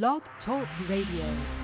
Blog 0.00 0.22
Talk 0.46 0.66
Radio. 0.88 1.61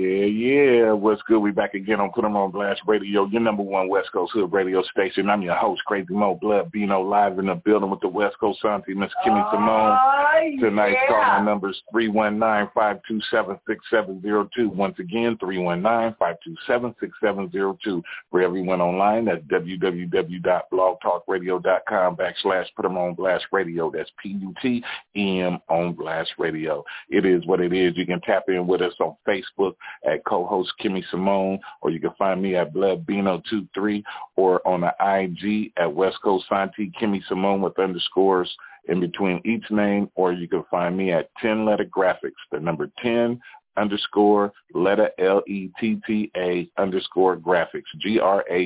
Yeah, 0.00 0.24
yeah. 0.24 0.92
What's 0.92 1.20
good? 1.28 1.40
We 1.40 1.50
back 1.50 1.74
again 1.74 2.00
on 2.00 2.10
Put 2.12 2.24
'em 2.24 2.34
on 2.34 2.50
Blast 2.50 2.80
Radio, 2.86 3.26
your 3.26 3.42
number 3.42 3.62
one 3.62 3.86
West 3.88 4.10
Coast 4.12 4.32
Hood 4.32 4.50
radio 4.50 4.82
station. 4.84 5.28
I'm 5.28 5.42
your 5.42 5.56
host, 5.56 5.84
Crazy 5.84 6.14
Mo 6.14 6.36
Blood 6.40 6.72
Bino, 6.72 7.02
live 7.02 7.38
in 7.38 7.44
the 7.46 7.54
building 7.54 7.90
with 7.90 8.00
the 8.00 8.08
West 8.08 8.38
Coast 8.38 8.64
Auntie, 8.64 8.94
Miss 8.94 9.12
Kimmy 9.22 9.50
Simone. 9.50 9.98
Oh, 10.00 10.56
Tonight's 10.58 10.96
yeah. 11.02 11.08
calling 11.08 11.44
number 11.44 11.68
is 11.68 11.82
319-527-6702. 11.92 14.68
Once 14.68 14.98
again, 14.98 15.36
319-527-6702. 15.36 18.02
For 18.30 18.40
everyone 18.40 18.80
online, 18.80 19.26
that's 19.26 19.44
www.blogtalkradio.com 19.48 22.16
backslash 22.16 22.74
Put 22.74 22.86
'em 22.86 22.96
on 22.96 23.12
Blast 23.12 23.48
Radio. 23.52 23.90
That's 23.90 24.10
P-U-T-M 24.22 25.58
on 25.68 25.92
Blast 25.92 26.32
Radio. 26.38 26.82
It 27.10 27.26
is 27.26 27.44
what 27.44 27.60
it 27.60 27.74
is. 27.74 27.98
You 27.98 28.06
can 28.06 28.22
tap 28.22 28.48
in 28.48 28.66
with 28.66 28.80
us 28.80 28.94
on 28.98 29.14
Facebook 29.28 29.74
at 30.04 30.24
co-host 30.24 30.72
Kimmy 30.82 31.02
Simone, 31.10 31.58
or 31.82 31.90
you 31.90 32.00
can 32.00 32.12
find 32.18 32.42
me 32.42 32.56
at 32.56 32.72
BloodBino23 32.74 34.02
or 34.36 34.66
on 34.66 34.80
the 34.82 34.92
IG 35.00 35.72
at 35.76 35.92
West 35.92 36.18
Coast 36.22 36.46
Santi 36.48 36.92
Kimmy 37.00 37.22
Simone 37.28 37.60
with 37.60 37.78
underscores 37.78 38.50
in 38.88 39.00
between 39.00 39.40
each 39.44 39.70
name, 39.70 40.10
or 40.14 40.32
you 40.32 40.48
can 40.48 40.64
find 40.70 40.96
me 40.96 41.12
at 41.12 41.30
10 41.40 41.66
letter 41.66 41.84
graphics, 41.84 42.32
the 42.50 42.58
number 42.58 42.90
10 43.02 43.40
underscore 43.76 44.52
letter 44.74 45.10
L-E-T-T-A 45.18 46.70
underscore 46.76 47.36
graphics, 47.36 47.84
G-R-A-P-H-I-K-S 47.98 48.60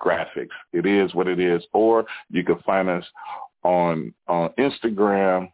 graphics. 0.00 0.48
It 0.72 0.86
is 0.86 1.14
what 1.14 1.28
it 1.28 1.38
is. 1.40 1.62
Or 1.72 2.06
you 2.30 2.44
can 2.44 2.58
find 2.60 2.88
us 2.88 3.04
on 3.62 4.14
on 4.28 4.50
Instagram 4.58 5.50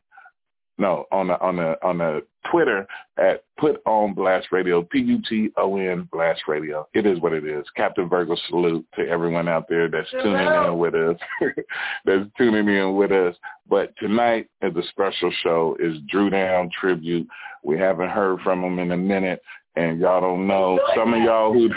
no, 0.78 1.06
on 1.12 1.28
the 1.28 1.40
on 1.40 1.56
the 1.56 1.76
on 1.82 1.98
the 1.98 2.22
Twitter 2.50 2.86
at 3.18 3.44
Put 3.58 3.82
On 3.86 4.14
Blast 4.14 4.48
Radio, 4.50 4.82
P 4.82 4.98
U 5.00 5.22
T 5.28 5.50
O 5.56 5.76
N 5.76 6.08
Blast 6.10 6.42
Radio. 6.48 6.88
It 6.94 7.06
is 7.06 7.20
what 7.20 7.32
it 7.32 7.44
is. 7.46 7.64
Captain 7.76 8.08
Virgo 8.08 8.36
salute 8.48 8.86
to 8.96 9.06
everyone 9.06 9.48
out 9.48 9.68
there 9.68 9.88
that's 9.88 10.10
tuning 10.10 10.46
in 10.46 10.78
with 10.78 10.94
us. 10.94 11.16
that's 12.04 12.24
tuning 12.38 12.68
in 12.68 12.96
with 12.96 13.12
us. 13.12 13.36
But 13.68 13.94
tonight 13.98 14.48
is 14.62 14.74
a 14.76 14.82
special 14.88 15.30
show. 15.42 15.76
Is 15.78 15.98
Dru 16.08 16.30
Down 16.30 16.70
tribute. 16.78 17.28
We 17.62 17.78
haven't 17.78 18.10
heard 18.10 18.40
from 18.40 18.64
him 18.64 18.78
in 18.78 18.92
a 18.92 18.96
minute. 18.96 19.42
And 19.74 19.98
y'all 20.00 20.20
don't 20.20 20.46
know 20.46 20.78
some 20.94 21.14
of 21.14 21.22
y'all 21.22 21.50
who 21.52 21.70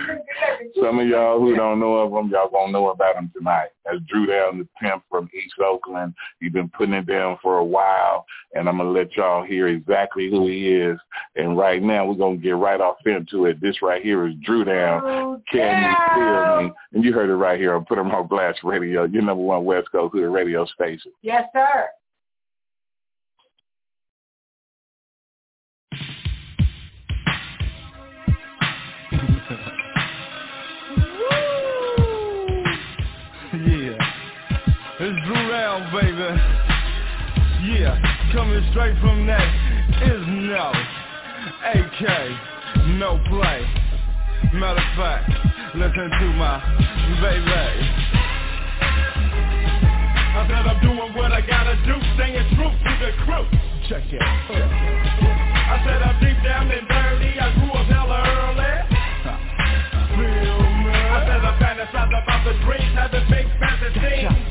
some 0.81 0.99
of 0.99 1.07
y'all 1.07 1.39
who 1.39 1.55
don't 1.55 1.79
know 1.79 1.95
of 1.95 2.11
him, 2.11 2.29
y'all 2.29 2.49
gonna 2.49 2.71
know 2.71 2.89
about 2.89 3.15
him 3.15 3.31
tonight. 3.35 3.69
That's 3.85 3.99
Dru 4.07 4.25
Down, 4.25 4.57
the 4.57 4.67
pimp 4.81 5.03
from 5.09 5.29
East 5.33 5.55
Oakland. 5.63 6.13
He's 6.41 6.51
been 6.51 6.69
putting 6.69 6.93
it 6.93 7.05
down 7.05 7.37
for 7.41 7.59
a 7.59 7.63
while, 7.63 8.25
and 8.53 8.67
I'm 8.67 8.77
gonna 8.77 8.89
let 8.89 9.15
y'all 9.15 9.45
hear 9.45 9.69
exactly 9.69 10.29
who 10.29 10.47
he 10.47 10.73
is. 10.73 10.99
And 11.37 11.57
right 11.57 11.81
now, 11.81 12.05
we're 12.05 12.15
gonna 12.15 12.35
get 12.35 12.57
right 12.57 12.81
off 12.81 12.97
into 13.05 13.45
it. 13.45 13.61
This 13.61 13.81
right 13.81 14.03
here 14.03 14.27
is 14.27 14.35
Dru 14.43 14.65
Down. 14.65 15.41
Can 15.49 15.83
you 15.83 15.95
feel 16.15 16.63
me? 16.63 16.73
And 16.93 17.03
you 17.03 17.13
heard 17.13 17.29
it 17.29 17.35
right 17.35 17.57
here 17.57 17.75
on 17.75 17.85
Put 17.85 17.97
'em 17.97 18.11
on 18.11 18.27
Blast 18.27 18.59
Radio, 18.65 19.05
your 19.05 19.21
number 19.21 19.43
one 19.43 19.63
West 19.63 19.89
Coast 19.93 20.13
Hood 20.13 20.33
radio 20.33 20.65
station. 20.65 21.13
Yes, 21.21 21.47
sir. 21.53 21.87
Coming 38.35 38.67
straight 38.71 38.99
from 38.99 39.25
that 39.25 39.47
is 40.03 40.21
no 40.27 40.67
AK, 41.71 42.03
no 42.99 43.15
play. 43.31 43.63
Matter 44.59 44.83
of 44.83 44.91
fact, 44.99 45.31
listen 45.73 46.11
to 46.11 46.27
my 46.35 46.59
baby. 47.23 47.47
I 50.35 50.43
said 50.51 50.67
I'm 50.67 50.83
doing 50.83 51.15
what 51.15 51.31
I 51.31 51.39
gotta 51.47 51.79
do, 51.87 51.95
staying 52.19 52.43
true 52.59 52.75
to 52.75 52.91
the 52.99 53.15
crew. 53.23 53.47
Check 53.87 54.03
it. 54.11 54.21
I 54.21 55.79
said 55.87 56.03
I'm 56.03 56.19
deep 56.19 56.35
down 56.43 56.69
and 56.69 56.87
dirty. 56.91 57.39
I 57.39 57.55
grew 57.55 57.71
up 57.71 57.87
hella 57.87 58.19
early. 58.35 58.75
Feel 60.11 60.59
me? 60.83 60.91
I 60.91 61.23
said 61.23 61.39
I 61.39 61.55
fantasize 61.55 62.11
about 62.11 62.43
the 62.43 62.51
dreams, 62.65 62.99
having 62.99 63.23
big 63.31 63.47
fantasies. 63.63 64.44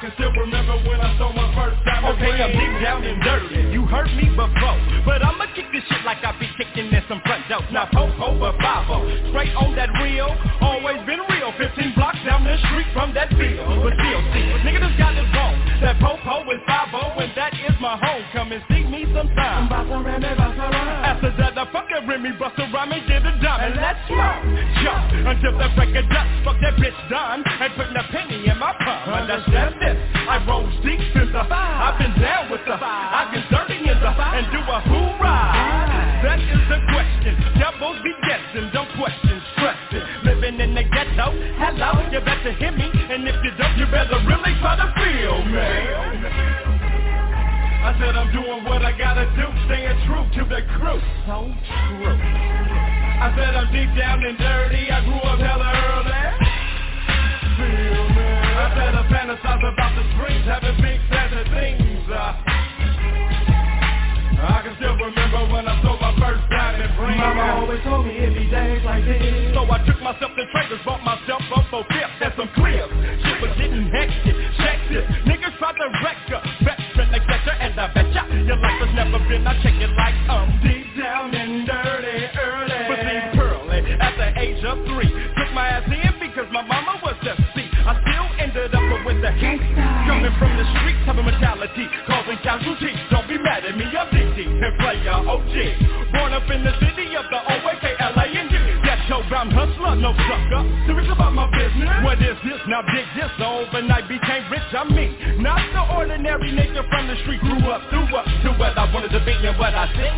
I 0.00 0.08
can 0.08 0.16
still 0.16 0.32
remember 0.32 0.80
when 0.88 0.96
I 0.96 1.12
saw 1.20 1.28
my 1.28 1.44
first 1.52 1.76
time 1.84 2.08
Okay, 2.16 2.32
I'm 2.32 2.56
deep 2.56 2.74
down 2.80 3.04
and 3.04 3.20
dirty. 3.20 3.68
You 3.68 3.84
heard 3.84 4.08
me 4.16 4.32
before 4.32 4.80
But 5.04 5.20
I'ma 5.20 5.44
kick 5.52 5.68
this 5.76 5.84
shit 5.92 6.00
like 6.08 6.24
I 6.24 6.32
be 6.40 6.48
kicking 6.56 6.88
in 6.88 7.04
some 7.04 7.20
front 7.20 7.44
dope 7.52 7.68
Now 7.68 7.84
Popo 7.92 8.32
but 8.40 8.56
5 8.64 9.28
Straight 9.28 9.52
on 9.60 9.76
that 9.76 9.92
real 10.00 10.32
Always 10.64 11.04
been 11.04 11.20
real. 11.28 11.52
15 11.52 11.92
blocks 12.00 12.16
down 12.24 12.48
the 12.48 12.56
street 12.64 12.88
from 12.96 13.12
that 13.12 13.28
field. 13.36 13.60
But 13.60 13.92
still 13.92 14.24
see 14.32 14.48
Nigga 14.64 14.80
just 14.88 14.96
got 14.96 15.12
it 15.20 15.28
wrong. 15.36 15.60
That 15.84 16.00
Popo 16.00 16.48
is 16.48 16.64
5 16.64 17.20
And 17.20 17.36
that 17.36 17.52
is 17.60 17.76
my 17.76 18.00
home. 18.00 18.24
Come 18.32 18.56
and 18.56 18.64
see 18.72 18.88
me 18.88 19.04
sometime. 19.12 19.68
After 19.68 21.28
that 21.44 21.60
I 21.60 21.68
fucking 21.76 22.08
Remy 22.08 22.40
Bust 22.40 22.56
a 22.56 22.72
rhyme 22.72 22.96
and 22.96 23.04
get 23.04 23.20
a 23.20 23.36
dime 23.36 23.68
And 23.68 23.76
let's 23.76 24.00
smoke 24.08 24.48
Jump 24.80 25.28
Until 25.28 25.60
the 25.60 25.68
record 25.76 26.08
dust. 26.08 26.32
Fuck 26.40 26.56
that 26.64 26.80
bitch 26.80 26.96
done. 27.12 27.44
Ain't 27.60 27.76
putting 27.76 28.00
a 28.00 28.04
penny 28.08 28.39
the 31.48 31.54
I've 31.54 31.96
been 31.96 32.12
down 32.20 32.50
with 32.50 32.60
the 32.66 32.76
I 32.76 33.30
get 33.32 33.48
dirty 33.48 33.78
in 33.80 33.96
the 33.96 34.10
And 34.12 34.46
do 34.52 34.60
a 34.60 34.78
hoorah 34.84 36.20
That 36.24 36.40
is 36.40 36.62
the 36.68 36.78
question. 36.92 37.32
Devils 37.56 37.98
be 38.04 38.12
guessing. 38.28 38.68
Don't 38.72 38.90
question. 39.00 39.40
Stressing 39.56 40.04
Living 40.24 40.60
in 40.60 40.74
the 40.74 40.84
ghetto. 40.84 41.32
Hello 41.56 42.04
You 42.12 42.20
better 42.20 42.52
hear 42.52 42.72
me. 42.72 42.88
And 42.92 43.24
if 43.24 43.36
you 43.44 43.52
don't 43.56 43.76
You 43.78 43.86
better 43.88 44.20
really 44.28 44.52
try 44.60 44.76
to 44.76 44.88
feel 45.00 45.38
me. 45.48 46.60
I 47.80 47.96
said 47.96 48.12
I'm 48.12 48.28
doing 48.32 48.64
what 48.64 48.84
I 48.84 48.92
gotta 48.92 49.24
do. 49.32 49.46
Staying 49.64 49.96
true 50.04 50.24
to 50.36 50.42
the 50.44 50.60
crew 50.76 51.00
So 51.24 51.48
true. 51.48 52.16
I 53.20 53.32
said 53.36 53.56
I'm 53.56 53.68
deep 53.72 53.92
down 53.96 54.24
and 54.24 54.36
dirty. 54.36 54.90
I 54.92 55.04
grew 55.04 55.20
up 55.24 55.40
hella 55.40 55.68
early. 55.88 56.24
Feel 57.56 58.04
me. 58.16 58.28
I 58.60 58.66
said 58.76 58.92
I 58.96 59.02
fantasize 59.08 59.64
about 59.64 59.92
the 59.96 60.04
dreams. 60.16 60.44
Having 60.44 60.76
big 60.80 61.00
still 64.80 64.96
remember 64.96 65.44
when 65.52 65.68
I 65.68 65.76
saw 65.84 66.00
my 66.00 66.16
first 66.16 66.40
diamond 66.48 66.96
ring. 66.96 67.20
Mama 67.20 67.60
always 67.60 67.84
told 67.84 68.08
me 68.08 68.16
it'd 68.16 68.32
be 68.32 68.48
days 68.48 68.80
like 68.80 69.04
this. 69.04 69.52
So 69.52 69.68
I 69.68 69.78
took 69.84 70.00
myself 70.00 70.32
to 70.32 70.44
traders 70.48 70.80
Bought 70.88 71.04
myself 71.04 71.44
up 71.52 71.68
for 71.68 71.84
fifth 71.92 72.24
and 72.24 72.32
some 72.32 72.48
clips. 72.56 72.88
Shit 73.20 73.36
was 73.44 73.52
getting 73.60 73.92
hectic 73.92 74.36
Check 74.56 74.80
this 74.88 75.04
Niggas 75.28 75.52
tried 75.60 75.76
to 75.76 75.86
wreck 76.00 76.18
her 76.32 76.40
Veteran 76.64 77.12
better 77.12 77.54
and 77.60 77.76
I 77.76 77.92
betcha 77.92 78.24
Your 78.48 78.56
life 78.56 78.80
has 78.80 78.92
never 78.96 79.20
been. 79.28 79.44
I 79.44 79.52
check 79.60 79.76
it 79.76 79.92
like 80.00 80.19
And 94.70 94.78
player 94.78 95.18
OG 95.18 95.54
Born 96.14 96.30
up 96.30 96.46
in 96.46 96.62
the 96.62 96.70
city 96.78 97.10
of 97.18 97.26
the 97.26 97.40
OAK 97.42 97.84
L-A-N-D 97.98 98.54
Ghetto 98.86 99.18
bound 99.26 99.52
hustler 99.52 99.96
No 99.98 100.14
sucker 100.14 100.62
Serious 100.86 101.10
about 101.10 101.34
my 101.34 101.50
business 101.50 101.90
What 102.06 102.22
is 102.22 102.38
this? 102.46 102.60
Now 102.68 102.82
dig 102.86 103.06
this 103.18 103.34
overnight 103.42 104.06
became 104.06 104.46
rich 104.50 104.70
I'm 104.70 104.94
me 104.94 105.10
Not 105.42 105.58
the 105.74 105.82
ordinary 105.96 106.54
nigga 106.54 106.86
from 106.86 107.08
the 107.08 107.16
street 107.26 107.40
Grew 107.40 107.66
up, 107.66 107.82
threw 107.90 108.06
up 108.14 108.26
To 108.26 108.50
what 108.62 108.78
I 108.78 108.86
wanted 108.94 109.10
to 109.10 109.20
be 109.26 109.34
and 109.34 109.58
what 109.58 109.74
I 109.74 109.90
sing 109.90 110.14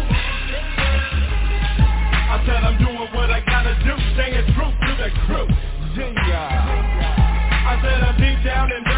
I 2.29 2.37
said 2.45 2.61
I'm 2.61 2.77
doing 2.77 3.09
what 3.17 3.31
I 3.33 3.41
gotta 3.49 3.73
do 3.81 3.95
Staying 4.13 4.53
true 4.53 4.69
to 4.69 4.91
the 5.01 5.09
crew 5.25 5.49
Yeah. 6.29 7.73
I 7.73 7.81
said 7.81 8.05
I'm 8.05 8.17
deep 8.21 8.45
down 8.45 8.69
and 8.73 8.92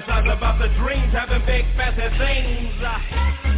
fantasize 0.00 0.36
about 0.36 0.58
the 0.58 0.68
dreams 0.78 1.12
Having 1.12 1.46
big 1.46 1.64
fantasies 1.76 2.74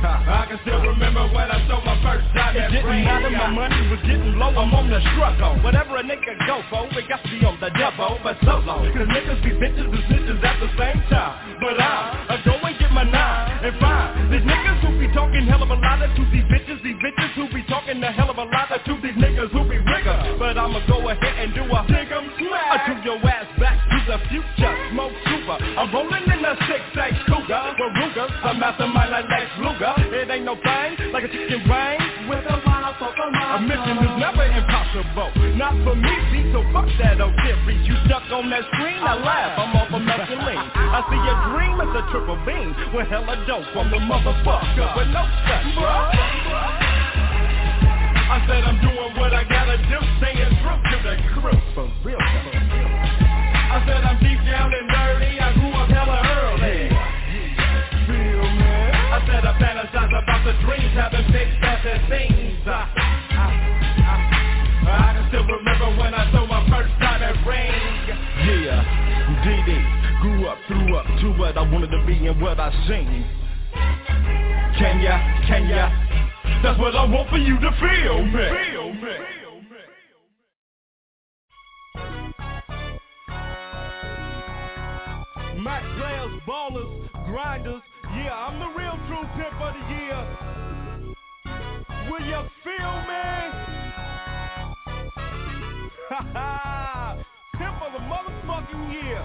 I 0.00 0.46
can 0.48 0.58
still 0.64 0.80
remember 0.80 1.28
when 1.28 1.50
I 1.50 1.60
saw 1.68 1.84
my 1.84 1.92
first 2.00 2.24
time 2.32 2.56
It 2.56 2.72
didn't 2.72 3.04
matter, 3.04 3.30
my 3.30 3.52
money 3.52 3.84
was 3.92 4.00
getting 4.00 4.32
low. 4.40 4.48
I'm 4.48 4.72
on 4.72 4.88
the 4.88 4.96
struggle. 5.12 5.60
Whatever 5.60 6.00
a 6.00 6.02
nigga 6.02 6.40
go 6.48 6.64
for 6.72 6.88
It 6.96 7.04
got 7.04 7.20
to 7.20 7.28
be 7.28 7.44
on 7.44 7.60
the 7.60 7.68
double 7.76 8.16
But 8.24 8.40
solo 8.40 8.80
Cause 8.80 9.08
niggas 9.12 9.44
be 9.44 9.52
bitches 9.60 9.92
and 9.92 10.02
snitches 10.08 10.40
at 10.40 10.56
the 10.56 10.70
same 10.80 11.00
time. 11.12 11.60
But 11.60 11.76
I, 11.76 12.32
I 12.32 12.34
go 12.48 12.56
and 12.56 12.78
get 12.80 12.92
my 12.92 13.04
nine 13.04 13.60
And 13.60 13.76
find 13.76 14.32
These 14.32 14.46
niggas 14.48 14.80
who 14.80 14.96
be 14.96 15.12
talking 15.12 15.44
hell 15.44 15.62
of 15.62 15.68
a 15.68 15.76
lot 15.76 16.00
To 16.00 16.22
these 16.32 16.48
bitches, 16.48 16.80
these 16.80 16.96
bitches 16.96 17.30
who 17.36 17.52
be 17.52 17.60
talking 17.68 18.00
a 18.00 18.10
hell 18.12 18.30
of 18.30 18.38
a 18.40 18.46
lot 18.48 18.72
To 18.72 18.92
these 19.04 19.18
niggas 19.20 19.52
who 19.52 19.68
be 19.68 19.76
rigger. 19.84 20.36
But 20.38 20.56
I'ma 20.56 20.80
go 20.88 21.08
ahead 21.08 21.34
and 21.44 21.54
do 21.54 21.62
a 21.64 21.80
dig 21.86 22.10
'em 22.10 22.30
smack. 22.38 22.72
I 22.72 22.94
took 22.94 23.04
your 23.04 23.18
ass 23.28 23.46
back 23.58 23.76
to 23.90 23.98
the 24.08 24.18
future. 24.28 24.89
I'm 25.80 25.88
rolling 25.96 26.28
in 26.28 26.44
a 26.44 26.52
six-eight 26.68 27.24
Cougar 27.24 27.64
with 27.80 27.92
Ruger. 27.96 28.28
I'm 28.44 28.60
mastermind 28.60 29.16
like 29.16 29.24
Lex 29.32 29.48
Luger. 29.64 29.96
It 30.12 30.28
ain't 30.28 30.44
no 30.44 30.52
thing 30.60 31.08
like 31.08 31.24
a 31.24 31.28
chicken 31.32 31.64
brain 31.64 32.28
with 32.28 32.44
a 32.44 32.60
a 33.50 33.58
mission 33.64 33.98
is 33.98 34.14
never 34.20 34.44
impossible. 34.44 35.32
Not 35.56 35.74
for 35.82 35.96
me, 35.96 36.12
see, 36.30 36.52
so 36.52 36.62
fuck 36.70 36.86
that 37.02 37.18
old 37.18 37.34
theory. 37.42 37.80
You 37.82 37.96
stuck 38.06 38.28
on 38.30 38.46
that 38.50 38.62
screen, 38.70 39.00
I 39.02 39.18
laugh, 39.18 39.58
I'm 39.58 39.74
off 39.74 39.90
of 39.90 40.04
mescaline. 40.04 40.70
I 40.76 41.00
see 41.08 41.18
your 41.18 41.38
dream 41.50 41.80
as 41.82 41.90
a 41.96 42.02
triple 42.12 42.38
beam 42.46 42.76
with 42.94 43.08
hella 43.08 43.40
dope 43.48 43.66
from 43.72 43.90
the 43.90 43.98
motherfucker 44.04 44.86
with 45.00 45.10
no 45.10 45.24
stress, 45.42 45.64
bro. 45.74 45.90
I 48.30 48.38
said 48.46 48.62
I'm 48.62 48.78
doing 48.84 49.16
what 49.18 49.34
I 49.34 49.42
gotta 49.48 49.80
do, 49.88 49.98
staying 50.20 50.54
true 50.62 50.78
to 50.78 50.96
the 51.02 51.14
crew. 51.34 51.58
For 51.74 51.90
real, 52.04 52.20
for 52.20 52.52
real. 52.52 53.00
I 53.72 53.82
said 53.86 54.04
I'm 54.04 54.19
I 59.20 59.26
said 59.26 59.44
I 59.44 59.52
fantasize 59.60 60.08
about 60.16 60.44
the 60.46 60.52
dreams, 60.64 60.96
having 60.96 61.26
big 61.30 61.48
fancy 61.60 62.08
things. 62.08 62.64
I, 62.64 62.88
I, 63.36 63.46
I, 64.00 64.16
I 64.88 65.12
can 65.12 65.28
still 65.28 65.44
remember 65.44 66.00
when 66.00 66.14
I 66.14 66.32
saw 66.32 66.46
my 66.46 66.64
first 66.70 66.88
diamond 66.98 67.36
ring. 67.46 67.68
Yeah, 68.64 68.80
DD, 69.44 70.22
grew 70.22 70.46
up, 70.46 70.56
threw 70.66 70.96
up 70.96 71.04
to 71.20 71.32
what 71.38 71.58
I 71.58 71.62
wanted 71.70 71.90
to 71.90 72.02
be 72.06 72.26
and 72.26 72.40
what 72.40 72.58
I 72.58 72.72
seen. 72.88 73.26
Can 74.78 75.00
ya, 75.02 75.20
can 75.46 75.68
ya? 75.68 75.90
That's 76.62 76.78
what 76.80 76.96
I 76.96 77.04
want 77.04 77.28
for 77.28 77.36
you 77.36 77.60
to 77.60 77.70
feel 77.76 78.24
me. 78.24 78.32
Feel 78.72 78.94
me. 78.94 79.16
Mac 85.62 85.82
players, 85.98 86.40
ballers, 86.48 87.10
grinders, 87.26 87.82
yeah, 88.16 88.34
I'm 88.34 88.58
the 88.58 88.66
the 89.72 89.82
year. 89.94 90.20
Will 92.10 92.24
you 92.26 92.40
feel 92.64 92.94
me? 93.08 93.26
Ha 96.08 96.20
ha! 96.32 97.16
Pimp 97.56 97.82
of 97.82 97.92
the 97.92 98.02
motherfucking 98.10 98.92
year. 98.92 99.24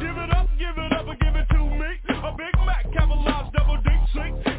Give 0.00 0.16
it 0.16 0.30
up, 0.34 0.48
give 0.58 0.76
it 0.76 0.92
up, 0.92 1.06
and 1.06 1.18
give 1.20 1.36
it 1.36 1.46
to 1.50 1.64
me. 1.64 1.90
A 2.08 2.32
Big 2.36 2.54
Mac, 2.66 2.84
Cavalage, 2.92 3.52
double 3.52 3.76
D, 3.82 3.90
sink 4.14 4.51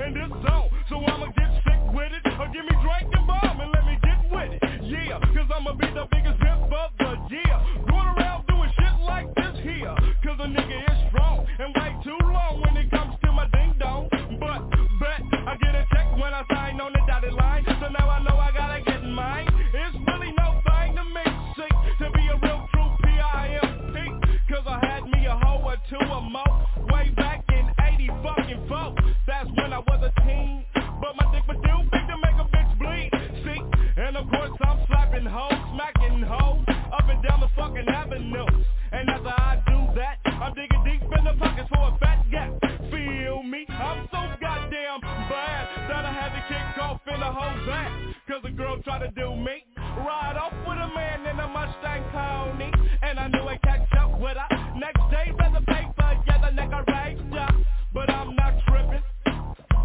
a 48.45 48.51
girl 48.51 48.77
tried 48.83 48.99
to 48.99 49.11
do 49.11 49.35
me. 49.35 49.63
Ride 49.77 50.37
off 50.37 50.53
with 50.67 50.77
a 50.77 50.87
man 50.93 51.25
in 51.27 51.39
a 51.39 51.47
Mustang 51.47 52.03
pony 52.11 52.71
And 53.01 53.19
I 53.19 53.27
knew 53.27 53.43
I'd 53.47 53.61
catch 53.61 53.87
up 53.97 54.19
with 54.19 54.37
her. 54.37 54.73
Next 54.75 55.01
day 55.11 55.31
read 55.37 55.53
the 55.53 55.61
paper, 55.61 56.17
yeah 56.27 56.41
the 56.41 56.51
nigga 56.55 56.83
raped 56.87 57.33
ya. 57.33 57.47
But 57.93 58.09
I'm 58.09 58.35
not 58.35 58.53
tripping. 58.67 59.03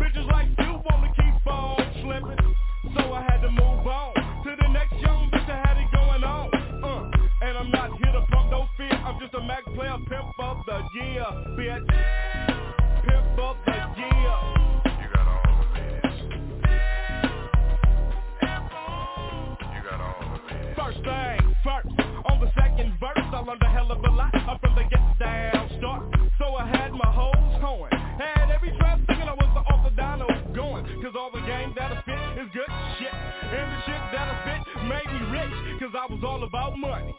Bitches 0.01 0.27
like 0.33 0.49
you 0.59 0.81
wanna 0.91 1.13
keep 1.15 1.47
on 1.47 1.77
slipping. 2.03 2.55
So 2.97 3.13
I 3.13 3.23
had 3.23 3.43
to 3.43 3.51
move 3.51 3.87
on 3.87 4.15
To 4.45 4.57
the 4.61 4.69
next 4.69 4.95
young 5.01 5.31
bitch 5.31 5.47
that 5.47 5.67
had 5.67 5.77
it 5.77 5.91
going 5.93 6.25
on. 6.25 6.49
Uh, 6.83 7.45
And 7.45 7.59
I'm 7.59 7.71
not 7.71 7.91
here 7.99 8.13
to 8.13 8.23
pump 8.33 8.51
no 8.51 8.67
fear. 8.77 8.91
I'm 8.93 9.21
just 9.21 9.35
a 9.35 9.41
Mac 9.41 9.65
player, 9.75 9.97
pimp 10.09 10.39
of 10.41 10.59
the 10.67 10.83
year, 10.95 11.27
bitch 11.57 12.38
hell 23.89 23.97
of 23.97 24.05
a 24.05 24.17
lot 24.17 24.35
I'm 24.35 24.59
from 24.59 24.75
the 24.75 24.85
get 24.85 25.19
down 25.19 25.71
start. 25.79 26.03
So 26.39 26.55
I 26.57 26.67
had 26.69 26.93
my 26.93 27.11
hoes 27.11 27.61
going 27.61 27.93
Had 27.93 28.51
every 28.51 28.71
trap 28.79 29.01
thinking 29.07 29.29
I 29.29 29.35
was 29.35 29.51
the 29.85 29.91
Dino 29.97 30.29
going. 30.55 30.85
Cause 31.03 31.15
all 31.17 31.31
the 31.33 31.41
game 31.41 31.73
that 31.77 31.93
I 31.93 32.03
fit 32.05 32.43
is 32.43 32.49
good 32.53 32.71
shit. 32.99 33.13
And 33.13 33.67
the 33.73 33.79
shit 33.87 34.03
that 34.13 34.27
I 34.29 34.37
fit 34.45 34.63
made 34.85 35.09
me 35.09 35.21
rich 35.33 35.81
Cause 35.81 35.95
I 35.97 36.13
was 36.13 36.21
all 36.25 36.43
about 36.45 36.79
money. 36.79 37.15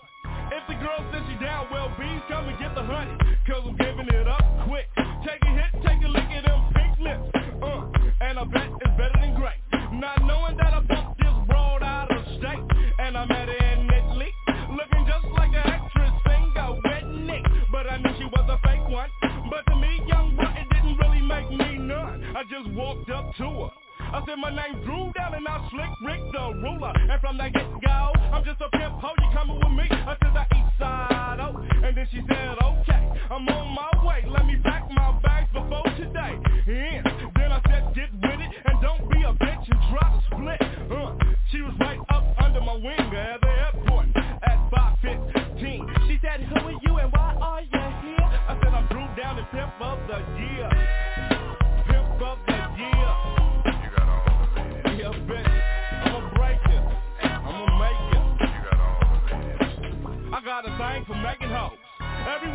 If 0.51 0.65
the 0.67 0.75
girl 0.81 1.01
says 1.13 1.21
she 1.29 1.37
down, 1.43 1.67
well, 1.71 1.89
bees 1.97 2.21
come 2.27 2.49
and 2.49 2.57
get 2.59 2.73
the 2.75 2.83
honey. 2.83 3.17
Cause 3.45 3.63
I'm 3.65 3.77
just 22.63 22.75
walked 22.75 23.09
up 23.09 23.35
to 23.37 23.43
her. 23.43 23.69
I 23.99 24.23
said 24.25 24.35
my 24.37 24.49
name 24.49 24.83
Dru 24.83 25.11
down 25.13 25.33
and 25.33 25.47
I 25.47 25.67
slick 25.69 25.89
Rick 26.03 26.21
the 26.31 26.53
ruler. 26.63 26.91
And 26.95 27.21
from 27.21 27.37
that 27.37 27.53
get-go, 27.53 28.11
I'm 28.33 28.43
just 28.43 28.59
a 28.61 28.69
pimp 28.71 28.95
ho, 28.99 29.11
you 29.19 29.29
coming 29.33 29.55
with 29.55 29.75
me? 29.75 29.85
I 29.91 30.15
said 30.19 30.33
the 30.33 30.43
east 30.55 30.73
side, 30.79 31.39
oh. 31.39 31.55
And 31.83 31.95
then 31.95 32.07
she 32.11 32.19
said, 32.27 32.57
okay, 32.59 33.03
I'm 33.29 33.47
on 33.47 33.75
my 33.75 33.91
way. 34.05 34.25
Let 34.27 34.45
me 34.45 34.55
pack 34.63 34.89
my 34.89 35.19
bags 35.21 35.49
before 35.53 35.83
today. 35.95 36.35
Yeah, 36.67 37.03
then 37.35 37.51
I 37.51 37.61
said 37.69 37.93
get 37.95 38.11
with 38.13 38.39
it 38.39 38.51
And 38.65 38.81
don't 38.81 39.09
be 39.09 39.23
a 39.23 39.33
bitch 39.33 39.65
and 39.69 39.79
to 39.79 40.21
split. 40.27 40.61
Uh, 40.91 41.15
She 41.51 41.61
was 41.61 41.73
right 41.79 41.99
up 42.09 42.23
under 42.43 42.61
my 42.61 42.75
wing 42.75 43.09
at 43.15 43.41
the 43.41 43.47
airport 43.47 44.07
At 44.15 44.69
515 44.69 45.87
She 46.07 46.19
said, 46.21 46.41
who 46.45 46.67
are 46.67 46.79
you 46.83 46.97
and 46.97 47.11
why 47.11 47.35
are 47.39 47.61
you 47.61 47.85
here? 48.03 48.29
I 48.47 48.57
said 48.61 48.73
I'm 48.73 48.87
Dru 48.87 49.05
down 49.15 49.39
and 49.39 49.47
pimp 49.49 49.81
of 49.81 49.99
the 50.07 50.38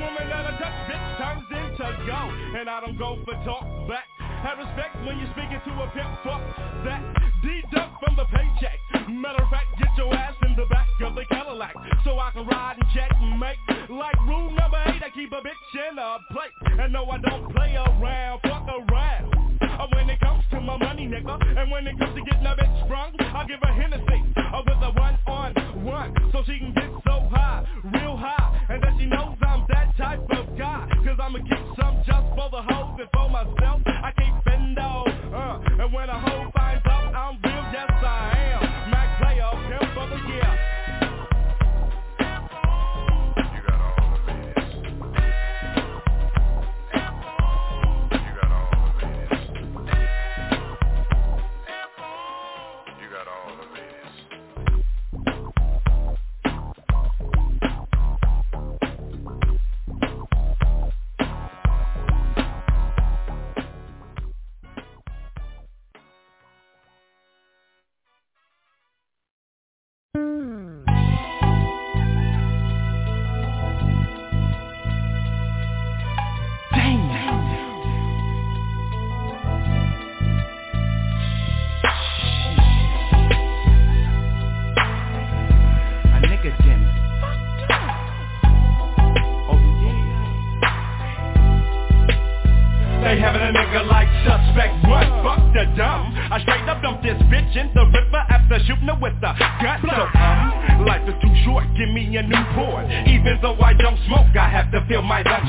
woman 0.04 0.28
that 0.28 0.44
I 0.44 0.52
touch, 0.60 0.78
bitch, 0.86 1.06
turns 1.16 1.48
into 1.48 1.86
gold. 2.04 2.32
And 2.60 2.68
I 2.68 2.80
don't 2.84 2.98
go 2.98 3.16
for 3.24 3.34
talk 3.44 3.64
back. 3.88 4.04
Have 4.44 4.58
respect 4.60 4.92
when 5.08 5.16
you're 5.18 5.32
speaking 5.32 5.60
to 5.64 5.72
a 5.80 5.86
pimp. 5.96 6.12
Fuck 6.22 6.42
that. 6.84 7.00
Deduct 7.40 7.92
from 8.00 8.16
the 8.16 8.24
paycheck. 8.28 8.76
Matter 9.08 9.42
of 9.42 9.50
fact, 9.50 9.68
get 9.78 9.88
your 9.96 10.12
ass 10.14 10.36
in 10.44 10.56
the 10.56 10.66
back 10.66 10.88
of 11.00 11.14
the 11.14 11.24
Cadillac. 11.30 11.74
So 12.04 12.18
I 12.18 12.30
can 12.32 12.46
ride 12.46 12.76
and 12.80 12.88
check 12.94 13.10
and 13.10 13.40
make. 13.40 13.56
Like 13.88 14.16
rule 14.28 14.50
number 14.52 14.80
eight, 14.88 15.02
I 15.02 15.10
keep 15.14 15.32
a 15.32 15.40
bitch 15.40 15.72
in 15.88 15.98
a 15.98 16.18
plate. 16.32 16.80
And 16.80 16.92
no, 16.92 17.04
I 17.08 17.18
don't 17.18 17.48
play 17.54 17.76
around. 17.76 18.40
Fuck 18.44 18.68
around. 18.68 19.34
Uh, 19.62 19.86
When 19.92 20.08
it 20.08 20.20
comes 20.20 20.44
to 20.50 20.60
my 20.60 20.76
money, 20.76 21.06
nigga 21.06 21.34
And 21.58 21.70
when 21.70 21.86
it 21.86 21.98
comes 21.98 22.14
to 22.14 22.22
getting 22.22 22.46
a 22.46 22.54
bitch 22.54 22.84
sprung 22.84 23.12
I 23.20 23.44
give 23.46 23.58
her 23.62 23.72
Hennessy 23.72 24.22
uh, 24.36 24.62
with 24.64 24.78
a 24.82 24.90
one 24.94 25.18
on 25.26 25.84
one 25.84 26.14
So 26.32 26.42
she 26.46 26.58
can 26.58 26.72
get 26.74 26.93
I'ma 31.24 31.38
get 31.38 31.58
some 31.80 31.96
just 32.04 32.28
for 32.36 32.50
the 32.50 32.60
hoes 32.60 33.00
and 33.00 33.08
for 33.14 33.30
myself. 33.30 33.80
I 33.86 34.12
keep 34.12 34.34
bendo, 34.44 35.08
uh 35.32 35.82
And 35.82 35.90
when 35.90 36.10
a 36.10 36.20
hoe 36.20 36.43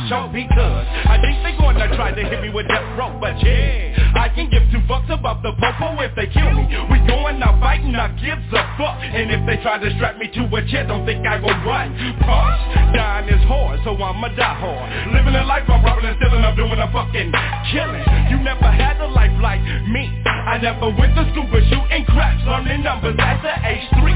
because 0.06 0.86
I 1.10 1.18
think 1.18 1.42
they 1.42 1.58
gonna 1.58 1.90
try 1.98 2.14
to 2.14 2.22
hit 2.22 2.42
me 2.42 2.54
with 2.54 2.68
death 2.70 2.86
row. 2.94 3.10
But 3.18 3.42
yeah, 3.42 4.14
I 4.14 4.30
can 4.30 4.54
give 4.54 4.62
two 4.70 4.78
fucks 4.86 5.10
about 5.10 5.42
the 5.42 5.50
popo 5.58 5.98
if 6.06 6.14
they 6.14 6.30
kill 6.30 6.46
me. 6.54 6.70
We 6.94 7.02
going 7.10 7.42
out 7.42 7.58
fighting, 7.58 7.96
I 7.98 8.14
gives 8.22 8.46
a 8.54 8.62
fuck. 8.78 9.02
And 9.02 9.34
if 9.34 9.42
they 9.50 9.58
try 9.66 9.82
to 9.82 9.90
strap 9.98 10.22
me 10.22 10.30
to 10.30 10.46
a 10.46 10.62
chair, 10.70 10.86
don't 10.86 11.10
think 11.10 11.26
I 11.26 11.42
go 11.42 11.50
run. 11.66 11.98
Punch, 12.22 12.62
dying 12.94 13.34
is 13.34 13.42
hard, 13.50 13.82
so 13.82 13.98
I'ma 13.98 14.30
die 14.38 14.54
hard. 14.62 15.10
Living 15.10 15.34
a 15.34 15.44
life, 15.44 15.66
I'm 15.66 15.82
robbing 15.82 16.06
and 16.06 16.18
stealing, 16.22 16.46
I'm 16.46 16.54
doing 16.54 16.78
a 16.78 16.90
fucking 16.94 17.34
killing. 17.74 18.06
You 18.30 18.38
never 18.46 18.70
had 18.70 19.02
a 19.02 19.10
life 19.10 19.34
like 19.42 19.66
me. 19.90 20.06
I 20.26 20.62
never 20.62 20.94
went 20.94 21.18
to 21.18 21.26
school 21.34 21.50
but 21.50 21.66
shooting 21.66 22.06
craps, 22.14 22.46
learning 22.46 22.86
numbers 22.86 23.18
at 23.18 23.42
the 23.42 23.54
age 23.66 23.90
three. 23.98 24.15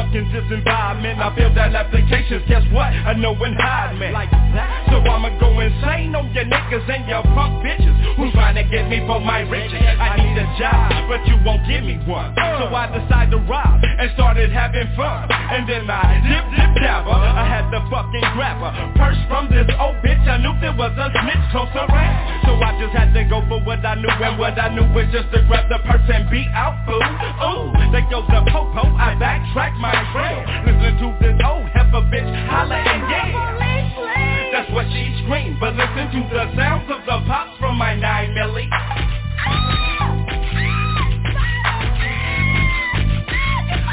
Stuck 0.00 0.14
in 0.14 0.24
this 0.32 0.44
environment. 0.50 1.20
I 1.20 1.34
filled 1.36 1.58
out 1.58 1.74
applications, 1.74 2.42
guess 2.48 2.64
what? 2.72 2.88
I 2.88 3.12
know 3.14 3.34
when 3.34 3.52
hide 3.54 3.98
me. 3.98 4.10
Like 4.10 4.30
that. 4.30 4.88
So 4.88 5.00
I'ma 5.00 5.36
go 5.38 5.52
insane 5.60 6.14
on 6.14 6.32
your 6.32 6.44
niggas 6.44 6.88
and 6.88 7.08
your 7.08 7.22
punk 7.36 7.64
bitches 7.64 7.92
who's 8.16 8.32
trying 8.32 8.56
to 8.56 8.64
get 8.64 8.88
me 8.88 9.04
for 9.06 9.20
my 9.20 9.40
riches. 9.40 9.80
I 9.80 10.16
need 10.16 10.36
a 10.40 10.46
job, 10.58 11.08
but 11.08 11.20
you 11.26 11.36
won't 11.44 11.66
give 11.68 11.84
me 11.84 12.00
one. 12.08 12.34
So 12.36 12.72
I 12.72 12.88
decided 12.88 13.32
to 13.32 13.40
rob 13.44 13.80
and 13.82 14.10
started 14.14 14.50
having 14.50 14.88
fun. 14.96 15.28
And 15.30 15.68
then 15.68 15.88
I 15.90 16.20
dip, 16.24 16.44
dip, 16.56 16.72
dabber. 16.80 17.12
I 17.12 17.44
had 17.44 17.68
to 17.70 17.80
fucking 17.90 18.26
grab 18.36 18.60
her. 18.60 18.72
Purse 18.96 19.20
from 19.28 19.50
this 19.52 19.68
old 19.78 19.96
bitch. 20.00 20.20
I 20.24 20.38
knew 20.38 20.54
there 20.60 20.76
was 20.76 20.92
a 20.96 21.08
snitch 21.12 21.44
close 21.52 21.72
around. 21.76 22.46
So 22.46 22.56
I 22.56 22.76
just 22.80 22.92
had 22.94 23.12
to 23.14 23.22
go 23.28 23.42
for 23.48 23.60
what 23.62 23.84
I 23.84 23.94
knew 23.96 24.10
and 24.10 24.38
what 24.38 24.58
I 24.58 24.72
knew 24.72 24.86
was 24.94 25.06
just 25.12 25.28
to 25.32 25.42
grab 25.48 25.68
the 25.68 25.78
purse 25.84 26.06
and 26.08 26.30
be 26.30 26.46
out 26.54 26.76
fool. 26.86 27.00
Ooh, 27.00 27.72
there 27.92 28.06
goes 28.10 28.26
the 28.28 28.40
popo. 28.50 28.86
I 28.96 29.16
backtrack 29.16 29.74
my 29.78 29.89
trail. 30.12 30.40
Listen 30.66 30.92
to 30.98 31.08
this 31.20 31.36
old 31.44 31.66
heifer 31.74 32.02
bitch 32.10 32.30
holla 32.48 32.76
and 32.76 33.02
yeah. 33.10 34.50
That's 34.52 34.70
what 34.72 34.86
she 34.90 35.06
screamed. 35.24 35.58
But 35.60 35.74
listen 35.74 36.10
to 36.10 36.20
the 36.28 36.44
sounds 36.56 36.90
of 36.90 37.00
the 37.06 37.18
pops 37.26 37.58
from 37.58 37.76
my 37.76 37.94
nine 37.94 38.34
milli. 38.34 38.68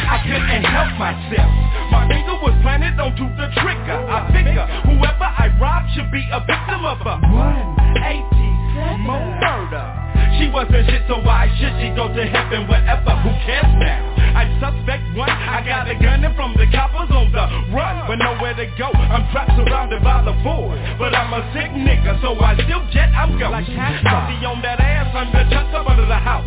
I 0.08 0.24
couldn't 0.24 0.64
help 0.64 0.98
myself. 0.98 1.52
My 1.92 2.08
finger 2.08 2.36
was 2.42 2.56
planted 2.62 3.00
onto 3.00 3.28
the 3.36 3.48
trigger. 3.62 3.98
I 4.08 4.32
figure 4.32 4.66
whoever 4.88 5.28
I 5.28 5.52
rob 5.60 5.84
should 5.94 6.12
be 6.12 6.24
a 6.32 6.40
victim 6.42 6.86
of 6.86 7.00
a 7.06 7.20
187 7.22 9.06
murder. 9.06 10.08
She 10.38 10.50
wasn't 10.50 10.86
shit, 10.90 11.04
so 11.08 11.18
why 11.22 11.50
should 11.58 11.74
she 11.82 11.90
go 11.98 12.08
to 12.14 12.24
heaven? 12.26 12.68
Whatever, 12.68 13.18
who 13.26 13.32
cares 13.46 13.74
now? 13.82 14.18
I 14.38 14.46
suspect 14.62 15.04
one. 15.18 15.30
I 15.30 15.66
got 15.66 15.90
a 15.90 15.96
gun 15.98 16.24
and 16.24 16.36
from 16.36 16.54
the 16.54 16.70
coppers 16.70 17.10
on 17.10 17.32
the 17.34 17.46
run, 17.74 18.06
but 18.06 18.22
nowhere 18.22 18.54
to 18.54 18.66
go. 18.78 18.94
I'm 18.94 19.26
trapped 19.34 19.58
surrounded 19.58 20.04
by 20.04 20.22
the 20.24 20.34
void 20.46 20.78
but 20.98 21.14
I'm 21.14 21.30
a 21.34 21.42
sick 21.54 21.70
nigga, 21.78 22.18
so 22.22 22.34
I 22.42 22.58
still 22.66 22.82
jet. 22.90 23.14
I'm 23.14 23.38
ghost. 23.38 23.54
Like 23.54 23.70
Bounty 24.04 24.42
on 24.46 24.62
that 24.66 24.82
ass 24.82 25.14
under 25.14 25.46
tucked 25.50 25.74
up 25.74 25.86
under 25.86 26.06
the 26.06 26.18
house. 26.18 26.46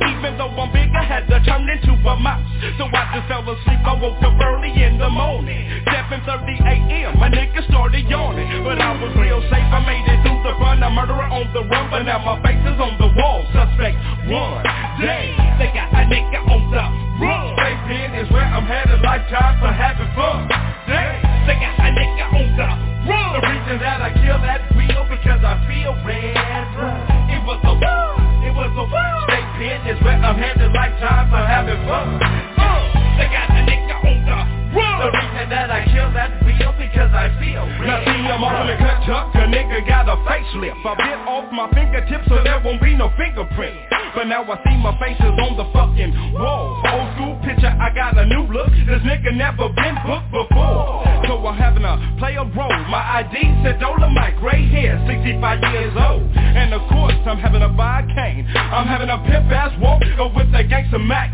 Even 0.00 0.40
though 0.40 0.48
I'm 0.48 0.72
big, 0.72 0.88
I 0.96 1.04
had 1.04 1.28
to 1.28 1.36
turn 1.44 1.68
into 1.68 1.92
a 1.92 2.16
mouse. 2.16 2.44
So 2.80 2.88
I 2.88 3.02
just 3.12 3.28
fell 3.28 3.44
asleep. 3.44 3.80
I 3.84 3.94
woke 4.00 4.20
up 4.24 4.40
early 4.40 4.72
in 4.72 4.96
the 4.96 5.08
morning, 5.12 5.84
7:30 5.84 6.64
a.m. 6.64 7.20
My 7.20 7.28
nigga 7.28 7.60
started 7.68 8.08
yawning, 8.08 8.64
but 8.64 8.80
I 8.80 8.96
was 8.96 9.12
real 9.20 9.40
safe. 9.52 9.68
I 9.68 9.80
made 9.84 10.04
it 10.08 10.18
through 10.24 10.40
the 10.42 10.56
run. 10.56 10.82
A 10.82 10.90
murderer 10.90 11.28
on 11.28 11.52
the 11.52 11.62
run, 11.68 11.90
but 11.92 12.02
now 12.08 12.24
my 12.24 12.40
face 12.40 12.64
is 12.64 12.80
on 12.80 12.96
the 12.96 13.12
wall. 13.20 13.29
Suspect 13.54 13.96
one. 14.26 14.64
day. 15.00 15.34
they 15.58 15.70
got 15.72 15.90
a 15.94 16.02
nigga 16.06 16.40
on 16.46 16.62
the 16.70 16.84
run. 17.22 17.56
In 17.90 18.14
is 18.14 18.30
where 18.30 18.46
I'm 18.46 18.62
headed. 18.66 19.02
Lifetime 19.02 19.58
for 19.58 19.72
having 19.72 20.06
fun. 20.14 20.46
Damn, 20.86 21.18
they 21.46 21.58
got 21.58 21.74
a 21.74 21.90
nigga 21.90 22.26
on 22.30 22.46
the 22.54 22.68
run. 23.10 23.30
The 23.34 23.42
reason 23.50 23.76
that 23.82 23.98
I 23.98 24.10
kill 24.14 24.38
that 24.46 24.62
wheel 24.78 25.02
because 25.10 25.42
I 25.42 25.58
feel 25.66 25.90
red 26.06 26.66
blood. 26.78 27.02
It 27.34 27.42
was 27.42 27.58
a 27.66 27.74
war. 27.74 28.10
It 28.46 28.54
was 28.54 28.70
a 28.78 28.86
war. 28.86 29.20
In 29.60 29.80
is 29.90 30.00
where 30.02 30.16
I'm 30.16 30.38
headed. 30.38 30.72
Lifetime 30.72 31.28
for 31.28 31.42
having 31.42 31.82
fun. 31.84 32.16
Uh, 32.16 32.80
they 33.18 33.28
got 33.28 33.50
a 33.50 33.60
nigga 33.66 33.96
on 34.06 34.18
the 34.24 34.38
run. 34.78 34.89
The 35.00 35.08
reason 35.16 35.48
that 35.48 35.72
I 35.72 35.88
kill 35.88 36.12
that 36.12 36.44
wheel 36.44 36.76
because 36.76 37.08
I 37.08 37.32
feel 37.40 37.64
red. 37.80 37.88
Now 37.88 38.04
see, 38.04 38.20
I'm 38.20 38.44
off 38.44 38.60
in 38.60 38.68
the 38.68 38.76
cut. 38.76 39.00
A 39.40 39.48
nigga 39.48 39.80
got 39.88 40.12
a 40.12 40.20
facelift. 40.28 40.76
I 40.84 40.92
bit 41.00 41.20
off 41.24 41.48
my 41.52 41.72
fingertips 41.72 42.28
so 42.28 42.36
there 42.44 42.60
won't 42.60 42.84
be 42.84 42.92
no 42.92 43.08
fingerprint. 43.16 43.72
But 44.14 44.28
now 44.28 44.44
I 44.44 44.60
see 44.60 44.76
my 44.76 44.92
face 45.00 45.16
is 45.16 45.32
on 45.40 45.56
the 45.56 45.64
fucking 45.72 46.36
wall. 46.36 46.82
Old 46.84 47.08
school 47.16 47.34
picture, 47.40 47.72
I 47.72 47.88
got 47.94 48.18
a 48.18 48.26
new 48.26 48.44
look. 48.52 48.68
This 48.84 49.00
nigga 49.08 49.32
never 49.32 49.72
been 49.72 49.96
booked 50.04 50.28
before. 50.28 51.00
So 51.24 51.40
I'm 51.48 51.56
having 51.56 51.86
to 51.88 51.96
play 52.18 52.36
a 52.36 52.44
role. 52.44 52.76
My 52.92 53.24
ID 53.24 53.64
said 53.64 53.80
Dolomite, 53.80 54.36
gray 54.36 54.68
hair, 54.68 55.00
65 55.08 55.64
years 55.72 55.94
old. 55.96 56.28
And 56.36 56.74
of 56.74 56.82
course 56.90 57.16
I'm 57.24 57.38
having 57.38 57.64
to 57.64 57.72
buy 57.72 58.02
a 58.02 58.06
cane. 58.12 58.44
I'm 58.52 58.86
having 58.86 59.08
a 59.08 59.16
pimp 59.24 59.48
ass 59.48 59.72
walk 59.80 60.02
with 60.36 60.52
a 60.52 60.64
gangster 60.64 60.98
Mac 60.98 61.32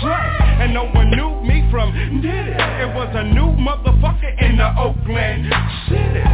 slang. 0.00 0.62
And 0.62 0.74
no 0.74 0.86
one 0.92 1.10
knew 1.10 1.40
me 1.42 1.66
from 1.70 1.90
did 2.20 2.48
it. 2.48 2.60
It 2.60 2.94
was 2.94 3.07
a 3.14 3.24
new 3.24 3.48
motherfucker 3.56 4.42
in 4.42 4.56
the 4.56 4.68
Oakland 4.78 5.52
City. 5.88 6.24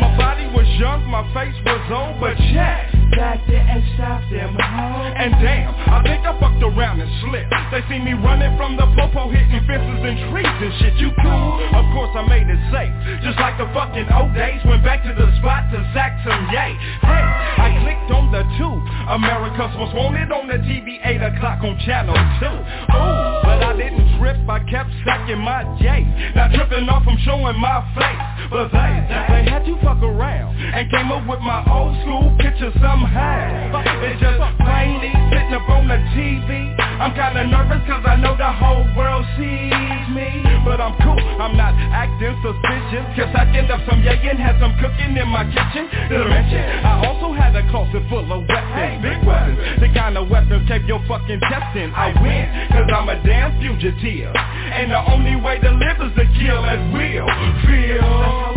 My 0.00 0.14
body 0.16 0.46
was 0.54 0.66
young, 0.78 1.04
my 1.06 1.22
face 1.34 1.54
was 1.64 1.80
old, 1.90 2.20
but 2.20 2.36
check. 2.52 2.99
Back 3.16 3.42
there 3.48 3.60
and 3.60 3.82
stop 3.94 4.22
them. 4.30 4.54
And 4.54 5.32
damn, 5.42 5.74
I 5.90 6.02
think 6.06 6.22
I 6.22 6.32
fucked 6.38 6.62
around 6.62 7.00
and 7.00 7.10
slipped. 7.26 7.50
They 7.74 7.82
see 7.90 7.98
me 7.98 8.14
running 8.14 8.56
from 8.56 8.76
the 8.76 8.86
popo, 8.94 9.28
hitting 9.30 9.66
fences 9.66 10.02
and 10.02 10.30
trees 10.30 10.46
and 10.46 10.72
shit. 10.78 10.94
You 10.96 11.10
cool? 11.22 11.50
Of 11.74 11.86
course 11.90 12.14
I 12.14 12.22
made 12.30 12.46
it 12.46 12.62
safe. 12.70 12.92
Just 13.26 13.38
like 13.42 13.58
the 13.58 13.66
fucking 13.74 14.06
old 14.14 14.34
days. 14.34 14.62
Went 14.64 14.84
back 14.86 15.02
to 15.04 15.12
the 15.12 15.26
spot 15.42 15.70
to 15.74 15.78
sack 15.92 16.22
some 16.22 16.44
yay. 16.54 16.72
Hey, 17.02 17.24
I 17.60 17.68
clicked 17.82 18.10
on 18.14 18.30
the 18.30 18.46
two. 18.58 18.74
America's 19.10 19.74
most 19.74 19.94
wanted 19.94 20.30
on 20.30 20.46
the 20.46 20.62
TV, 20.62 21.02
8 21.02 21.34
o'clock 21.34 21.62
on 21.66 21.74
channel 21.82 22.14
2. 22.14 22.46
Ooh, 22.46 23.42
but 23.42 23.58
I 23.58 23.74
didn't 23.76 24.18
trip. 24.18 24.38
I 24.48 24.58
kept 24.70 24.90
stacking 25.02 25.38
my 25.38 25.62
J. 25.78 26.06
Not 26.34 26.50
tripping 26.54 26.88
off 26.88 27.04
from 27.04 27.18
showing 27.26 27.58
my 27.58 27.82
face. 27.94 28.50
But 28.50 28.70
they, 28.74 28.92
they 29.30 29.42
had 29.46 29.62
to 29.66 29.74
fuck 29.82 30.02
around 30.02 30.58
and 30.58 30.90
came 30.90 31.10
up 31.10 31.26
with 31.26 31.38
my 31.40 31.62
old 31.70 31.94
school 32.02 32.34
picture 32.38 32.72
somehow. 33.00 33.80
It's 34.04 34.20
just 34.20 34.40
plainly 34.60 35.12
sitting 35.32 35.54
up 35.56 35.68
on 35.68 35.88
the 35.88 35.96
TV. 36.12 36.76
I'm 37.00 37.16
kinda 37.16 37.48
nervous 37.48 37.80
cause 37.88 38.04
I 38.04 38.16
know 38.16 38.36
the 38.36 38.52
whole 38.52 38.84
world 38.96 39.24
sees 39.36 40.04
me. 40.12 40.44
But 40.64 40.80
I'm 40.80 40.92
cool, 41.00 41.16
I'm 41.40 41.56
not 41.56 41.72
acting 41.92 42.36
suspicious. 42.44 43.04
Cause 43.16 43.32
I 43.32 43.48
end 43.56 43.70
up 43.70 43.80
some 43.88 44.02
yayin, 44.02 44.36
had 44.36 44.60
some 44.60 44.76
cooking 44.80 45.16
in 45.16 45.28
my 45.28 45.44
kitchen. 45.48 45.88
I 46.12 47.06
also 47.08 47.32
had 47.32 47.56
a 47.56 47.64
closet 47.70 48.04
full 48.08 48.28
of 48.32 48.44
weapons, 48.46 49.02
big 49.02 49.24
weapons. 49.24 49.80
The 49.80 49.88
kind 49.96 50.18
of 50.18 50.28
weapons 50.28 50.68
kept 50.68 50.84
your 50.84 51.00
fucking 51.08 51.40
testing. 51.40 51.92
I 51.94 52.12
win, 52.20 52.44
cause 52.68 52.88
I'm 52.92 53.08
a 53.08 53.16
damn 53.24 53.58
fugitive. 53.60 54.36
And 54.36 54.92
the 54.92 55.00
only 55.10 55.36
way 55.36 55.58
to 55.58 55.70
live 55.70 56.00
is 56.04 56.12
to 56.16 56.24
kill 56.36 56.64
at 56.64 56.80
will. 56.92 57.28
Feel. 57.64 58.49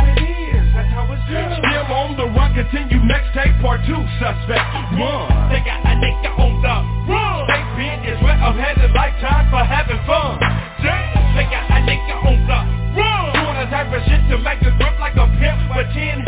Still 0.94 1.90
on 1.90 2.14
the 2.14 2.30
run, 2.38 2.54
continue 2.54 3.02
next 3.10 3.34
tape 3.34 3.58
part 3.66 3.82
two, 3.90 3.98
suspect 4.22 4.62
one. 4.94 5.26
They 5.50 5.66
got 5.66 5.82
a 5.82 5.98
nigga 5.98 6.30
on 6.38 6.54
the 6.62 6.76
run. 7.10 7.50
They 7.50 7.62
been 7.74 8.06
is 8.06 8.22
where 8.22 8.38
I'm 8.38 8.54
headed, 8.54 8.94
lifetime 8.94 9.50
for 9.50 9.66
having 9.66 9.98
fun. 10.06 10.38
They 10.86 11.50
got 11.50 11.66
a 11.66 11.82
nigga 11.82 12.14
on 12.22 12.38
the 12.46 12.60
run. 12.94 13.26
Doing 13.34 13.58
the 13.58 13.68
type 13.74 13.90
of 13.90 14.06
shit 14.06 14.22
to 14.30 14.38
make 14.38 14.62
it 14.62 14.78
grip 14.78 14.94
like 15.02 15.18
a 15.18 15.26
pimp 15.42 15.66
with 15.74 15.90
ten. 15.98 16.22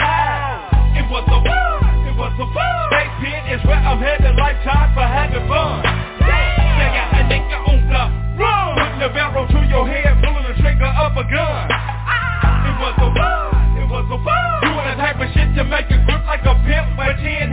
It 0.97 1.05
was 1.13 1.25
a 1.29 1.39
war, 1.45 1.77
it 2.09 2.15
was 2.17 2.33
a 2.33 2.47
war. 2.49 2.81
They 2.89 3.05
been 3.21 3.45
is 3.53 3.61
where 3.69 3.77
I'm 3.77 4.01
headed, 4.01 4.33
lifetime 4.33 4.97
for 4.97 5.05
having 5.05 5.45
fun. 5.45 5.85
They 6.25 6.89
got 6.89 7.13
a 7.13 7.21
nigga 7.29 7.57
on 7.69 7.79
the 7.85 8.03
run. 8.41 8.73
Putting 8.81 9.01
the 9.05 9.09
barrel 9.13 9.45
to 9.45 9.59
your 9.69 9.85
head, 9.85 10.17
pulling 10.25 10.49
the 10.49 10.57
trigger 10.57 10.89
of 10.89 11.13
a 11.13 11.25
gun. 11.29 11.74
Make 15.69 15.89
it 15.91 16.05
grip 16.05 16.25
like 16.25 16.45
a 16.45 16.55
pimp 16.65 16.97
with 16.97 17.17
ten 17.17 17.44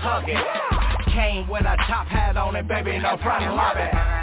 hugging. 0.00 1.14
Came 1.14 1.48
with 1.48 1.62
a 1.62 1.76
top 1.88 2.06
hat 2.06 2.36
on 2.36 2.56
it, 2.56 2.66
baby, 2.66 2.98
no 2.98 3.16
problem, 3.16 3.56
love. 3.56 4.19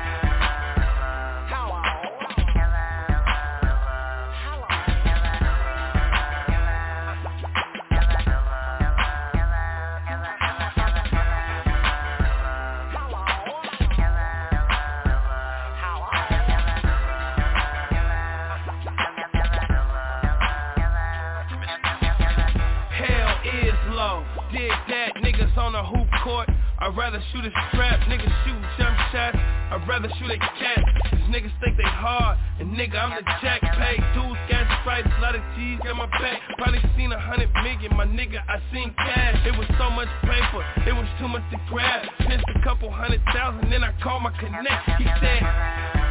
rather 26.98 27.22
shoot 27.32 27.46
a 27.46 27.52
strap, 27.70 28.00
niggas 28.10 28.34
shoot 28.44 28.58
jump 28.78 28.98
shots. 29.14 29.38
I'd 29.38 29.86
rather 29.88 30.10
shoot 30.18 30.32
a 30.32 30.38
cat. 30.38 30.82
These 31.14 31.30
niggas 31.30 31.54
think 31.62 31.78
they 31.78 31.86
hard, 31.86 32.40
and 32.60 32.74
nigga, 32.74 32.98
I'm 32.98 33.12
the 33.14 33.22
jack. 33.40 33.62
Pay 33.62 33.98
dudes, 34.18 34.40
gas 34.50 34.66
a 34.66 35.22
lot 35.22 35.36
of 35.36 35.42
cheese, 35.56 35.78
got 35.84 35.96
my 35.96 36.08
back. 36.08 36.42
Probably 36.58 36.82
seen 36.98 37.12
a 37.12 37.20
hundred 37.20 37.54
million, 37.62 37.96
my 37.96 38.06
nigga, 38.06 38.42
I 38.50 38.60
seen 38.74 38.94
cash. 38.98 39.38
It 39.46 39.56
was 39.58 39.68
so 39.78 39.92
much 39.92 40.10
paper, 40.24 40.66
it 40.88 40.94
was 40.94 41.08
too 41.20 41.28
much 41.28 41.44
to 41.52 41.58
grab. 41.70 42.04
Missed 42.28 42.46
a 42.56 42.64
couple 42.64 42.90
hundred 42.90 43.22
thousand, 43.32 43.70
then 43.70 43.84
I 43.84 43.94
called 44.02 44.24
my 44.24 44.32
connect. 44.40 44.90
He 44.98 45.06
said. 45.22 46.07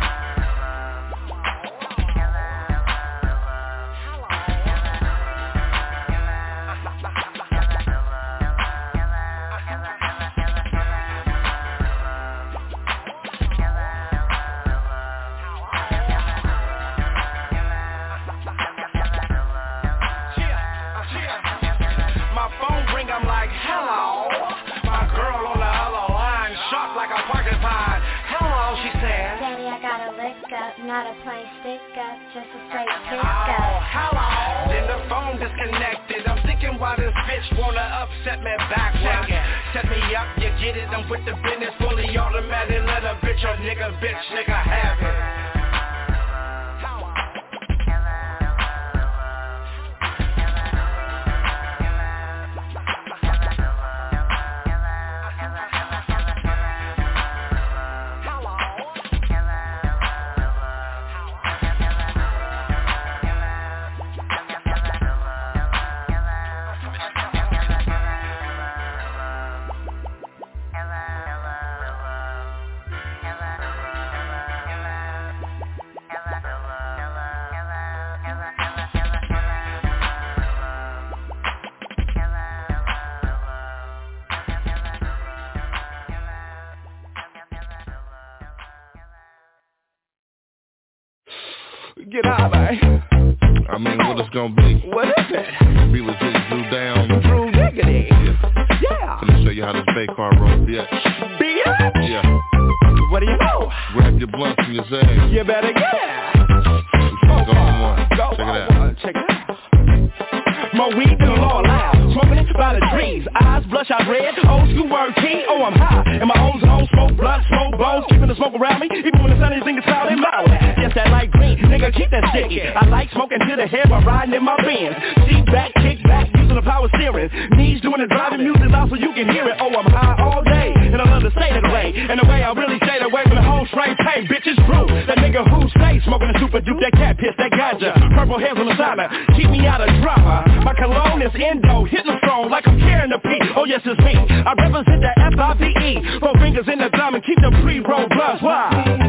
Nigga, 121.77 121.93
keep 121.93 122.09
that 122.09 122.25
sticky. 122.33 122.65
I 122.65 122.89
like 122.89 123.13
smoking 123.13 123.37
to 123.37 123.53
the 123.53 123.69
head 123.69 123.93
while 123.93 124.01
riding 124.01 124.33
in 124.33 124.41
my 124.41 124.57
Benz. 124.65 124.97
Seat 125.29 125.45
back, 125.53 125.77
kick 125.77 126.01
back, 126.09 126.25
using 126.33 126.57
the 126.57 126.65
power 126.65 126.89
steering. 126.97 127.29
Knees 127.53 127.85
doing 127.85 128.01
the 128.01 128.09
driving 128.09 128.49
music 128.49 128.65
loud 128.73 128.89
so 128.89 128.97
you 128.97 129.13
can 129.13 129.29
hear 129.29 129.45
it. 129.45 129.61
Oh, 129.61 129.69
I'm 129.69 129.85
high 129.93 130.17
all 130.25 130.41
day. 130.41 130.73
And 130.73 130.97
I 130.97 131.05
love 131.05 131.21
to 131.21 131.31
stay 131.37 131.53
that 131.53 131.69
way. 131.69 131.93
And 131.93 132.17
the 132.17 132.25
way 132.25 132.41
I 132.41 132.49
really 132.57 132.81
stay 132.81 132.97
stayed 132.97 133.05
away 133.05 133.29
from 133.29 133.37
the 133.37 133.45
whole 133.45 133.69
straight 133.69 133.93
pain. 134.09 134.25
Bitches 134.25 134.57
brew. 134.65 134.89
That 135.05 135.21
nigga 135.21 135.45
who 135.45 135.69
stays 135.69 136.01
smoking 136.05 136.33
the 136.33 136.39
super 136.41 136.61
dupe, 136.65 136.81
that 136.81 136.97
cat 136.97 137.19
piss, 137.19 137.37
that 137.37 137.53
ganja. 137.53 137.93
Purple 138.17 138.41
hairs 138.41 138.57
on 138.57 138.67
the 138.67 138.73
sauna. 138.73 139.13
Keep 139.37 139.51
me 139.51 139.67
out 139.67 139.85
of 139.85 139.89
drama. 140.01 140.49
My 140.65 140.73
cologne 140.73 141.21
is 141.21 141.33
endo. 141.37 141.85
Hitting 141.85 142.09
the 142.09 142.19
throne 142.25 142.49
like 142.49 142.67
I'm 142.67 142.81
carrying 142.81 143.13
the 143.13 143.21
P. 143.21 143.29
Oh, 143.53 143.69
yes, 143.69 143.83
it's 143.85 144.01
me. 144.01 144.17
I 144.17 144.53
represent 144.57 145.05
the 145.05 145.13
F-I-V-E. 145.37 146.21
Four 146.21 146.33
fingers 146.41 146.65
in 146.73 146.79
the 146.81 146.89
thumb 146.97 147.15
and 147.15 147.25
keep 147.25 147.37
the 147.37 147.53
pre-roll 147.61 148.09
blunts. 148.09 148.43
Why? 148.43 149.06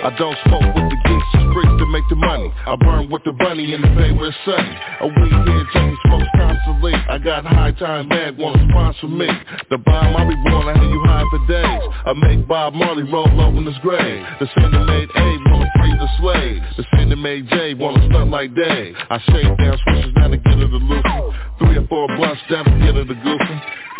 I 0.00 0.08
don't 0.16 0.36
smoke 0.48 0.64
with 0.74 0.88
the 0.88 0.96
just 1.04 1.52
bricks 1.52 1.76
to 1.76 1.86
make 1.86 2.08
the 2.08 2.16
money. 2.16 2.48
I 2.66 2.74
burn 2.76 3.10
with 3.10 3.22
the 3.24 3.32
bunny 3.32 3.74
in 3.74 3.82
the 3.82 3.88
bay 3.88 4.12
where 4.16 4.32
it's 4.32 4.38
sunny. 4.48 4.74
A 5.00 5.06
weed 5.06 5.28
head 5.28 5.66
junkie 5.76 5.98
smokes 6.06 6.30
constantly. 6.36 6.94
I 6.94 7.18
got 7.18 7.44
high 7.44 7.72
time 7.72 8.08
bag, 8.08 8.38
wanna 8.38 8.64
sponsor 8.70 9.08
me. 9.08 9.28
The 9.68 9.76
bomb 9.76 10.16
I 10.16 10.24
be 10.24 10.36
born, 10.48 10.68
I 10.68 10.74
hear 10.80 10.88
you 10.88 11.02
high 11.04 11.24
for 11.28 11.46
days. 11.46 11.82
I 12.06 12.12
make 12.16 12.48
Bob 12.48 12.72
Marley 12.72 13.04
roll 13.12 13.28
over 13.28 13.58
in 13.58 13.66
his 13.66 13.76
grave. 13.82 14.24
The 14.40 14.48
sender 14.56 14.84
made 14.84 15.08
Abe 15.12 15.40
wanna 15.52 15.70
free 15.76 15.92
the 15.92 16.08
slave. 16.16 16.62
The 16.78 16.84
sender 16.96 17.16
made 17.16 17.48
Jay 17.50 17.74
wanna 17.74 18.00
stunt 18.08 18.30
like 18.30 18.54
Dave. 18.54 18.96
I 19.10 19.18
shake 19.28 19.52
down 19.58 19.76
switches 19.84 20.14
down 20.14 20.30
to 20.30 20.38
get 20.38 20.58
her 20.58 20.68
the 20.68 20.80
loopy. 20.80 21.16
Three 21.58 21.76
or 21.76 21.86
four 21.88 22.08
blunts 22.16 22.40
down 22.48 22.64
to 22.64 22.72
get 22.80 22.94
her 22.96 23.04
the 23.04 23.20
goofy. 23.20 23.56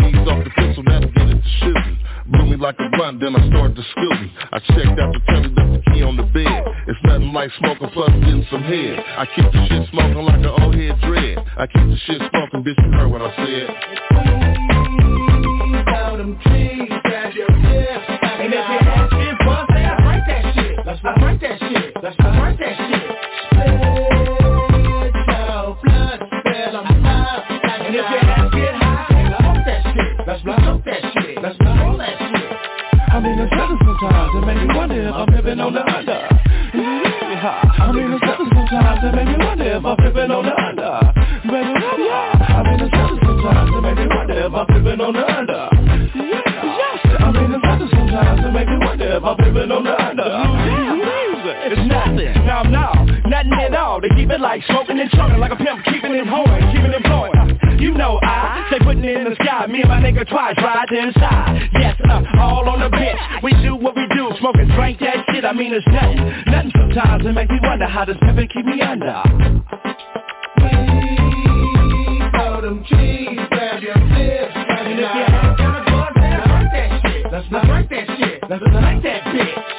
Ease 0.09 0.29
off 0.29 0.45
the 0.45 0.51
pistol, 0.57 0.83
now 0.85 1.01
to 1.01 1.09
get 1.09 1.29
it 1.29 1.43
to 1.45 1.51
shooting. 1.61 1.90
Blew 2.41 2.57
me 2.57 2.57
like 2.57 2.77
a 2.79 2.89
blunt, 2.97 3.21
then 3.21 3.37
I 3.37 3.47
started 3.49 3.77
to 3.77 3.83
scooting. 3.91 4.31
I 4.51 4.59
checked 4.61 4.99
out 4.99 5.13
the 5.13 5.21
telly, 5.29 5.49
left 5.53 5.85
the 5.85 5.91
key 5.93 6.03
on 6.03 6.17
the 6.17 6.23
bed. 6.23 6.65
It's 6.89 6.99
nothing 7.05 7.33
like 7.35 7.51
smoking 7.59 7.91
plus 7.93 8.09
getting 8.11 8.47
some 8.51 8.63
head. 8.63 8.99
I 9.19 9.27
keep 9.27 9.45
the 9.53 9.67
shit 9.69 9.89
smoking 9.91 10.25
like 10.25 10.41
an 10.41 10.47
old 10.47 10.75
head 10.75 10.99
dread. 11.03 11.37
I 11.59 11.67
keep 11.67 11.85
the 11.85 11.99
shit 12.07 12.23
smoking, 12.31 12.65
bitch, 12.65 12.81
you 12.81 12.93
heard 12.93 13.11
what 13.11 13.21
I 13.21 13.37
said. 13.37 13.69
And 18.41 18.55
if 18.55 18.65
your 18.73 18.89
ass 18.89 19.11
get 19.13 19.37
buzzed, 19.45 19.69
then 19.75 19.85
I 19.85 20.01
drink 20.01 20.25
that 20.27 20.55
shit. 20.55 20.81
I 20.81 21.19
drink 21.21 21.41
that 21.43 21.61
shit. 21.61 21.93
I 21.97 22.41
drink 22.41 22.57
that 22.57 22.57
shit. 22.57 22.60
Sometimes. 34.01 34.35
It 34.35 34.47
make 34.47 34.57
me 34.57 34.75
wonder 34.75 35.09
if 35.09 35.15
I'm 35.15 35.29
living 35.29 35.61
on 35.61 35.73
the 35.75 35.83
under. 35.85 36.29
Yeah. 36.73 37.63
I 37.79 37.93
mean, 37.93 38.13
it's 38.13 38.21
better 38.21 38.45
sometimes. 38.49 39.05
It 39.05 39.15
make 39.15 39.29
me 39.29 39.37
wonder 39.45 39.65
if 39.65 39.85
I'm 39.85 39.97
living 40.01 40.31
on 40.31 40.45
the 40.45 40.55
under. 40.57 41.13
Baby, 41.45 41.73
yeah. 42.05 42.33
I 42.41 42.63
mean, 42.65 42.81
it's 42.81 42.91
better 42.91 43.19
sometimes. 43.21 43.71
It 43.71 43.81
make 43.81 43.97
me 43.97 44.07
wonder 44.09 44.35
if 44.41 44.55
I'm 44.55 44.67
living 44.71 45.01
on 45.01 45.13
the 45.13 45.25
under. 45.25 45.69
Yeah. 46.17 46.41
I 47.21 47.33
mean, 47.33 47.53
it's 47.53 47.63
better 47.63 47.89
sometimes. 47.91 48.41
It 48.45 48.53
make 48.53 48.69
me 48.69 48.77
wonder 48.81 49.09
if 49.17 49.25
I'm 49.25 49.37
living 49.37 49.71
on 49.71 49.85
the 49.85 49.95
under. 50.01 50.31
It's 51.51 51.85
nothing. 51.89 52.35
No, 52.47 52.63
no, 52.63 52.93
nothing 53.47 53.73
at 53.73 53.75
all. 53.75 54.01
They 54.01 54.09
keep 54.11 54.31
it 54.31 54.41
like 54.41 54.63
smoking 54.67 54.99
and 54.99 55.11
choking 55.11 55.39
like 55.39 55.53
a 55.53 55.57
pimp, 55.57 55.85
keeping 55.85 56.15
it 56.15 56.25
going, 56.25 56.63
keeping 56.73 56.93
it 56.93 57.03
blowing. 57.05 57.59
You 57.81 57.95
know 57.95 58.21
I 58.23 58.69
say 58.71 58.79
putting 58.85 59.05
it 59.05 59.17
in 59.17 59.25
the 59.25 59.35
sky. 59.37 59.67
Me 59.67 59.81
and 59.81 59.89
my 59.89 60.01
nigga 60.01 60.29
twice 60.29 60.57
ride 60.59 60.87
to 60.89 60.97
the 60.97 61.13
side. 61.19 61.71
Yes, 61.75 61.97
uh, 62.09 62.23
all 62.39 62.69
on 62.69 62.81
the 62.81 62.91
bench. 62.91 63.19
We 63.43 63.53
do 63.63 63.75
what 63.75 63.97
we 63.97 64.07
do, 64.15 64.31
smoke 64.39 64.57
and 64.57 64.71
drink 64.73 65.01
that 65.01 65.25
shit. 65.33 65.45
I 65.45 65.53
mean 65.53 65.73
it's 65.73 65.87
nothing, 65.87 66.19
nothing 66.47 66.73
sometimes. 66.77 67.25
It 67.25 67.33
make 67.33 67.51
me 67.51 67.59
wonder 67.63 67.87
how 67.87 68.05
this 68.05 68.17
pimpin' 68.19 68.53
keep 68.53 68.67
me 68.67 68.83
under. 68.83 69.23
And 74.81 74.99
if 74.99 74.99
your 74.99 75.09
ass 75.09 75.57
got 75.59 75.81
a 75.81 75.91
buzz, 75.91 76.13
then 76.15 76.33
I 76.33 76.69
that 76.73 77.01
shit. 77.03 77.33
Let's 77.33 77.51
not 77.51 77.65
drink 77.65 77.89
that 77.91 78.07
shit. 78.19 78.43
Let's 78.49 78.63
drink 78.63 79.03
that 79.03 79.23
bitch. 79.25 79.70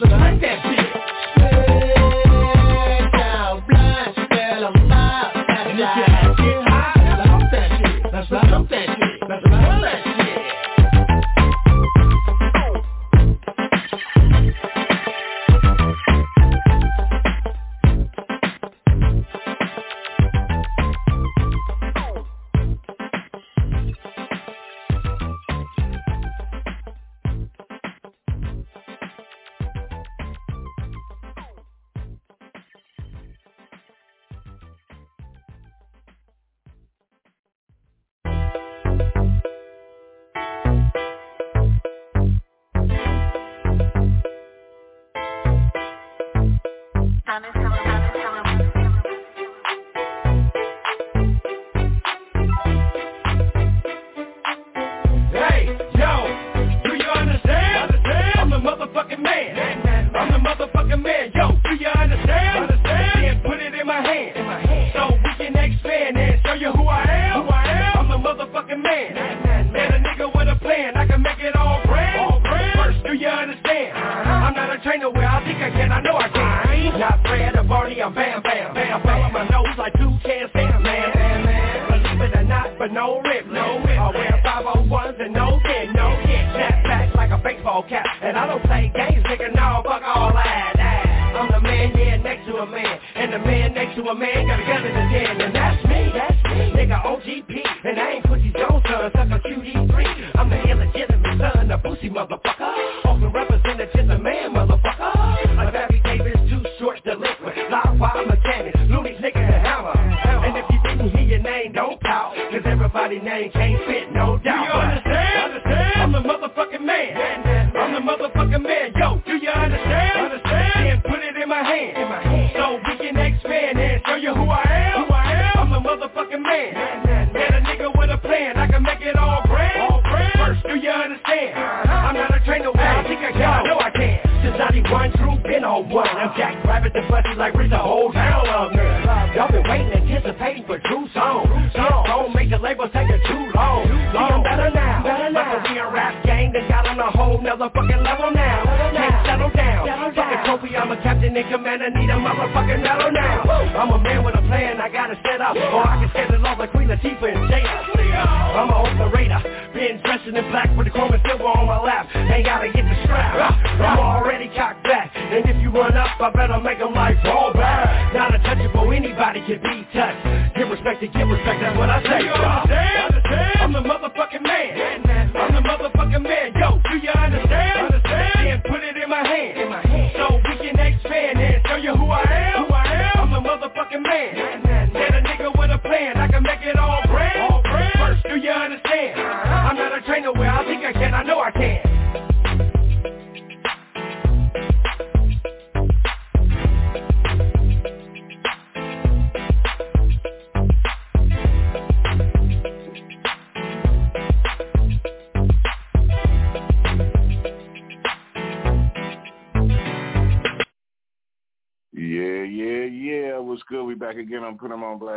That 0.00 0.10
shit. 0.10 0.20
Let's 0.20 0.35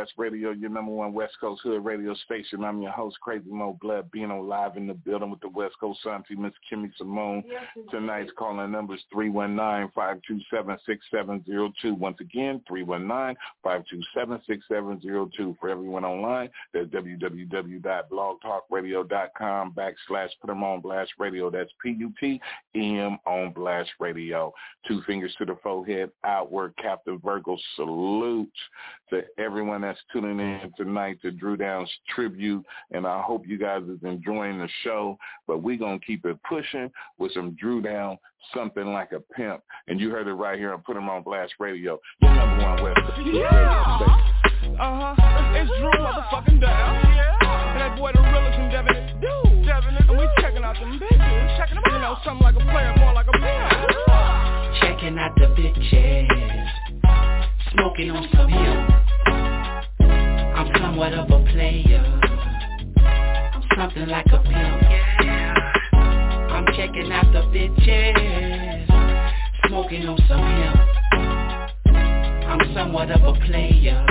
Blast 0.00 0.16
Radio, 0.16 0.52
your 0.52 0.70
number 0.70 0.92
one 0.92 1.12
West 1.12 1.34
Coast 1.40 1.62
Hood 1.62 1.84
radio 1.84 2.14
station. 2.14 2.64
I'm 2.64 2.80
your 2.80 2.92
host, 2.92 3.20
Crazy 3.20 3.50
Mo 3.50 3.76
Blood, 3.80 4.08
being 4.10 4.30
on 4.30 4.48
live 4.48 4.76
in 4.76 4.86
the 4.86 4.94
building 4.94 5.30
with 5.30 5.40
the 5.40 5.48
West 5.48 5.74
Coast 5.78 6.06
Auntie, 6.06 6.36
Miss 6.36 6.54
Kimmy 6.70 6.90
Simone. 6.96 7.44
Tonight's 7.90 8.30
calling 8.38 8.70
number 8.70 8.94
is 8.94 9.04
319-527-6702. 9.14 11.98
Once 11.98 12.18
again, 12.20 12.62
319-527-6702. 12.70 15.58
For 15.58 15.68
everyone 15.68 16.04
online, 16.04 16.48
that's 16.72 16.88
www.blogtalkradio.com 16.88 19.72
backslash 19.72 20.30
put 20.40 20.46
them 20.46 20.64
on 20.64 20.80
Blast 20.80 21.12
Radio. 21.18 21.50
That's 21.50 21.72
P-U-T-E-M 21.82 23.18
on 23.26 23.52
Blast 23.52 23.90
Radio. 23.98 24.54
Two 24.86 25.02
fingers 25.02 25.34
to 25.38 25.44
the 25.44 25.56
forehead, 25.62 26.10
outward, 26.24 26.74
Captain 26.78 27.18
Virgo 27.18 27.58
salute 27.76 28.48
to 29.10 29.22
everyone 29.38 29.82
that's 29.82 29.98
tuning 30.12 30.40
in 30.40 30.72
tonight 30.76 31.18
to 31.22 31.30
Dru 31.30 31.56
Down's 31.56 31.90
tribute. 32.14 32.64
And 32.90 33.06
I 33.06 33.20
hope 33.22 33.46
you 33.46 33.58
guys 33.58 33.82
is 33.84 33.98
enjoying 34.02 34.58
the 34.58 34.68
show. 34.82 35.18
But 35.46 35.62
we're 35.62 35.78
going 35.78 36.00
to 36.00 36.06
keep 36.06 36.24
it 36.24 36.38
pushing 36.48 36.90
with 37.18 37.32
some 37.32 37.56
Drew 37.60 37.80
Down, 37.82 38.18
something 38.54 38.86
like 38.86 39.12
a 39.12 39.20
pimp. 39.20 39.62
And 39.88 40.00
you 40.00 40.10
heard 40.10 40.26
it 40.26 40.32
right 40.34 40.58
here 40.58 40.72
on 40.72 40.82
Put 40.82 40.96
'em 40.96 41.08
on 41.08 41.22
Blast 41.22 41.54
Radio. 41.58 41.98
Your 42.22 42.34
number 42.34 42.64
one 42.64 42.82
West 42.82 43.00
Coast 43.00 43.18
radio 43.18 43.46
station. 43.46 44.76
Uh-huh. 44.80 45.14
It's 45.56 45.70
Dru 45.78 45.90
motherfucking 45.90 46.60
down. 46.60 46.94
Yeah. 47.14 47.36
And 47.72 47.80
that 47.80 47.98
boy 47.98 48.12
the 48.14 48.20
realest 48.22 48.58
in 48.58 48.70
Devin 48.70 48.96
is 48.96 49.12
dude. 49.20 49.66
Devin 49.66 49.94
and 49.96 50.18
we 50.18 50.28
checking 50.40 50.64
out 50.64 50.74
them 50.80 50.98
bitches. 50.98 51.56
Checking 51.58 51.74
them 51.76 51.84
out. 51.86 51.92
You 51.92 51.98
know, 51.98 52.16
something 52.24 52.44
like 52.44 52.54
a 52.56 52.64
player, 52.64 52.94
more 52.98 53.12
like 53.12 53.26
a 53.26 53.32
pimp. 53.32 54.80
Checking 54.80 55.18
out 55.18 55.34
the 55.36 55.46
bitches, 55.54 56.89
smoking 57.72 58.10
on 58.10 58.28
some 58.34 58.48
hemp. 58.48 58.90
I'm 60.56 60.72
somewhat 60.80 61.12
of 61.14 61.30
a 61.30 61.44
player, 61.50 62.04
I'm 62.96 63.62
something 63.76 64.06
like 64.08 64.26
a 64.26 64.38
pimp. 64.38 64.82
Yeah 64.82 65.72
I'm 66.50 66.66
checking 66.76 67.10
out 67.12 67.32
the 67.32 67.40
bitches, 67.56 68.86
smoking 69.66 70.06
on 70.06 70.18
some 70.28 70.40
hemp. 70.40 70.80
I'm 72.46 72.74
somewhat 72.74 73.10
of 73.10 73.22
a 73.22 73.32
player, 73.46 74.04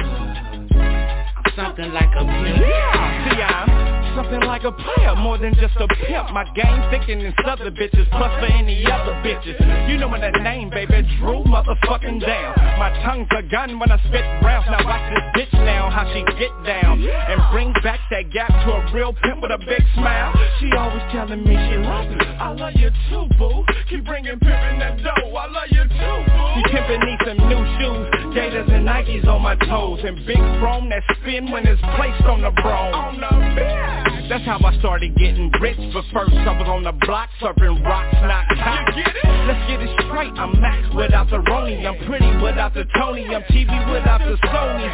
I'm 1.36 1.46
something 1.56 1.92
like 1.92 2.10
a 2.16 2.26
pimp. 2.26 2.64
I'm 2.66 3.99
something 4.16 4.42
like 4.42 4.64
a 4.64 4.72
player, 4.72 5.16
more 5.16 5.38
than 5.38 5.54
just 5.56 5.76
a 5.78 5.88
pimp. 5.88 6.32
My 6.32 6.46
game 6.56 6.82
thicker 6.90 7.16
than 7.16 7.34
southern 7.46 7.74
bitches, 7.76 8.10
plus 8.10 8.32
for 8.40 8.52
any 8.52 8.86
other 8.86 9.14
bitches. 9.26 9.58
You 9.90 9.98
know 9.98 10.10
my 10.10 10.20
name, 10.20 10.70
baby, 10.70 11.08
Dru 11.20 11.44
motherfucking 11.44 12.22
down. 12.22 12.54
My 12.78 12.90
tongue's 13.04 13.30
a 13.38 13.44
gun 13.44 13.80
when 13.80 13.92
I 13.92 13.98
spit 14.08 14.24
rounds. 14.44 14.68
Now 14.70 14.86
watch 14.86 15.06
this 15.14 15.26
bitch 15.36 15.54
now, 15.66 15.90
how 15.90 16.06
she 16.14 16.24
get 16.38 16.54
down. 16.66 17.02
And 17.02 17.42
bring 17.52 17.74
back 17.84 18.00
that 18.12 18.32
gap 18.32 18.50
to 18.50 18.70
a 18.74 18.94
real 18.94 19.14
pimp 19.14 19.42
with 19.42 19.52
a 19.52 19.58
big 19.58 19.84
smile. 19.96 20.34
She 20.60 20.70
always 20.78 21.04
telling 21.12 21.44
me 21.44 21.56
she 21.56 21.78
loves 21.78 22.10
me. 22.10 22.26
I 22.40 22.52
love 22.54 22.74
you 22.76 22.90
too, 23.10 23.28
boo. 23.38 23.64
Keep 23.90 24.06
bringing 24.06 24.40
pimpin' 24.40 24.80
that 24.80 24.98
dough. 25.04 25.36
I 25.36 25.48
love 25.48 25.70
you 25.72 25.84
too, 25.84 26.18
boo. 26.30 26.50
She 26.56 26.62
pimpin' 26.76 27.04
need 27.06 27.20
some 27.26 27.50
new 27.50 27.64
shoes. 27.80 28.19
Gators 28.34 28.70
and 28.72 28.88
Nikes 28.88 29.28
on 29.28 29.42
my 29.42 29.56
toes. 29.56 30.00
And 30.04 30.26
big 30.26 30.38
chrome 30.60 30.90
that 30.90 31.04
spin 31.22 31.52
when 31.52 31.66
it's 31.68 31.82
placed 31.98 32.24
on 32.26 32.42
the 32.42 32.52
bro. 32.62 32.72
On 32.72 33.20
the 33.20 33.28
bitch. 33.60 34.00
That's 34.30 34.46
how 34.46 34.60
I 34.64 34.78
started 34.78 35.16
getting 35.16 35.52
rich 35.60 35.80
But 35.92 36.06
first 36.14 36.38
I 36.38 36.54
was 36.54 36.70
on 36.70 36.84
the 36.84 36.92
block 36.92 37.30
surfing 37.42 37.84
rocks, 37.84 38.14
not 38.22 38.46
cops 38.62 38.94
get 38.94 39.10
it? 39.10 39.26
Let's 39.50 39.66
get 39.66 39.82
it 39.82 39.90
straight, 40.06 40.38
I'm 40.38 40.54
Max 40.62 40.86
without 40.94 41.32
the 41.32 41.38
Roni 41.50 41.84
I'm 41.84 41.98
pretty 42.06 42.30
without 42.38 42.76
the 42.76 42.86
Tony, 42.94 43.26
I'm 43.26 43.42
TV 43.50 43.74
without 43.92 44.20
the 44.20 44.38
Sony 44.46 44.86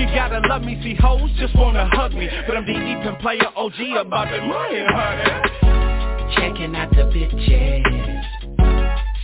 You 0.00 0.06
gotta 0.16 0.42
love 0.48 0.62
me, 0.62 0.82
see 0.82 0.96
hoes 0.96 1.30
just 1.38 1.54
wanna 1.54 1.88
hug 1.92 2.12
me 2.12 2.28
But 2.44 2.56
I'm 2.56 2.66
the 2.66 2.74
Ethan 2.74 3.16
player 3.22 3.46
OG 3.54 4.02
about 4.04 4.26
the 4.32 4.42
money, 4.42 4.82
honey 4.90 6.34
Checking 6.34 6.74
out 6.74 6.90
the 6.90 7.06
bitches, 7.06 8.24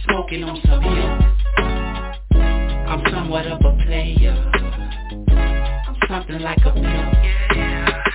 smoking 0.04 0.44
on 0.44 0.60
some 0.66 0.82
hemp. 0.82 1.27
I'm 2.88 3.02
somewhat 3.12 3.46
of 3.46 3.60
a 3.60 3.84
player, 3.84 4.32
I'm 5.86 5.96
something 6.08 6.40
like 6.40 6.56
a 6.64 6.72
pimp. 6.72 7.14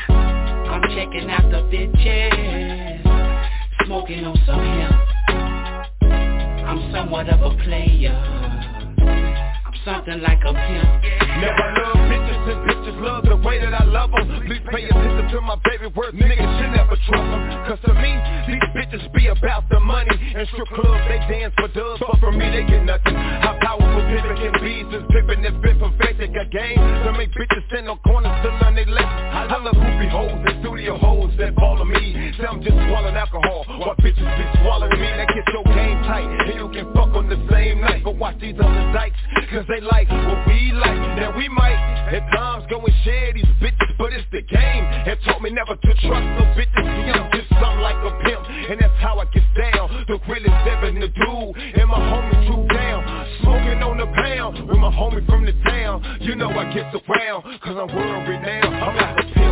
I'm 0.09 0.81
checking 0.95 1.29
out 1.29 1.51
the 1.51 1.62
bitches, 1.69 3.03
smoking 3.86 4.25
on 4.25 4.36
some 4.47 4.59
hemp. 4.59 4.95
I'm 6.65 6.91
somewhat 6.91 7.29
of 7.29 7.41
a 7.41 7.55
player. 7.63 8.52
Something 9.83 10.21
like 10.23 10.39
a 10.47 10.53
pimp. 10.55 10.87
Never 11.43 11.67
love 11.75 11.99
bitches 12.07 12.39
and 12.47 12.59
bitches 12.63 13.01
love 13.03 13.25
the 13.27 13.35
way 13.35 13.59
that 13.59 13.73
I 13.75 13.83
love 13.83 14.11
them. 14.11 14.31
Please 14.47 14.63
pay 14.71 14.87
attention 14.87 15.27
to 15.27 15.41
my 15.41 15.59
baby 15.67 15.91
words, 15.91 16.15
niggas 16.15 16.39
should 16.55 16.71
never 16.71 16.95
trust 17.03 17.27
them. 17.27 17.43
Cause 17.67 17.79
to 17.83 17.93
me, 17.99 18.15
these 18.47 18.63
bitches 18.71 19.03
be 19.11 19.27
about 19.27 19.67
the 19.67 19.81
money. 19.81 20.15
And 20.35 20.47
strip 20.47 20.69
clubs, 20.71 21.03
they 21.11 21.19
dance 21.27 21.53
for 21.59 21.67
dubs, 21.67 21.99
but 21.99 22.15
for 22.21 22.31
me, 22.31 22.47
they 22.47 22.63
get 22.63 22.85
nothing. 22.87 23.15
How 23.15 23.59
powerful 23.59 24.03
pimpin' 24.07 24.39
can 24.39 24.55
be 24.63 24.87
since 24.87 25.03
pimpin' 25.11 25.43
has 25.43 25.57
been 25.59 25.75
perfected. 25.75 26.33
Got 26.33 26.49
game 26.51 26.79
to 26.79 27.11
make 27.19 27.35
bitches 27.35 27.67
stand 27.67 27.89
on 27.89 27.99
corners 28.07 28.31
to 28.39 28.55
learn 28.63 28.75
they 28.75 28.85
lesson. 28.85 29.03
I 29.03 29.59
love 29.59 29.75
goofy 29.75 30.07
hoes 30.07 30.31
and 30.47 30.52
studio 30.63 30.97
hoes 30.97 31.30
that 31.38 31.54
follow 31.56 31.84
me. 31.84 32.32
Some 32.39 32.63
just 32.63 32.80
swallowing 32.88 33.15
alcohol, 33.19 33.67
while 33.67 33.95
bitches 33.99 34.23
be 34.23 34.45
swallowing 34.63 34.95
me. 34.95 35.12
That 35.19 35.28
get 35.28 35.43
your 35.52 35.67
game 35.76 35.99
tight, 36.08 36.23
and 36.23 36.56
you 36.56 36.71
can 36.71 36.88
fuck 36.95 37.12
on 37.12 37.28
the 37.28 37.36
same 37.52 37.82
night. 37.82 38.02
But 38.04 38.15
watch 38.15 38.39
these 38.39 38.56
other 38.56 38.88
dykes, 38.95 39.19
cause 39.52 39.67
they 39.67 39.84
like 39.84 40.08
what 40.08 40.47
we 40.47 40.71
like. 40.71 41.19
Now 41.19 41.36
we 41.36 41.49
might 41.49 41.76
at 42.15 42.23
times 42.32 42.63
go 42.71 42.80
and 42.80 42.95
share 43.04 43.34
these 43.34 43.52
bitches, 43.60 43.91
but 43.99 44.13
it's 44.13 44.23
the 44.32 44.41
game. 44.41 44.84
It 45.04 45.19
taught 45.28 45.41
me 45.43 45.52
never 45.52 45.76
to 45.76 45.91
trust 46.08 46.28
no 46.39 46.47
bitches. 46.56 46.88
See, 46.88 47.12
I'm 47.12 47.28
just 47.36 47.49
something 47.60 47.84
like 47.84 47.99
a 47.99 48.12
pimp, 48.23 48.47
and 48.47 48.80
that's 48.80 48.95
how 49.04 49.19
I 49.19 49.26
get 49.36 49.43
down. 49.60 50.06
The 50.08 50.15
realest 50.32 50.63
ever 50.71 50.91
to 50.95 51.10
do, 51.12 51.32
and 51.76 51.89
my 51.91 51.99
homie 51.99 52.39
too 52.47 52.63
down. 52.73 53.04
Smoking 53.43 53.84
on 53.84 53.97
the 53.99 54.08
pound 54.15 54.63
with 54.63 54.80
my 54.80 54.91
homie 54.95 55.26
from 55.28 55.43
the 55.43 55.54
town. 55.67 56.19
You 56.21 56.36
know 56.36 56.49
I 56.49 56.71
get 56.71 56.88
around, 56.95 57.60
cause 57.60 57.76
I'm 57.76 57.91
world 57.91 58.28
renowned. 58.28 58.76
I'm 58.80 58.95
like. 58.95 59.42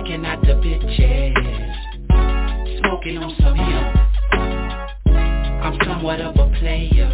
Checking 0.00 0.24
out 0.24 0.40
the 0.40 0.54
bitches. 0.54 1.34
Smoking 2.78 3.18
on 3.18 3.36
some 3.38 3.54
hemp. 3.54 3.96
I'm 5.62 5.78
somewhat 5.84 6.22
of 6.22 6.36
a 6.36 6.48
player. 6.58 7.10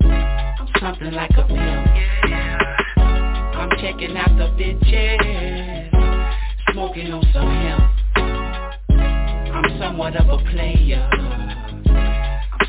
I'm 0.00 0.68
something 0.78 1.10
like 1.10 1.32
a 1.32 1.42
pimp. 1.42 1.88
I'm 3.56 3.70
checking 3.80 4.16
out 4.16 4.30
the 4.38 4.46
bitches. 4.56 5.90
Smoking 6.72 7.12
on 7.12 7.24
some 7.32 7.50
hemp. 7.50 7.82
I'm 9.52 9.78
somewhat 9.80 10.14
of 10.14 10.28
a 10.28 10.38
player. 10.52 11.10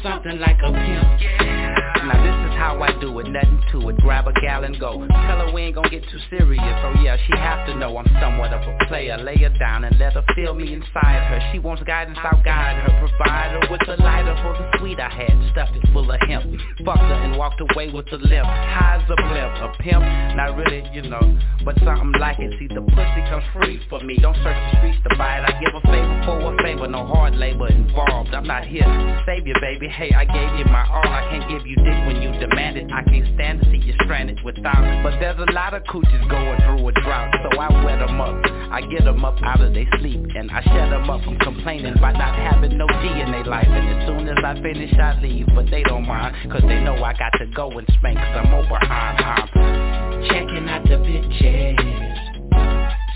Something 0.04 0.40
like 0.40 0.58
a 0.64 0.72
pimp. 0.72 1.80
Now 2.08 2.16
this 2.24 2.32
is 2.48 2.58
how 2.58 2.80
I 2.82 2.98
do 3.02 3.20
it, 3.20 3.28
nothing 3.28 3.62
to 3.72 3.90
it. 3.90 3.98
Grab 3.98 4.28
a 4.28 4.34
gal 4.40 4.64
and 4.64 4.80
go. 4.80 5.06
Tell 5.06 5.40
her 5.44 5.52
we 5.52 5.64
ain't 5.64 5.76
gonna 5.76 5.90
get 5.90 6.04
too 6.10 6.20
serious. 6.30 6.64
So 6.82 7.02
yeah, 7.04 7.18
she 7.28 7.38
have 7.38 7.68
to 7.68 7.76
know 7.76 7.98
I'm 7.98 8.08
somewhat 8.22 8.54
of 8.54 8.62
a 8.64 8.86
player. 8.88 9.18
Lay 9.18 9.36
her 9.38 9.54
down 9.60 9.84
and 9.84 10.00
let 10.00 10.14
her 10.14 10.24
feel 10.36 10.54
me 10.56 10.74
inside 10.74 11.28
her. 11.28 11.40
She 11.52 11.60
wants 11.60 11.84
guidance, 11.84 12.18
I'll 12.24 12.42
guide 12.42 12.82
her. 12.82 13.08
Provide 13.08 13.52
her 13.52 13.72
with 13.72 13.82
a 13.90 14.02
lighter 14.02 14.36
for 14.42 14.54
the 14.54 14.80
sweet 14.80 15.00
I 15.00 15.10
had. 15.10 15.36
Stuffed 15.52 15.76
it 15.76 15.84
full 15.92 16.10
of 16.10 16.20
hemp. 16.22 16.46
Fucked 16.86 17.00
her 17.00 17.20
and 17.20 17.38
walked 17.38 17.60
away 17.60 17.92
with 17.92 18.08
a 18.14 18.18
limp. 18.18 18.48
As 18.48 19.04
a 19.10 19.16
blimp, 19.16 19.54
a 19.60 19.76
pimp. 19.84 20.04
Not 20.40 20.56
really, 20.56 20.88
you 20.94 21.04
know, 21.04 21.22
but 21.66 21.76
something 21.84 22.14
like 22.20 22.40
it. 22.40 22.54
See, 22.58 22.68
the 22.68 22.82
pussy 22.82 23.22
comes 23.28 23.44
free 23.54 23.82
for 23.90 24.00
me. 24.00 24.18
Don't 24.22 24.36
search 24.36 24.58
the 24.72 24.78
streets 24.80 24.98
to 25.10 25.18
buy 25.18 25.40
it. 25.40 25.44
I 25.44 25.60
give 25.60 25.76
a 25.76 25.82
favor 25.82 26.22
for 26.26 26.54
a 26.54 26.64
favor, 26.64 26.88
no 26.88 27.06
hard 27.06 27.36
labor 27.36 27.68
involved. 27.68 28.34
I'm 28.34 28.48
not 28.48 28.66
here 28.66 28.84
to 28.84 29.24
save 29.26 29.46
you, 29.46 29.56
baby. 29.60 29.89
Hey, 29.90 30.14
I 30.14 30.24
gave 30.24 30.60
you 30.60 30.66
my 30.72 30.86
all. 30.86 31.10
I 31.10 31.26
can't 31.32 31.50
give 31.50 31.66
you 31.66 31.76
dick 31.78 32.00
when 32.06 32.22
you 32.22 32.32
demand 32.40 32.78
it. 32.78 32.92
I 32.94 33.02
can't 33.04 33.26
stand 33.34 33.62
to 33.62 33.66
see 33.72 33.78
you 33.78 33.94
stranded 34.04 34.40
without 34.46 35.04
But 35.04 35.20
there's 35.20 35.40
a 35.40 35.52
lot 35.52 35.74
of 35.74 35.84
coochies 35.84 36.30
going 36.30 36.58
through 36.62 36.88
a 36.88 36.92
drought 37.02 37.34
So 37.42 37.60
I 37.60 37.84
wet 37.84 38.00
them 38.00 38.22
up. 38.22 38.38
I 38.72 38.82
get 38.82 39.04
them 39.04 39.26
up 39.26 39.42
out 39.42 39.62
of 39.62 39.74
their 39.74 39.88
sleep 40.00 40.22
And 40.36 40.52
I 40.52 40.62
shut 40.62 40.90
them 40.90 41.10
up. 41.10 41.24
From 41.24 41.38
complaining 41.40 41.98
About 41.98 42.14
not 42.14 42.36
having 42.36 42.78
no 42.78 42.86
D 42.88 43.22
in 43.22 43.32
their 43.32 43.46
life. 43.46 43.68
And 43.68 43.90
as 43.90 44.08
soon 44.08 44.28
as 44.30 44.38
I 44.46 44.62
finish 44.62 44.94
I 44.94 45.20
leave. 45.22 45.48
But 45.56 45.70
they 45.72 45.82
don't 45.84 46.06
mind 46.06 46.36
Cause 46.52 46.62
they 46.62 46.82
know 46.84 46.96
I 47.04 47.14
got 47.14 47.34
to 47.40 47.48
go 47.48 47.72
and 47.72 47.88
spank 47.98 48.20
Cause 48.20 48.46
I'm 48.46 48.54
over 48.54 48.70
behind 48.70 49.20
I'm 49.26 50.22
checking 50.30 50.70
out 50.70 50.84
the 50.84 51.02
bitches. 51.02 51.80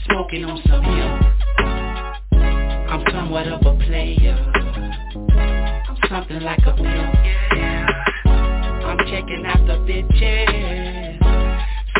Smoking 0.09 0.45
on 0.45 0.61
some 0.67 0.83
hemp 0.83 1.23
I'm 2.89 3.03
somewhat 3.11 3.47
of 3.47 3.65
a 3.65 3.75
player 3.85 4.62
something 6.13 6.41
like 6.41 6.59
a 6.59 6.73
pimp 6.73 7.15
I'm 8.85 8.99
checking 9.09 9.43
out 9.47 9.65
the 9.65 9.81
bitches 9.81 11.17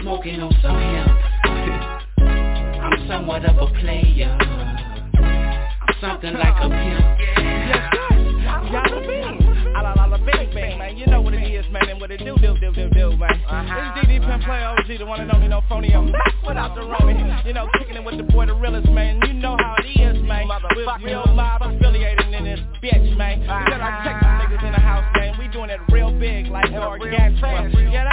Smoking 0.04 0.39
on 0.39 0.54
some 0.62 0.78
hemp 0.78 1.10
I'm 2.84 3.08
somewhat 3.08 3.43
of 3.45 3.58
a 3.58 3.65
player 3.80 4.38
I'm 4.39 5.95
something 5.99 6.34
like 6.34 6.54
a 6.62 6.69
pimp 6.69 7.23
Y'all 8.73 9.02
been, 9.02 9.38
a 9.76 9.82
la 9.82 9.93
la 9.93 10.06
la 10.06 10.17
bang 10.17 10.49
bang, 10.54 10.78
man. 10.78 10.97
You 10.97 11.06
know 11.08 11.21
what 11.21 11.34
it 11.34 11.43
is, 11.43 11.65
man, 11.71 11.89
and 11.89 11.99
what 11.99 12.12
it 12.12 12.19
do 12.19 12.36
do 12.38 12.58
do 12.60 12.71
do 12.71 12.89
do, 12.89 13.17
man. 13.17 13.30
Uh-huh. 13.45 13.99
It's 14.02 14.08
DD 14.08 14.26
Pimp 14.26 14.43
Play 14.43 14.63
OG, 14.63 14.99
the 14.99 15.06
one 15.06 15.21
and 15.21 15.32
only 15.32 15.47
no 15.47 15.62
phony, 15.69 15.93
I'm 15.93 16.12
without 16.45 16.76
the 16.76 16.82
Romy. 16.82 17.14
You 17.45 17.53
know, 17.53 17.70
kicking 17.78 17.95
it 17.95 18.03
with 18.03 18.18
the 18.18 18.24
boy, 18.24 18.45
the 18.45 18.55
realest, 18.55 18.89
man. 18.89 19.20
You 19.28 19.34
know 19.34 19.55
how 19.59 19.76
it 19.78 19.88
is, 19.88 20.22
man. 20.24 20.47
We're 20.76 20.97
real 21.03 21.32
Our 23.94 24.04
Texas 24.04 24.26
niggas 24.41 24.66
in 24.66 24.72
the 24.74 24.80
house, 24.80 25.06
man. 25.16 25.38
We 25.38 25.48
doing 25.50 25.70
it 25.70 25.80
real 25.91 26.12
big, 26.18 26.48
like 26.48 26.72
our 26.72 26.98
gangsta. 26.98 28.12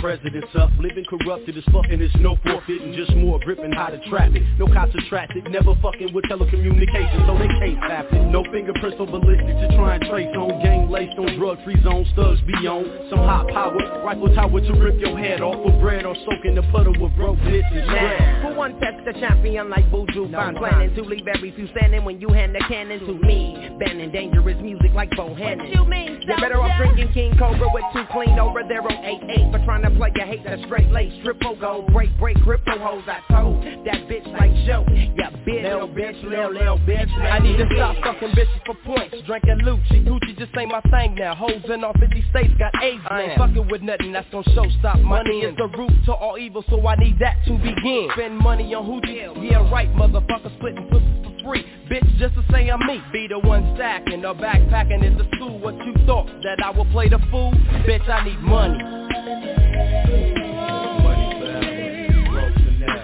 Presidents 0.00 0.48
up 0.56 0.70
Living 0.80 1.04
corrupted 1.04 1.56
as 1.56 1.64
fucking 1.72 2.00
it's 2.00 2.14
no 2.16 2.36
forfeiting 2.42 2.94
Just 2.96 3.14
more 3.16 3.38
gripping 3.40 3.72
how 3.72 3.88
to 3.88 4.00
trap 4.08 4.32
it. 4.34 4.42
No 4.58 4.66
cops 4.66 4.94
are 4.94 5.08
traffic 5.08 5.44
Never 5.50 5.74
fucking 5.82 6.12
with 6.12 6.24
telecommunications 6.24 7.26
So 7.26 7.38
they 7.38 7.48
can't 7.60 7.80
tap 7.80 8.06
it. 8.12 8.20
No 8.32 8.42
fingerprints 8.50 8.96
or 8.98 9.06
ballistics 9.06 9.60
to 9.60 9.68
try 9.76 9.96
and 9.96 10.04
trace 10.08 10.34
on. 10.36 10.62
Gang 10.62 10.90
laced 10.90 11.18
on 11.18 11.38
drug 11.38 11.62
free 11.64 11.80
zones 11.82 12.08
Studs 12.12 12.40
be 12.42 12.66
on. 12.66 12.84
Some 13.10 13.20
hot 13.20 13.48
power 13.48 13.76
Rifle 14.02 14.34
tower 14.34 14.60
to 14.60 14.72
rip 14.80 14.98
your 14.98 15.16
head 15.18 15.40
off 15.40 15.56
For 15.62 15.80
bread 15.80 16.04
or 16.04 16.16
soaking 16.24 16.56
the 16.56 16.62
puddle 16.72 16.94
with 16.98 17.14
brokenness 17.16 17.64
and 17.70 17.84
stress 17.86 18.42
For 18.42 18.49
one 18.60 18.78
test 18.78 19.02
the 19.06 19.12
champion 19.14 19.70
like 19.70 19.90
Buju 19.90 20.30
Fine. 20.30 20.54
planning 20.56 20.94
to 20.94 21.00
leave 21.02 21.26
every 21.34 21.50
few 21.52 21.66
standing 21.68 22.04
When 22.04 22.20
you 22.20 22.28
hand 22.28 22.54
the 22.54 22.62
cannon 22.68 23.00
to 23.00 23.14
me. 23.14 23.56
Banning 23.80 24.12
dangerous 24.12 24.60
music 24.60 24.92
like 24.92 25.08
Bohannon 25.12 25.74
You 25.74 25.86
mean 25.86 26.20
You're 26.20 26.36
better 26.36 26.60
off 26.60 26.76
drinking 26.76 27.10
King 27.14 27.32
Cobra 27.38 27.68
with 27.72 27.84
two 27.94 28.04
clean 28.12 28.38
over 28.38 28.60
there 28.68 28.82
on 28.82 28.92
8-8 28.92 29.50
For 29.52 29.64
trying 29.64 29.82
to 29.84 29.90
play 29.96 30.12
a 30.20 30.26
hate 30.26 30.44
that 30.44 30.58
straight 30.66 30.90
lace. 30.90 31.12
Triple 31.24 31.56
gold, 31.56 31.90
break, 31.94 32.10
break, 32.18 32.36
crypto 32.42 32.78
hoes 32.78 33.02
I 33.06 33.24
told 33.32 33.64
that 33.64 34.04
bitch 34.12 34.28
like 34.38 34.52
show 34.68 34.84
Yeah, 35.16 35.30
bitch, 35.40 35.64
little 35.64 35.88
bitch, 35.88 36.22
little, 36.22 36.52
little 36.52 36.78
bitch 36.80 37.08
I 37.16 37.38
need 37.38 37.56
to 37.56 37.66
stop 37.74 37.96
fucking 38.04 38.36
bitches 38.36 38.60
for 38.66 38.74
points. 38.84 39.16
Drinking 39.24 39.60
Lucci, 39.64 40.04
Gucci 40.04 40.36
just 40.36 40.52
ain't 40.58 40.70
my 40.70 40.82
thing 40.90 41.14
now. 41.14 41.34
Hoes 41.34 41.64
in 41.64 41.82
all 41.82 41.94
50 41.98 42.24
states 42.28 42.52
got 42.58 42.74
AIDS 42.82 43.00
I 43.08 43.22
ain't 43.22 43.38
fucking 43.38 43.68
with 43.70 43.80
nothing 43.80 44.12
that's 44.12 44.28
gonna 44.30 44.44
show 44.54 44.66
stop 44.80 44.98
Money 44.98 45.40
is 45.40 45.56
the 45.56 45.68
root 45.78 46.04
to 46.04 46.12
all 46.12 46.36
evil 46.36 46.62
so 46.68 46.86
I 46.86 46.96
need 46.96 47.18
that 47.20 47.38
to 47.46 47.56
begin. 47.56 48.08
Spend 48.12 48.36
money 48.36 48.49
on 48.50 48.58
hoochie, 48.58 49.50
yeah 49.50 49.70
right 49.70 49.88
motherfucker 49.94 50.54
splitting 50.56 50.88
pussy 50.90 51.22
for 51.22 51.32
free. 51.44 51.64
Bitch 51.88 52.18
just 52.18 52.34
to 52.34 52.44
say 52.50 52.68
I'm 52.68 52.84
me. 52.86 53.00
Be 53.12 53.28
the 53.28 53.38
one 53.38 53.74
stacking. 53.76 54.24
Or 54.24 54.34
backpacking 54.34 55.04
in 55.04 55.16
the 55.16 55.24
school 55.36 55.58
What 55.58 55.76
you 55.84 55.94
thought, 56.06 56.26
that 56.42 56.62
I 56.62 56.70
would 56.70 56.90
play 56.90 57.08
the 57.08 57.18
fool? 57.30 57.52
Bitch 57.86 58.08
I 58.08 58.24
need 58.24 58.40
money. 58.40 58.78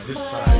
In 0.09 0.56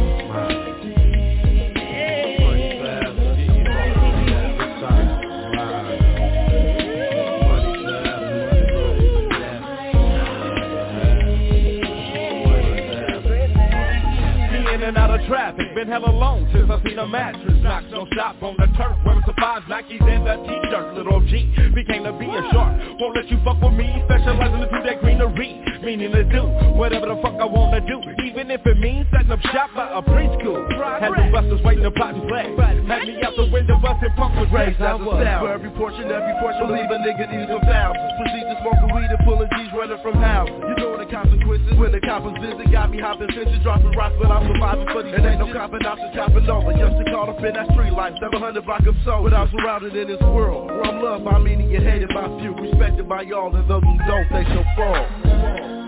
and 14.87 14.97
out 14.97 15.11
of 15.11 15.27
traffic, 15.27 15.67
been 15.75 15.89
hella 15.89 16.15
long 16.15 16.47
since 16.55 16.71
I 16.71 16.79
seen 16.87 16.99
a 16.99 17.07
mattress 17.09 17.59
knock. 17.59 17.83
No 17.91 18.07
stop 18.15 18.41
on 18.41 18.55
the 18.55 18.71
turf, 18.79 18.95
wearing 19.05 19.23
five 19.35 19.67
Nikes 19.67 19.99
and 19.99 20.23
a 20.23 20.39
t-shirt. 20.47 20.95
Little 20.95 21.21
G 21.27 21.51
became 21.75 22.05
to 22.05 22.15
be 22.15 22.31
a 22.31 22.43
shark. 22.55 22.79
Won't 23.01 23.17
let 23.19 23.27
you 23.27 23.39
fuck 23.43 23.59
with 23.59 23.75
me, 23.75 23.91
specializing 24.07 24.63
into 24.63 24.81
that 24.87 25.03
greenery. 25.03 25.59
Meaning 25.83 26.13
to 26.13 26.25
do 26.31 26.43
whatever 26.79 27.07
the 27.07 27.19
fuck 27.23 27.35
I 27.39 27.47
wanna 27.47 27.83
do, 27.83 27.99
even 28.23 28.51
if 28.51 28.63
it 28.67 28.79
means 28.79 29.07
setting 29.11 29.31
up 29.31 29.41
shop 29.51 29.71
by 29.75 29.91
a 29.91 30.03
preschool. 30.03 30.63
Had 30.99 31.15
the 31.15 31.31
busters 31.31 31.63
waiting 31.63 31.83
to 31.83 31.91
plot 31.91 32.15
and 32.15 32.27
play. 32.27 32.55
Had 32.87 33.07
me 33.07 33.23
out 33.23 33.35
the 33.35 33.51
window 33.51 33.79
busting 33.83 34.15
pump 34.15 34.39
with 34.39 34.51
raised 34.51 34.79
as 34.79 34.99
a 34.99 35.03
sound. 35.03 35.43
For 35.43 35.51
every 35.51 35.71
portion, 35.75 36.07
every 36.11 36.35
portion, 36.39 36.67
believe 36.67 36.91
a 36.91 36.99
nigga 37.03 37.27
needs 37.27 37.51
some 37.51 37.63
thousands. 37.67 38.13
Proceed 38.23 38.47
to 38.51 38.57
smoke 38.63 38.83
a 38.83 38.89
weed 38.95 39.11
and 39.11 39.23
pulling 39.27 39.51
G's 39.51 39.71
running 39.75 39.99
from 40.03 40.15
houses. 40.15 40.55
You 40.59 40.75
know 40.79 40.99
the 40.99 41.07
consequences 41.11 41.75
when 41.79 41.91
the 41.91 42.03
coppers 42.03 42.39
visit. 42.39 42.67
Got 42.71 42.91
me 42.91 42.99
hopping 42.99 43.31
fences, 43.31 43.63
dropping 43.63 43.95
rocks, 43.95 44.19
but 44.19 44.31
I'm 44.31 44.43
surviving 44.47 44.76
for 44.93 45.03
these. 45.03 45.15
And 45.15 45.27
ain't 45.27 45.41
no 45.41 45.53
copping 45.53 45.85
options, 45.87 46.15
chopping 46.15 46.49
over. 46.49 46.73
Just 46.73 46.97
to 46.99 47.05
caught 47.13 47.29
up 47.29 47.39
in 47.39 47.55
that 47.55 47.71
street 47.73 47.93
life, 47.93 48.15
700 48.21 48.65
block 48.65 48.87
of 48.87 48.95
soul. 49.05 49.25
But 49.25 49.35
I'm 49.35 49.51
surrounded 49.51 49.97
in 49.97 50.09
this 50.09 50.21
world 50.21 50.67
where 50.67 50.85
I'm 50.85 51.03
loved 51.03 51.25
by 51.25 51.39
many 51.39 51.75
and 51.75 51.85
hated 51.85 52.09
by 52.11 52.27
few, 52.41 52.53
respected 52.55 53.09
by 53.09 53.23
y'all, 53.23 53.55
and 53.55 53.69
those 53.69 53.83
who 53.83 53.97
don't, 54.07 54.29
they 54.31 54.45
shall 54.45 54.67
fall. 54.77 55.86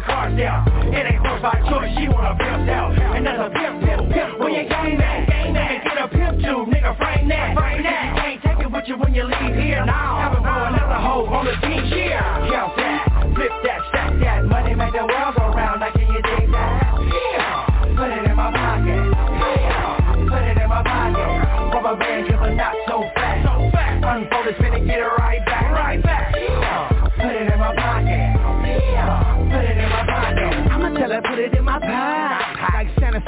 My 0.00 0.06
car's 0.06 0.40
out. 0.40 0.66
It 0.88 1.06
ain't 1.06 1.26
horse 1.26 1.42
by 1.42 1.60
choice, 1.68 1.92
she 1.98 2.08
wanna 2.08 2.36
pimp 2.36 2.68
out. 2.68 2.92
And 2.96 3.26
that's 3.26 3.38
a 3.38 3.50
pimp, 3.50 3.84
pimp, 3.84 4.12
pimp. 4.12 4.38
When 4.38 4.52
you 4.52 4.68
game 4.68 4.98
that, 4.98 5.28
that. 5.28 5.84
Get 5.84 5.98
a 5.98 6.08
pimp 6.08 6.40
too, 6.40 6.64
nigga, 6.72 6.96
frame 6.96 7.28
that, 7.28 7.56
frame 7.56 7.82
that. 7.82 8.16
You 8.16 8.20
can't 8.20 8.42
take 8.42 8.66
it 8.66 8.70
with 8.72 8.84
you 8.88 8.96
when 8.96 9.14
you 9.14 9.24
leave 9.24 9.54
here. 9.56 9.84
Now, 9.84 10.20
have 10.20 10.32
a 10.32 10.40
for 10.40 10.60
another 10.72 11.00
hoe 11.00 11.26
on 11.26 11.44
the 11.44 11.54
team 11.66 11.84
cheer. 11.90 12.20
Count 12.48 12.76
that, 12.76 13.08
flip 13.34 13.52
that, 13.64 13.80
stack 13.88 14.12
that. 14.20 14.44
Money 14.44 14.74
make 14.74 14.92
the 14.92 15.04
world 15.04 15.34
go 15.36 15.52
round. 15.52 15.80
Like, 15.80 15.92
can 15.92 16.08
you 16.08 16.22
dig 16.22 16.50
that? 16.52 16.96
Yeah. 17.00 17.96
Put 17.96 18.10
it 18.10 18.30
in 18.30 18.36
my 18.36 18.50
pocket. 18.52 18.69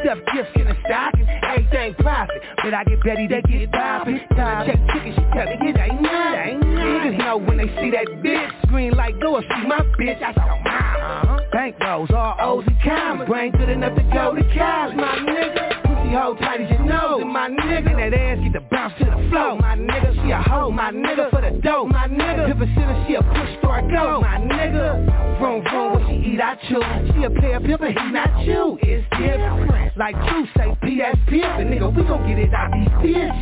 Stuff 0.03 0.18
gifts 0.34 0.50
in 0.57 0.66
a 0.66 0.76
stocking. 0.84 1.28
Everything 1.42 1.94
profit. 1.94 2.42
But 2.62 2.74
I 2.74 2.84
get 2.84 3.03
Betty, 3.03 3.26
they 3.26 3.42
get 3.42 3.72
poppin'. 3.72 4.20
Check 4.30 4.78
ticket, 4.92 5.14
she 5.14 5.24
tell 5.32 5.46
me 5.46 5.70
it 5.70 5.78
ain't 5.78 6.03
nothing. 6.03 6.61
Niggas 6.61 7.18
know 7.18 7.36
when 7.38 7.59
they 7.59 7.68
see 7.80 7.90
that 7.90 8.07
bitch. 8.22 8.66
Screen 8.66 8.92
like 8.92 9.18
go 9.20 9.36
and 9.36 9.44
see 9.48 9.66
my 9.66 9.80
bitch. 9.98 10.22
I 10.22 10.34
saw 10.34 10.59
mine. 10.62 11.00
Uh-huh. 11.03 11.40
Bank 11.53 11.76
rolls, 11.80 12.11
all 12.11 12.36
O's 12.40 12.64
and 12.66 12.80
commas. 12.82 13.28
Brain 13.28 13.53
good 13.53 13.68
enough 13.68 13.96
to 13.96 14.03
go 14.03 14.34
to 14.34 14.42
college, 14.57 14.96
my 14.96 15.18
nigga. 15.18 15.81
Hoe 16.12 16.34
tight 16.34 16.60
as 16.60 16.70
your 16.70 16.84
nose, 16.84 17.22
and 17.22 17.32
my 17.32 17.48
nigga. 17.48 17.96
That 17.96 18.12
ass 18.12 18.38
get 18.44 18.52
to 18.52 18.60
bounce 18.70 18.92
to 18.98 19.04
the 19.06 19.16
floor, 19.30 19.56
my 19.56 19.76
nigga. 19.76 20.12
She 20.22 20.30
a 20.30 20.42
hoe, 20.42 20.70
my 20.70 20.92
nigga, 20.92 21.30
for 21.30 21.40
the 21.40 21.58
dough, 21.62 21.86
my 21.86 22.06
nigga. 22.06 22.50
If 22.52 22.60
a 22.60 22.66
sinner, 22.74 23.04
she 23.08 23.14
a 23.14 23.22
push 23.22 23.58
store 23.58 23.80
go, 23.90 24.20
my 24.20 24.36
nigga. 24.36 25.38
Vroom 25.38 25.64
vroom, 25.64 25.94
when 25.94 26.06
she 26.06 26.34
eat, 26.34 26.40
I 26.40 26.54
chew. 26.68 26.82
She 27.14 27.24
a 27.24 27.30
player 27.30 27.60
pimp, 27.60 27.80
and 27.80 27.98
he 27.98 28.10
not 28.12 28.44
you. 28.44 28.78
It's 28.82 29.08
different. 29.16 29.96
Like 29.96 30.14
you 30.16 30.46
say, 30.56 30.76
P.S. 30.84 31.16
Pimp, 31.28 31.58
and 31.58 31.70
nigga, 31.72 31.88
we 31.96 32.02
gon' 32.04 32.28
get 32.28 32.38
it 32.38 32.52
out 32.52 32.70
these 32.72 32.92
bitches. 33.00 33.32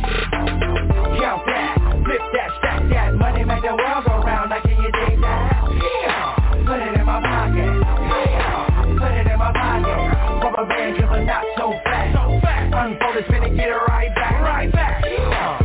Count 1.19 1.43
that, 1.45 1.75
flip 2.07 2.23
that, 2.33 2.49
stack 2.59 2.89
that. 2.89 3.13
Money 3.15 3.43
make 3.43 3.61
the 3.61 3.75
world 3.75 4.05
go 4.07 4.23
round. 4.23 4.49
Like, 4.49 4.63
can 4.63 4.79
you 4.79 4.91
dig 4.95 5.19
that? 5.19 5.67
Yeah. 5.75 6.65
Put 6.65 6.79
it 6.79 6.99
in 6.99 7.05
my 7.05 7.19
pocket. 7.19 7.67
Yeah. 8.31 8.95
Put 8.97 9.11
it 9.11 9.27
in 9.27 9.37
my 9.37 9.51
pocket. 9.51 10.20
Rubber 10.51 10.67
band 10.67 10.97
killer, 10.97 11.23
not 11.23 11.45
so 11.57 11.71
fast. 11.85 12.13
So 12.13 12.39
fast. 12.41 12.73
Unfold 12.75 13.23
spin 13.25 13.43
it, 13.43 13.55
get 13.55 13.69
it 13.69 13.73
right 13.87 14.13
back. 14.13 14.41
Right 14.41 14.71
back. 14.71 15.05
Yeah. 15.05 15.60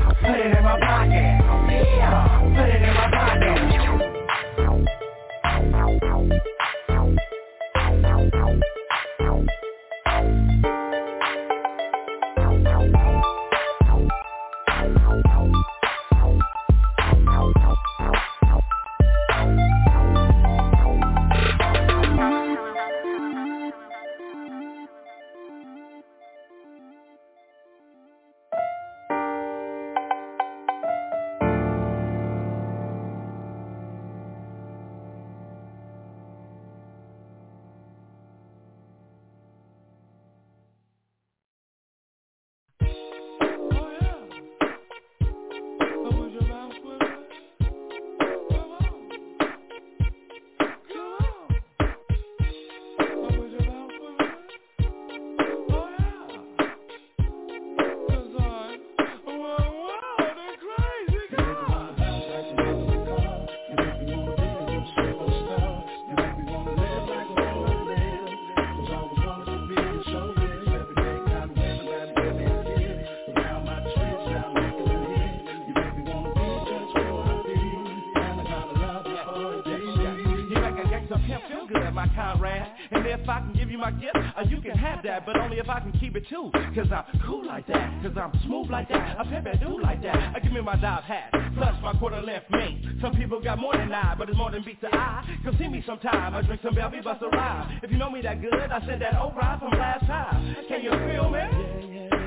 Keep 86.17 86.25
it 86.25 86.29
too. 86.29 86.51
Cause 86.75 86.91
I'm 86.93 87.21
cool 87.27 87.47
like 87.47 87.67
that, 87.69 88.03
cause 88.03 88.13
I'm 88.17 88.33
smooth 88.45 88.71
like 88.71 88.89
that, 88.89 89.19
I 89.19 89.25
pimp 89.25 89.47
and 89.47 89.61
do 89.61 89.81
like 89.81 90.03
that. 90.03 90.37
I 90.37 90.41
give 90.41 90.53
me 90.53 90.61
my 90.61 90.77
dive 90.77 91.05
hat, 91.05 91.33
plus 91.57 91.75
my 91.83 91.93
quarter 91.95 92.21
length 92.21 92.47
mink. 92.51 92.85
Some 93.01 93.15
people 93.15 93.41
got 93.41 93.59
more 93.59 93.77
than 93.77 93.93
I, 93.93 94.15
but 94.17 94.29
it's 94.29 94.37
more 94.39 94.51
than 94.51 94.63
beats 94.65 94.81
the 94.81 94.95
eye. 94.95 95.25
Come 95.45 95.57
see 95.59 95.69
me 95.69 95.83
sometime, 95.87 96.35
I 96.35 96.43
drink 96.43 96.61
some 96.63 96.75
Belvy, 96.75 97.03
bust 97.03 97.23
a 97.23 97.29
rhyme. 97.29 97.81
If 97.83 97.91
you 97.91 97.99
know 97.99 98.11
me 98.11 98.23
that 98.23 98.41
good, 98.41 98.55
I 98.55 98.85
said 98.87 99.01
that 99.01 99.19
old 99.21 99.37
rhyme 99.37 99.59
from 99.61 99.71
last 99.71 100.07
time. 100.07 100.57
Can 100.69 100.83
you 100.83 100.91
feel 100.91 101.31
me? 101.31 101.41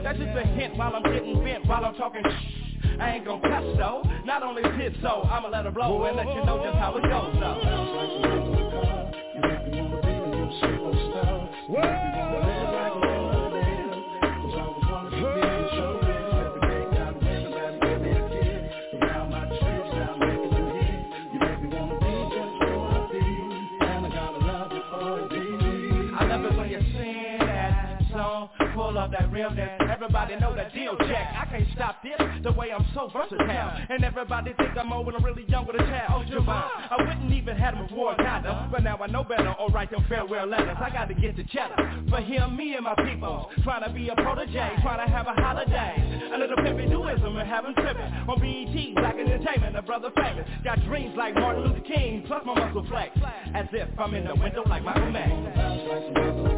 That's 0.03 0.17
just 0.17 0.37
a 0.37 0.43
hint 0.43 0.77
while 0.77 0.95
I'm 0.95 1.03
getting 1.03 1.43
bent, 1.43 1.65
while 1.65 1.85
I'm 1.85 1.95
talking 1.95 2.23
shh. 2.23 2.55
I 2.99 3.15
ain't 3.15 3.25
gon' 3.25 3.41
cuss 3.41 3.63
though, 3.77 4.03
not 4.25 4.43
only 4.43 4.63
hit 4.77 4.93
so, 5.01 5.27
I'ma 5.29 5.47
let 5.49 5.65
her 5.65 5.71
blow 5.71 6.03
and 6.03 6.17
let 6.17 6.27
you 6.27 6.43
know 6.45 6.61
just 6.63 6.77
how 6.77 6.97
it 6.97 7.03
goes 7.03 7.35
though. 7.39 7.59
Whoa. 11.69 12.48
Everybody 30.09 30.41
know 30.41 30.55
that 30.55 30.73
deal 30.73 30.97
check. 30.97 31.35
I 31.37 31.45
can't 31.45 31.67
stop 31.75 32.01
this, 32.01 32.17
the 32.41 32.51
way 32.51 32.71
I'm 32.71 32.83
so 32.95 33.11
versatile. 33.13 33.77
And 33.89 34.03
everybody 34.03 34.53
think 34.57 34.75
I'm 34.75 34.91
old 34.91 35.05
when 35.05 35.15
I'm 35.15 35.23
really 35.23 35.45
young 35.47 35.67
with 35.67 35.75
a 35.75 35.85
child. 35.85 36.25
Oh, 36.25 36.33
Javon, 36.33 36.63
I 36.89 36.97
wouldn't 36.97 37.31
even 37.31 37.55
have 37.55 37.75
them 37.75 37.85
before 37.85 38.15
kinda. 38.15 38.69
But 38.71 38.81
now 38.83 38.97
I 38.97 39.05
know 39.05 39.23
better, 39.23 39.53
or 39.59 39.69
write 39.69 39.91
them 39.91 40.03
farewell 40.09 40.47
letters. 40.47 40.77
I 40.81 40.89
got 40.89 41.09
to 41.09 41.13
get 41.13 41.35
to 41.35 41.43
cheddar. 41.43 41.75
For 42.09 42.21
him, 42.21 42.57
me 42.57 42.73
and 42.73 42.85
my 42.85 42.95
people, 42.95 43.51
trying 43.61 43.83
to 43.83 43.93
be 43.93 44.09
a 44.09 44.15
protege, 44.15 44.77
trying 44.81 45.05
to 45.05 45.13
have 45.13 45.27
a 45.27 45.33
holiday. 45.33 46.31
A 46.33 46.37
little 46.39 46.57
pimpin' 46.57 46.89
doism 46.89 47.37
and 47.37 47.47
him 47.47 47.75
trippin'. 47.75 48.11
On 48.27 48.39
BET, 48.41 48.95
black 48.95 49.13
entertainment, 49.13 49.77
a 49.77 49.83
brother 49.83 50.09
famous. 50.15 50.49
Got 50.63 50.83
dreams 50.85 51.13
like 51.15 51.35
Martin 51.35 51.65
Luther 51.65 51.81
King, 51.81 52.23
plus 52.25 52.43
my 52.47 52.55
muscle 52.55 52.83
flex. 52.89 53.15
As 53.53 53.67
if 53.73 53.87
I'm 53.99 54.15
in 54.15 54.25
the 54.25 54.33
window 54.33 54.63
like 54.65 54.81
Michael 54.83 55.11
Mann. 55.11 56.49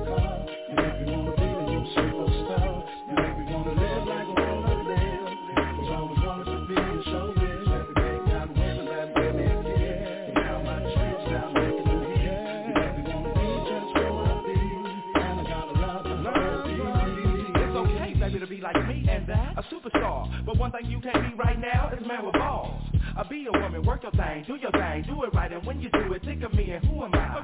Superstar. 19.71 20.45
But 20.45 20.57
one 20.57 20.71
thing 20.71 20.85
you 20.85 20.99
can't 20.99 21.31
be 21.31 21.35
right 21.37 21.59
now 21.59 21.91
is 21.97 22.05
man 22.05 22.25
with 22.25 22.33
balls. 22.33 22.83
I 23.17 23.23
be 23.23 23.47
a 23.47 23.59
woman, 23.59 23.83
work 23.85 24.03
your 24.03 24.11
thing, 24.11 24.43
do 24.47 24.55
your 24.55 24.71
thing, 24.71 25.03
do 25.07 25.23
it 25.23 25.33
right, 25.33 25.51
and 25.51 25.65
when 25.65 25.81
you 25.81 25.89
do 25.89 26.13
it, 26.13 26.23
think 26.23 26.43
of 26.43 26.53
me 26.53 26.71
and 26.71 26.85
who 26.85 27.03
am 27.03 27.13
I? 27.13 27.39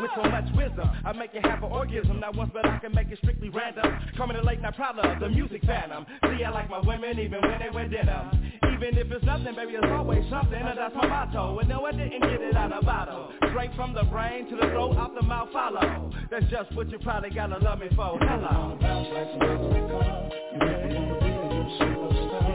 With 0.00 0.10
so 0.16 0.22
much 0.22 0.44
wisdom, 0.54 0.88
I 1.04 1.12
make 1.12 1.34
you 1.34 1.40
have 1.42 1.62
an 1.62 1.70
orgasm, 1.70 2.20
not 2.20 2.36
once, 2.36 2.50
but 2.52 2.66
I 2.66 2.78
can 2.78 2.94
make 2.94 3.10
it 3.10 3.18
strictly 3.18 3.48
random. 3.48 3.98
Coming 4.16 4.36
in 4.36 4.44
late 4.44 4.60
night 4.60 4.74
of 4.78 5.20
the 5.20 5.28
music 5.28 5.62
phantom. 5.64 6.06
See, 6.24 6.44
I 6.44 6.50
like 6.50 6.70
my 6.70 6.80
women 6.80 7.18
even 7.18 7.40
when 7.40 7.58
they 7.58 7.70
wear 7.72 7.88
denim. 7.88 8.52
Even 8.72 8.98
if 8.98 9.10
it's 9.12 9.24
nothing, 9.24 9.54
baby, 9.54 9.74
it's 9.74 9.86
always 9.90 10.24
something, 10.30 10.60
and 10.60 10.78
that's 10.78 10.94
my 10.94 11.06
motto. 11.06 11.58
And 11.58 11.68
no, 11.68 11.84
I 11.84 11.92
didn't 11.92 12.20
get 12.20 12.40
it 12.40 12.56
out 12.56 12.72
of 12.72 12.84
bottle. 12.84 13.32
Straight 13.50 13.70
from 13.76 13.92
the 13.94 14.04
brain 14.04 14.48
to 14.50 14.56
the 14.56 14.62
throat, 14.62 14.96
out 14.96 15.14
the 15.14 15.22
mouth 15.22 15.50
follow. 15.52 16.10
That's 16.30 16.46
just 16.46 16.74
what 16.74 16.90
you 16.90 16.98
probably 16.98 17.30
gotta 17.30 17.58
love 17.58 17.78
me 17.78 17.88
for. 17.94 18.18
Hello 18.20 18.78
superstar. 21.70 22.51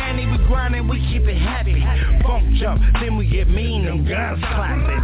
90, 0.00 0.26
we 0.26 0.38
grindin', 0.48 0.88
we 0.88 0.98
keep 1.12 1.22
it 1.28 1.36
happy. 1.36 1.80
Funk 2.24 2.56
jump, 2.56 2.80
then 3.00 3.16
we 3.16 3.28
get 3.28 3.48
mean, 3.48 3.84
them 3.84 4.08
guns 4.08 4.40
clappin'. 4.40 5.02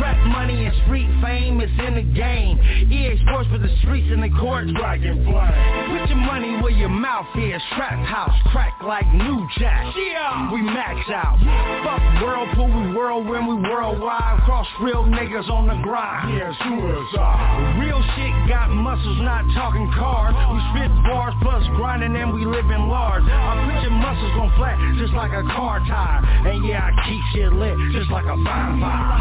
Trap 0.00 0.16
money 0.32 0.64
and 0.64 0.74
street 0.84 1.08
fame 1.20 1.60
is 1.60 1.70
in 1.86 1.94
the 1.94 2.06
game. 2.16 2.56
EA 2.88 3.20
Sports 3.28 3.48
with 3.52 3.62
the 3.62 3.74
streets 3.84 4.08
and 4.10 4.22
the 4.22 4.32
courts 4.40 4.72
rocking 4.80 5.24
blind. 5.24 5.52
Put 5.92 6.08
your 6.08 6.24
money 6.24 6.56
where 6.62 6.72
your 6.72 6.88
mouth 6.88 7.28
is. 7.36 7.60
Trap 7.76 8.00
house, 8.08 8.34
crack 8.50 8.80
like 8.82 9.06
New 9.12 9.46
Jack. 9.58 9.92
Yeah. 9.94 10.50
We 10.52 10.62
max 10.62 10.98
out. 11.12 11.36
Fuck 11.84 12.02
whirlpool, 12.24 12.72
we 12.72 12.96
whirlwind, 12.96 13.46
we 13.46 13.56
worldwide. 13.68 14.40
Cross 14.48 14.66
real 14.80 15.04
niggas 15.04 15.50
on 15.50 15.68
the 15.68 15.76
grind. 15.84 16.32
Yeah, 16.32 16.56
suicide. 16.64 17.76
Real 17.78 18.00
shit 18.16 18.32
got 18.48 18.70
muscles, 18.70 19.20
not 19.20 19.44
talking 19.52 19.86
cars. 19.92 20.32
We 20.48 20.58
spit 20.72 20.90
bars 21.04 21.34
plus 21.42 21.64
grinding 21.76 22.16
and 22.16 22.32
we 22.32 22.44
living 22.46 22.88
large. 22.88 23.22
I 23.22 23.52
put 23.68 23.82
your 23.84 23.92
muscles 23.92 24.29
on 24.36 24.50
flat 24.56 24.78
just 24.98 25.12
like 25.14 25.32
a 25.32 25.42
car 25.42 25.80
tire. 25.86 26.20
And 26.46 26.64
yeah, 26.64 26.88
I 26.88 26.92
keep 27.08 27.22
shit 27.32 27.52
lit 27.52 27.76
just 27.92 28.10
like 28.10 28.26
a 28.26 28.36
bonfire. 28.36 29.20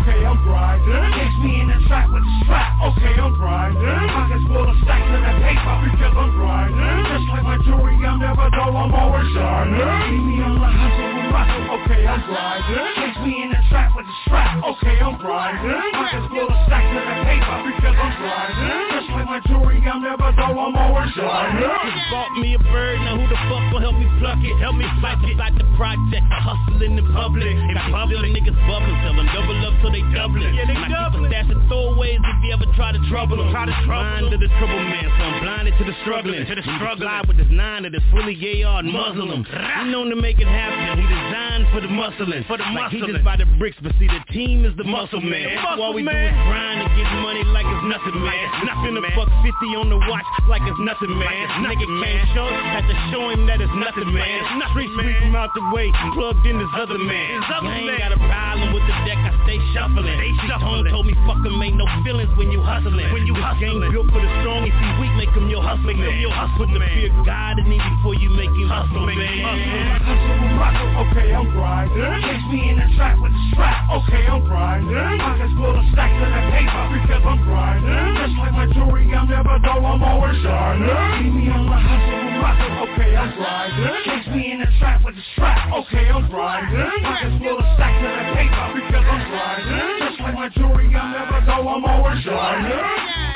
Okay, 0.00 0.24
I'm 0.24 0.38
grinding. 0.44 0.92
Catch 0.92 1.36
me 1.42 1.60
in 1.60 1.68
the 1.68 1.78
trap 1.88 2.08
with 2.12 2.22
the 2.22 2.34
strap. 2.44 2.78
Okay, 2.94 3.14
I'm 3.18 3.34
grinding. 3.34 3.82
I 3.82 4.28
can 4.30 4.40
spill 4.46 4.66
the 4.66 4.76
stack 4.82 5.02
to 5.02 5.16
the 5.18 5.32
paper 5.42 5.76
because 5.90 6.14
I'm 6.16 6.30
grinding. 6.38 7.04
Just 7.10 7.26
like 7.28 7.44
my 7.44 7.58
jewelry, 7.64 7.98
I'm 8.06 8.18
never 8.20 8.48
though 8.54 8.76
I'm 8.76 8.94
always 8.94 9.26
shining. 9.34 9.74
See 9.76 10.22
me 10.22 10.42
on 10.42 10.54
the 10.60 10.70
hustle 10.70 11.09
muscle. 11.30 11.80
Okay, 11.80 12.02
I'm 12.06 12.22
grinding. 12.26 12.94
Catch 12.98 13.18
me 13.24 13.32
in 13.42 13.48
the 13.54 13.60
trap 13.70 13.94
with 13.96 14.06
the 14.06 14.16
strap. 14.26 14.62
Okay, 14.76 14.96
I'm 15.00 15.16
grinding. 15.16 15.70
I 15.70 16.10
just 16.10 16.26
spill 16.28 16.48
the 16.50 16.58
stack 16.66 16.84
to 16.90 17.00
the 17.00 17.16
paper 17.24 17.56
because 17.70 17.96
I'm 17.96 18.14
grinding. 18.18 18.90
Just 18.90 19.08
like 19.14 19.26
my 19.30 19.40
jewelry, 19.46 19.78
I'm 19.86 20.02
never 20.02 20.28
though 20.34 20.54
I'm 20.58 20.74
always 20.74 21.10
shining. 21.14 21.62
Just 21.62 22.10
bought 22.10 22.32
me 22.36 22.54
a 22.54 22.60
bird, 22.60 22.98
now 23.06 23.16
who 23.16 23.24
the 23.30 23.38
fuck 23.48 23.64
gon' 23.70 23.82
help 23.82 23.96
me 23.96 24.06
pluck 24.18 24.42
it? 24.42 24.54
Help 24.58 24.76
me 24.76 24.86
fight 25.00 25.22
it, 25.24 25.38
fight 25.38 25.54
the 25.56 25.66
project, 25.78 26.26
I 26.28 26.38
hustling 26.42 26.98
in 26.98 27.06
public. 27.14 27.54
In 27.54 27.76
public, 27.90 28.20
niggas 28.34 28.58
bubbling, 28.66 28.98
tell 29.06 29.14
them 29.16 29.28
double 29.32 29.56
up 29.64 29.74
so 29.80 29.88
they 29.88 30.04
double 30.12 30.42
it. 30.42 30.52
Yeah, 30.52 30.66
they 30.66 30.78
double 30.90 31.24
it. 31.24 31.30
Stash 31.30 31.50
of 31.54 31.62
throwaways 31.70 32.20
if 32.20 32.38
you 32.44 32.50
ever 32.52 32.66
try 32.74 32.92
to 32.92 33.00
trouble 33.08 33.38
them. 33.38 33.50
Try 33.54 33.66
to 33.66 33.76
trouble 33.86 34.00
Blind 34.00 34.30
to 34.30 34.38
the 34.38 34.48
trouble 34.58 34.80
man, 34.80 35.08
so 35.18 35.22
I'm 35.24 35.40
blinded 35.42 35.74
to 35.78 35.84
the 35.84 35.94
struggling. 36.02 36.46
To 36.46 36.54
the 36.54 36.62
struggling. 36.62 37.08
Fly 37.08 37.22
with 37.26 37.36
this 37.36 37.48
nine 37.50 37.82
that 37.84 37.94
is 37.94 38.02
fully 38.10 38.34
AR 38.64 38.80
and 38.80 38.92
Muslim. 38.92 39.44
He 39.44 39.90
known 39.90 40.10
to 40.10 40.16
make 40.16 40.38
it 40.40 40.48
happen. 40.48 40.98
He 40.98 41.06
designed 41.28 41.66
for 41.72 41.80
the 41.80 41.90
muscling. 41.92 42.42
For 42.46 42.56
the 42.56 42.64
like 42.64 42.92
muscling. 42.92 43.06
He 43.06 43.12
just 43.12 43.24
by 43.24 43.36
the 43.36 43.46
bricks, 43.58 43.76
but 43.82 43.92
see 43.98 44.08
the 44.08 44.20
team 44.32 44.64
is 44.64 44.74
the 44.76 44.84
muscle 44.84 45.20
man. 45.20 45.54
Muscle 45.60 45.84
All 45.84 45.94
we 45.94 46.02
man. 46.02 46.16
do 46.16 46.20
is 46.32 46.38
grind 46.48 46.78
and 46.80 46.90
get 46.96 47.08
money 47.20 47.44
like 47.52 47.66
it's 47.68 47.86
nothing, 47.86 48.16
man. 48.20 48.30
Like 48.30 48.72
nothing 48.72 48.94
to 48.96 49.02
fuck 49.12 49.30
50 49.44 49.80
on 49.80 49.86
the 49.90 49.98
watch 50.08 50.26
like 50.48 50.62
it's 50.64 50.80
nothing, 50.80 51.12
man. 51.16 51.64
Like 51.64 51.76
Nigga 51.76 51.88
man. 51.88 52.24
can't 52.24 52.28
show, 52.34 52.46
had 52.48 52.84
to 52.88 52.96
show 53.12 53.28
him 53.30 53.46
that 53.46 53.60
it's 53.60 53.76
nothing, 53.76 54.08
man. 54.12 54.40
It's 54.40 54.70
Street 54.70 54.90
sweep 54.94 55.18
him 55.18 55.34
out 55.34 55.50
the 55.58 55.64
way, 55.74 55.90
plugged 56.14 56.46
in 56.46 56.54
this 56.58 56.72
other 56.78 56.98
man. 56.98 57.42
I 57.42 57.58
ain't 57.74 57.98
got 57.98 58.12
a 58.14 58.20
problem 58.22 58.70
with 58.70 58.86
the 58.86 58.94
deck, 59.02 59.18
I 59.18 59.34
stay 59.42 59.58
shuffling. 59.74 60.14
Stay 60.14 60.32
shuffling. 60.46 60.86
Told 60.94 61.06
me 61.06 61.14
fuck 61.26 61.42
him, 61.42 61.58
ain't 61.58 61.74
no 61.74 61.86
feelings 62.06 62.30
when 62.38 62.54
you 62.54 62.62
hustling. 62.62 63.10
When 63.10 63.26
you 63.26 63.34
this 63.34 63.42
hustling. 63.42 63.82
game 63.82 63.90
built 63.90 64.08
for 64.14 64.22
the 64.22 64.30
strong, 64.40 64.62
if 64.62 64.74
you 64.74 64.90
weak, 65.02 65.10
make 65.18 65.34
him 65.34 65.50
your 65.50 65.58
hustling 65.62 65.98
man. 65.98 66.22
Your 66.22 66.30
hustle 66.30 66.58
Put 66.60 66.70
the 66.76 66.80
fear 66.92 67.08
of 67.10 67.26
God 67.26 67.58
in 67.58 67.66
him 67.72 67.82
before 67.98 68.14
you 68.14 68.30
make 68.30 68.52
him 68.54 68.68
hustle, 68.70 69.02
man. 69.02 69.18
Hustle 69.18 70.38
with 70.38 70.54
muscle, 70.54 70.90
okay, 71.10 71.34
I'm 71.34 71.50
grinding. 71.50 72.22
Catch 72.22 72.44
me 72.52 72.70
in 72.70 72.76
the 72.78 72.86
trap 72.96 73.18
with 73.18 73.32
the 73.32 73.42
strap, 73.52 73.90
okay, 73.90 74.26
I'm 74.26 74.42
grinding. 74.46 74.94
I 74.94 75.38
can 75.38 75.50
spill 75.54 75.74
the 75.74 75.84
stack 75.92 76.10
to 76.14 76.26
the 76.26 76.42
paper 76.54 76.84
because 76.94 77.24
I'm 77.26 77.40
grinding. 77.42 78.14
Just 78.14 78.36
like 78.38 78.54
my 78.54 78.66
jewelry, 78.70 79.10
I'm 79.10 79.26
never 79.26 79.58
though 79.58 79.82
I'm 79.82 80.02
always 80.02 80.38
shining. 80.42 80.86
See 81.18 81.30
me 81.30 81.50
on 81.50 81.66
the 81.66 81.78
hustle 81.78 82.22
muscle, 82.38 82.72
okay, 82.86 83.10
I'm 83.16 83.30
grinding. 83.34 84.02
Catch 84.06 84.26
me 84.30 84.52
in 84.54 84.58
the 84.60 84.70
trap 84.78 85.02
with 85.04 85.16
the 85.16 85.24
strap, 85.34 85.72
okay, 85.82 86.06
I'm 86.10 86.30
grinding. 86.30 86.78
I 86.78 87.26
can 87.26 87.30
spill 87.38 87.58
the 87.58 87.66
stack 87.74 87.94
to 87.98 88.06
the 88.06 88.24
paper 88.38 88.66
because 88.78 89.06
I'm 89.06 89.22
grinding. 89.30 89.98
Just 89.98 90.18
like 90.20 90.34
my 90.34 90.48
jewelry, 90.54 90.86
I'm 90.94 91.10
never 91.10 91.42
though 91.42 91.66
I'm 91.66 91.84
always 91.84 92.22
shining. 92.22 93.29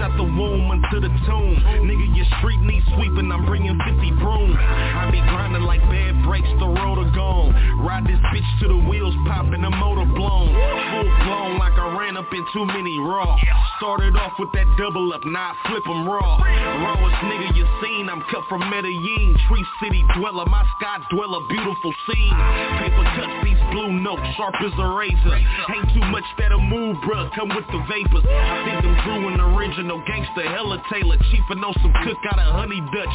Fresh 0.00 0.10
out 0.10 0.16
the 0.16 0.24
womb 0.24 0.70
into 0.72 1.00
the 1.00 1.12
tomb. 1.26 1.56
Nigga, 1.84 2.16
your 2.16 2.26
street 2.38 2.60
needs 2.60 2.84
sweeping, 2.96 3.30
I'm 3.32 3.44
bringing 3.46 3.78
50 3.78 4.10
brooms. 4.20 4.56
I 4.58 5.08
be 5.10 5.20
grinding 5.20 5.62
like 5.62 5.80
bad 5.92 6.22
breaks, 6.24 6.48
the 6.58 6.66
road 6.66 6.98
are 6.98 7.12
gone. 7.14 7.52
Ride 7.84 8.04
this 8.04 8.20
bitch 8.32 8.48
to 8.60 8.68
the 8.68 8.88
wheels 8.88 9.14
popping, 9.26 9.62
the 9.62 9.70
motor 9.70 10.06
blown. 10.14 10.48
Full 10.48 11.10
blown 11.24 11.58
like 11.58 11.76
I 11.76 11.96
ran 11.98 12.16
up 12.16 12.32
in 12.32 12.44
too 12.52 12.64
many 12.66 12.98
raw. 12.98 13.36
Started 13.78 14.16
off 14.16 14.32
with 14.38 14.52
that 14.52 14.66
double 14.78 15.12
up, 15.12 15.24
now 15.24 15.52
I 15.52 15.68
flip 15.68 15.86
'em 15.88 16.08
raw. 16.08 16.36
Rawest 16.36 17.16
nigga 17.24 17.56
you 17.56 17.66
seen, 17.82 18.08
I'm 18.08 18.22
cut 18.30 18.44
from 18.48 18.68
Medellin. 18.70 19.36
Tree 19.48 19.64
City 19.80 20.04
dweller, 20.16 20.46
my 20.46 20.64
sky 20.76 20.98
dweller, 21.10 21.40
beautiful 21.48 21.92
scene. 22.06 22.36
Paper 22.78 23.04
cuts, 23.16 23.44
these 23.44 23.60
blue 23.72 23.92
notes, 23.92 24.22
sharp 24.36 24.54
as 24.60 24.72
a 24.78 24.86
razor. 24.86 25.36
Ain't 25.74 25.92
too 25.94 26.06
much 26.10 26.24
that'll 26.38 26.60
move, 26.60 26.96
bruh, 26.98 27.32
come 27.34 27.48
with 27.48 27.66
the 27.68 27.80
vapors. 27.88 28.24
I 28.24 28.64
think 28.64 28.82
them 28.82 28.96
drew 29.04 29.28
an 29.28 29.40
original 29.40 29.89
gangster, 30.06 30.46
hella 30.46 30.78
Taylor. 30.92 31.16
And 31.50 31.64
some 31.82 31.92
cook 32.06 32.22
out 32.30 32.38
of 32.38 32.54
honey 32.54 32.80
Dutch, 32.94 33.10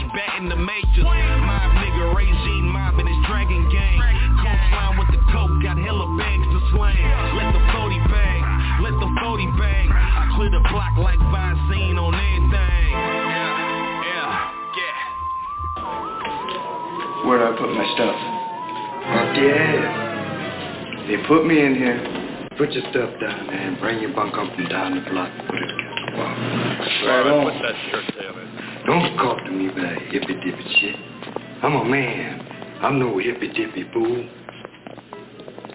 the 0.50 0.56
majors. 0.56 1.06
Nigga, 1.08 2.16
regime 2.16 2.68
mob 2.68 3.00
in 3.00 3.08
his 3.08 3.16
dragon 3.28 3.64
gang. 3.72 4.02
With 5.00 5.08
the 5.12 5.20
coke, 5.32 5.64
got 5.64 5.78
hella 5.78 6.08
bags 6.18 6.44
to 6.44 6.60
slang. 6.76 7.00
Let 7.36 7.52
the 7.56 7.60
40 7.72 8.00
bang, 8.12 8.44
let 8.84 8.92
the 9.00 9.08
40 9.24 9.48
bang. 9.60 9.88
I 9.92 10.28
clear 10.36 10.52
the 10.52 10.60
block 10.72 10.98
like 10.98 11.20
Visine 11.20 11.98
on. 12.00 12.14
Yeah, 12.14 12.92
yeah, 14.04 14.52
yeah. 14.76 15.00
Where'd 17.28 17.42
I 17.42 17.52
put 17.58 17.72
my 17.72 17.86
stuff? 17.96 18.16
Up 19.16 19.36
there. 19.36 21.08
They 21.08 21.18
put 21.28 21.46
me 21.46 21.60
in 21.62 21.76
here. 21.76 22.00
Put 22.58 22.72
your 22.72 22.84
stuff 22.92 23.12
down 23.20 23.48
there 23.48 23.68
and 23.68 23.80
bring 23.80 24.00
your 24.02 24.14
bunk 24.14 24.36
up 24.36 24.58
and 24.58 24.70
down 24.70 24.96
the 24.96 25.02
block. 25.10 25.32
Put 25.48 25.62
it. 25.62 25.85
Right 27.04 27.28
on. 27.28 27.52
Put 27.52 27.62
that 27.62 27.76
shirt. 27.92 28.06
Don't 28.86 29.18
talk 29.18 29.44
to 29.44 29.52
me 29.52 29.68
about 29.68 29.98
hippy 30.14 30.36
dippy 30.36 30.76
shit. 30.80 30.96
I'm 31.64 31.76
a 31.76 31.86
man. 31.86 32.80
I'm 32.84 33.00
no 33.00 33.18
hippy 33.18 33.48
dippy 33.48 33.84
fool. 33.92 34.30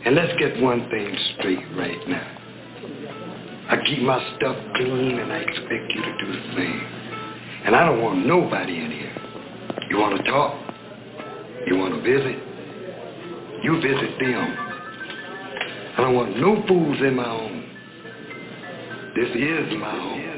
And 0.04 0.14
let's 0.14 0.32
get 0.38 0.62
one 0.62 0.88
thing 0.90 1.14
straight 1.36 1.66
right 1.76 2.08
now. 2.08 2.36
I 3.68 3.82
keep 3.84 4.02
my 4.02 4.18
stuff 4.36 4.56
clean 4.76 5.18
and 5.18 5.32
I 5.32 5.38
expect 5.38 5.92
you 5.92 6.02
to 6.02 6.18
do 6.18 6.32
the 6.32 6.54
same. 6.56 6.80
And 7.64 7.76
I 7.76 7.84
don't 7.84 8.00
want 8.00 8.24
nobody 8.24 8.78
in 8.78 8.90
here. 8.90 9.16
You 9.90 9.98
want 9.98 10.16
to 10.16 10.30
talk? 10.30 10.54
You 11.66 11.76
want 11.76 11.94
to 11.94 12.00
visit? 12.00 12.38
You 13.62 13.80
visit 13.82 14.18
them. 14.20 14.56
I 15.98 16.00
don't 16.00 16.14
want 16.14 16.36
no 16.38 16.64
fools 16.66 16.98
in 17.00 17.16
my 17.16 17.24
home. 17.24 17.66
This 19.16 19.28
is 19.34 19.74
my 19.78 19.90
home. 19.90 20.29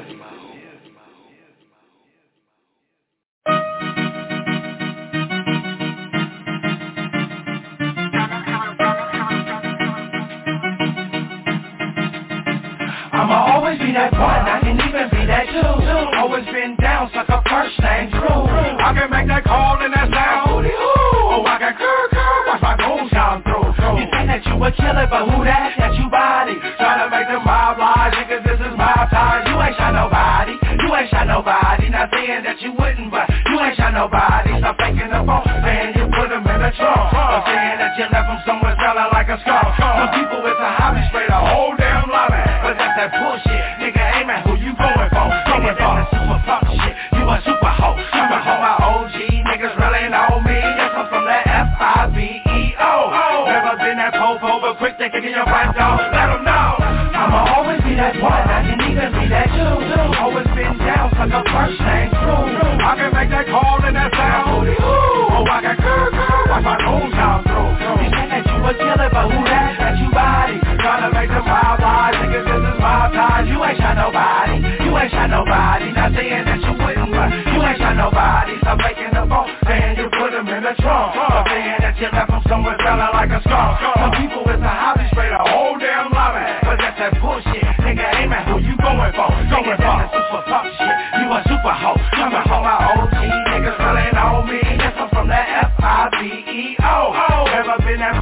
Always 15.53 16.45
been 16.45 16.75
down, 16.81 17.11
suck 17.13 17.29
a 17.29 17.43
first 17.45 17.77
name 17.77 18.09
Dru. 18.09 18.25
I 18.25 18.89
can 18.97 19.09
make 19.11 19.27
that 19.27 19.43
call 19.43 19.77
and 19.85 19.93
that 19.93 20.09
sound. 20.09 20.65
Oh, 20.65 21.45
I 21.45 21.57
can 21.61 21.77
cur 21.77 22.01
cur, 22.09 22.35
watch 22.49 22.61
my 22.61 22.73
goons 22.73 23.11
come 23.13 23.43
through. 23.45 23.69
You 24.01 24.09
think 24.09 24.33
that 24.33 24.41
you 24.49 24.57
a 24.57 24.71
killer, 24.73 25.05
but 25.05 25.29
who 25.29 25.45
that? 25.45 25.77
That 25.77 25.93
you 25.93 26.09
body. 26.09 26.57
Trying 26.81 27.05
to 27.05 27.07
make 27.13 27.29
them 27.29 27.45
mob 27.45 27.77
lies, 27.77 28.17
nigga, 28.17 28.41
this 28.41 28.57
is 28.65 28.73
my 28.73 29.05
time. 29.13 29.45
You 29.45 29.61
ain't 29.61 29.77
shot 29.77 29.93
nobody, 29.93 30.57
you 30.57 30.89
ain't 30.89 31.09
shot 31.13 31.29
nobody. 31.29 31.85
Not 31.93 32.09
saying 32.09 32.41
that 32.49 32.57
you 32.57 32.73
wouldn't, 32.73 33.13
but 33.13 33.29
you 33.29 33.55
ain't 33.61 33.77
shot 33.77 33.93
nobody. 33.93 34.57
Stop 34.57 34.73
faking 34.81 35.11
the 35.11 35.21
phone, 35.21 35.45
saying 35.61 35.93
you 35.93 36.09
put 36.17 36.33
them 36.33 36.49
in 36.49 36.59
the 36.65 36.71
trunk. 36.73 37.13
I'm 37.13 37.45
saying 37.45 37.77
that 37.77 37.93
you 38.01 38.09
left 38.09 38.25
them 38.25 38.39
somewhere 38.49 38.73
smelling 38.73 39.11
like 39.13 39.29
a 39.29 39.37
skunk. 39.45 39.69
Some 39.77 40.09
people 40.17 40.41
it's 40.49 40.57
a 40.57 40.71
hobby, 40.81 41.05
straight 41.13 41.29
a 41.29 41.37
whole 41.37 41.77
damn 41.77 42.09
lobby. 42.09 42.41
But 42.65 42.73
that's 42.79 42.95
that 42.97 43.11
bullshit, 43.21 43.65
that 58.03 58.19
one, 58.19 58.35
I 58.35 58.59
can 58.67 58.79
even 58.83 59.09
be 59.15 59.23
that 59.31 59.47
two. 59.55 60.19
Always 60.19 60.47
been 60.51 60.75
down, 60.83 61.07
suck 61.15 61.31
a 61.31 61.41
first 61.47 61.79
name 61.79 62.11
true. 62.11 62.43
I 62.83 62.91
can 62.99 63.11
make 63.15 63.31
that 63.31 63.47
call 63.47 63.79
and 63.79 63.95
that 63.95 64.11
sound. 64.11 64.67
Oh, 64.75 65.47
I 65.47 65.63
got 65.63 65.79
girl, 65.79 66.11
girl, 66.11 66.43
watch 66.51 66.63
my 66.67 66.75
own 66.83 67.07
down 67.15 67.47
through. 67.47 68.03
You 68.03 68.09
said 68.11 68.27
that 68.27 68.43
you 68.43 68.59
a 68.59 68.73
killer, 68.75 69.07
but 69.07 69.25
who 69.31 69.39
that? 69.47 69.71
That 69.79 69.95
you 70.03 70.11
body. 70.11 70.59
Tryna 70.83 71.15
make 71.15 71.31
them 71.31 71.47
wild 71.47 71.79
wide, 71.79 72.15
niggas, 72.19 72.43
this 72.43 72.63
is 72.75 72.77
my 72.83 73.07
time. 73.15 73.47
You 73.47 73.63
ain't 73.63 73.79
shot 73.79 73.95
nobody, 73.95 74.55
you 74.83 74.91
ain't 74.99 75.11
shot 75.15 75.29
nobody. 75.31 75.87
Not 75.95 76.11
saying 76.11 76.43
that 76.43 76.59
you 76.59 76.73
wouldn't, 76.75 77.07
but 77.07 77.27
you 77.55 77.59
ain't 77.63 77.79
shot 77.79 77.95
nobody. 77.95 78.51
Stop 78.59 78.83
making 78.83 79.15
the 79.15 79.23
phone, 79.31 79.47
saying 79.63 79.95
you 79.95 80.11
put 80.11 80.35
them 80.35 80.51
in 80.51 80.59
the 80.59 80.75
trunk. 80.83 81.15
Stop 81.15 81.47
saying 81.47 81.79
that 81.79 81.95
you 81.95 82.11
left 82.11 82.35
them 82.35 82.43
somewhere 82.51 82.75
smelling 82.83 83.15
like 83.15 83.31
a 83.31 83.39
skunk. 83.47 83.79
Some 83.95 84.11
people 84.19 84.43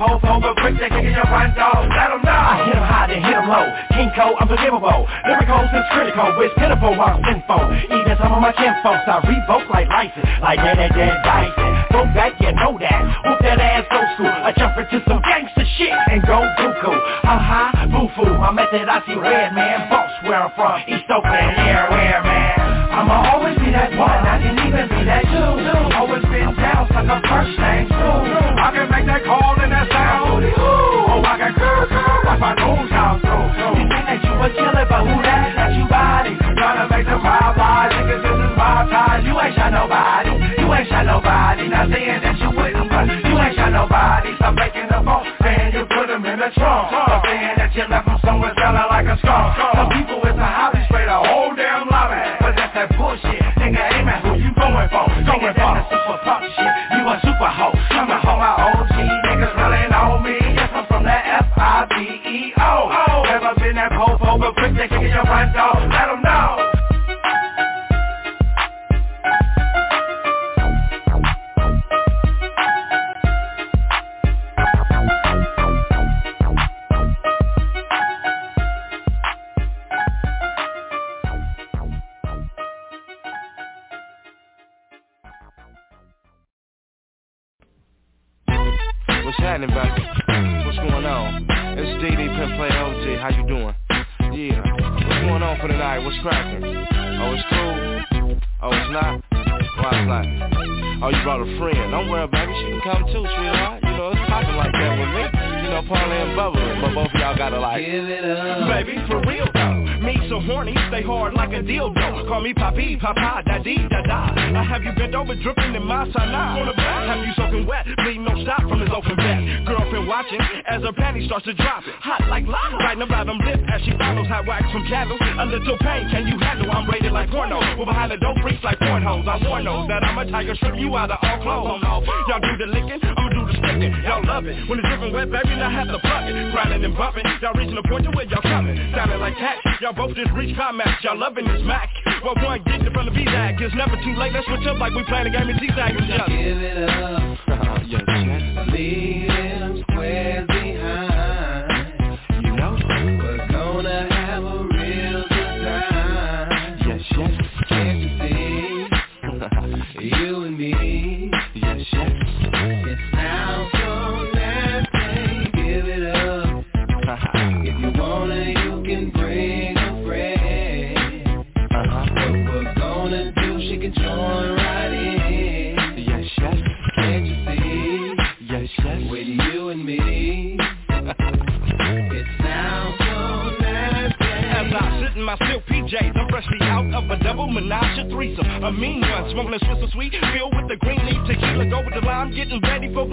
That 0.02 0.18
po-po, 0.18 0.41
but 0.41 0.58
quick 0.58 0.82
to 0.82 0.89
kick 0.89 1.06
in 1.06 1.14
your 1.14 1.30
front 1.30 1.54
door. 1.54 1.86
Let 1.86 2.10
them 2.10 2.26
know. 2.26 2.34
I 2.34 2.66
hit 2.66 2.74
hit 2.74 2.82
'em 2.82 2.89
high, 2.89 3.06
then 3.06 3.22
hit 3.22 3.38
'em 3.38 3.45
low. 3.45 3.70
King 3.93 4.10
Cole, 4.18 4.34
unforgivable. 4.41 5.06
Lyrical 5.30 5.62
is 5.62 5.86
critical, 5.93 6.34
with 6.41 6.56
pitiful 6.58 6.95
rock 6.97 7.22
info. 7.30 7.70
Even 7.86 8.18
some 8.18 8.34
of 8.34 8.41
my 8.41 8.52
kinfolks, 8.52 9.06
I 9.06 9.22
revoke 9.22 9.70
like 9.70 9.88
license, 9.89 10.26
like 10.41 10.58
dead 10.58 10.89
dead 10.97 11.22
Dyson. 11.24 11.86
Go 11.91 12.06
back, 12.18 12.34
you 12.41 12.52
know 12.52 12.80
that. 12.82 13.02
Whoop 13.26 13.39
that 13.45 13.62
ass, 13.62 13.86
go 13.91 14.02
school. 14.16 14.34
I 14.43 14.52
jump 14.58 14.78
into 14.80 15.06
some 15.06 15.22
gangster 15.22 15.66
shit 15.78 15.93
and 16.10 16.26
go 16.26 16.49
cuckoo. 16.58 16.97
I'm 17.24 17.38
high, 17.38 17.86
boo-foo. 17.86 18.38
My 18.41 18.49
method, 18.49 18.89
I 18.89 19.02
see 19.06 19.14
red, 19.14 19.54
man. 19.54 19.88
Boss 19.89 20.10
where 20.24 20.41
I'm 20.41 20.52
from, 20.58 20.82
East 20.88 21.06
Oakland, 21.12 21.58
everywhere, 21.58 22.22
man. 22.24 22.31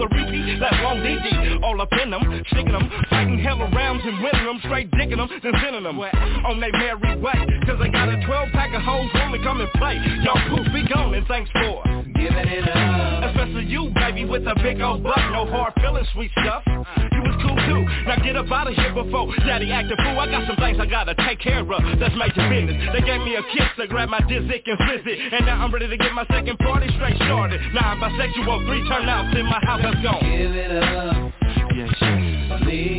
The 0.09 0.15
repeat. 0.15 0.59
Long 0.83 0.99
DD, 0.99 1.63
all 1.63 1.81
up 1.81 1.89
in 1.93 2.11
them, 2.11 2.43
sticking 2.51 2.71
them, 2.71 2.89
fighting 3.09 3.39
hell 3.39 3.57
arounds 3.57 4.05
and 4.07 4.23
winning 4.23 4.45
them, 4.45 4.59
straight 4.65 4.91
dicking 4.91 5.17
them, 5.17 5.29
then 5.43 5.53
sending 5.63 5.83
them 5.83 5.99
on 5.99 6.59
they 6.59 6.71
merry 6.71 7.19
way. 7.19 7.37
Cause 7.65 7.79
I 7.81 7.87
got 7.87 8.09
a 8.09 8.25
12 8.25 8.49
pack 8.51 8.73
of 8.73 8.81
hoes, 8.81 9.09
wanna 9.13 9.41
come 9.43 9.61
and 9.61 9.71
play. 9.73 9.97
Y'all 10.23 10.39
poof 10.49 10.67
be 10.73 10.87
gone 10.87 11.13
and 11.13 11.25
thanks 11.27 11.49
for 11.51 11.98
giving 12.19 12.47
it 12.51 12.67
up. 12.67 13.31
Especially 13.31 13.65
you, 13.65 13.89
baby, 13.95 14.25
with 14.25 14.43
a 14.43 14.55
big 14.61 14.81
old 14.81 15.03
butt, 15.03 15.19
no 15.31 15.47
hard 15.47 15.73
feeling, 15.79 16.05
sweet 16.13 16.31
stuff. 16.43 16.63
You 16.67 17.21
was 17.23 17.35
cool 17.39 17.55
too. 17.55 17.81
Now 18.05 18.19
get 18.19 18.35
up 18.35 18.51
out 18.51 18.67
of 18.67 18.75
here 18.75 18.93
before 18.93 19.31
daddy 19.47 19.71
act 19.71 19.91
a 19.91 19.95
fool. 20.03 20.19
I 20.19 20.27
got 20.27 20.45
some 20.47 20.57
things 20.57 20.77
I 20.79 20.85
gotta 20.85 21.15
take 21.27 21.39
care 21.39 21.63
of. 21.63 21.81
That's 21.99 22.15
major 22.19 22.43
business. 22.51 22.77
They 22.91 23.01
gave 23.01 23.21
me 23.23 23.35
a 23.35 23.43
kiss 23.55 23.71
to 23.79 23.87
grab 23.87 24.09
my 24.09 24.19
dizzick 24.27 24.67
and 24.67 24.77
fizz 24.77 25.07
it. 25.07 25.33
And 25.33 25.45
now 25.45 25.63
I'm 25.63 25.71
ready 25.71 25.87
to 25.87 25.97
get 25.97 26.13
my 26.13 26.25
second 26.27 26.59
party 26.59 26.91
straight 26.95 27.15
started. 27.23 27.61
Now 27.73 27.95
I'm 27.95 27.99
bisexual, 28.03 28.67
three 28.67 28.83
turnouts 28.89 29.35
in 29.37 29.45
my 29.45 29.59
house, 29.63 29.81
let's 29.83 30.01
go. 30.03 30.19
Give 30.19 30.51
it 30.51 30.71
up. 30.83 31.33
Yes, 31.75 31.93
yes. 32.01 32.98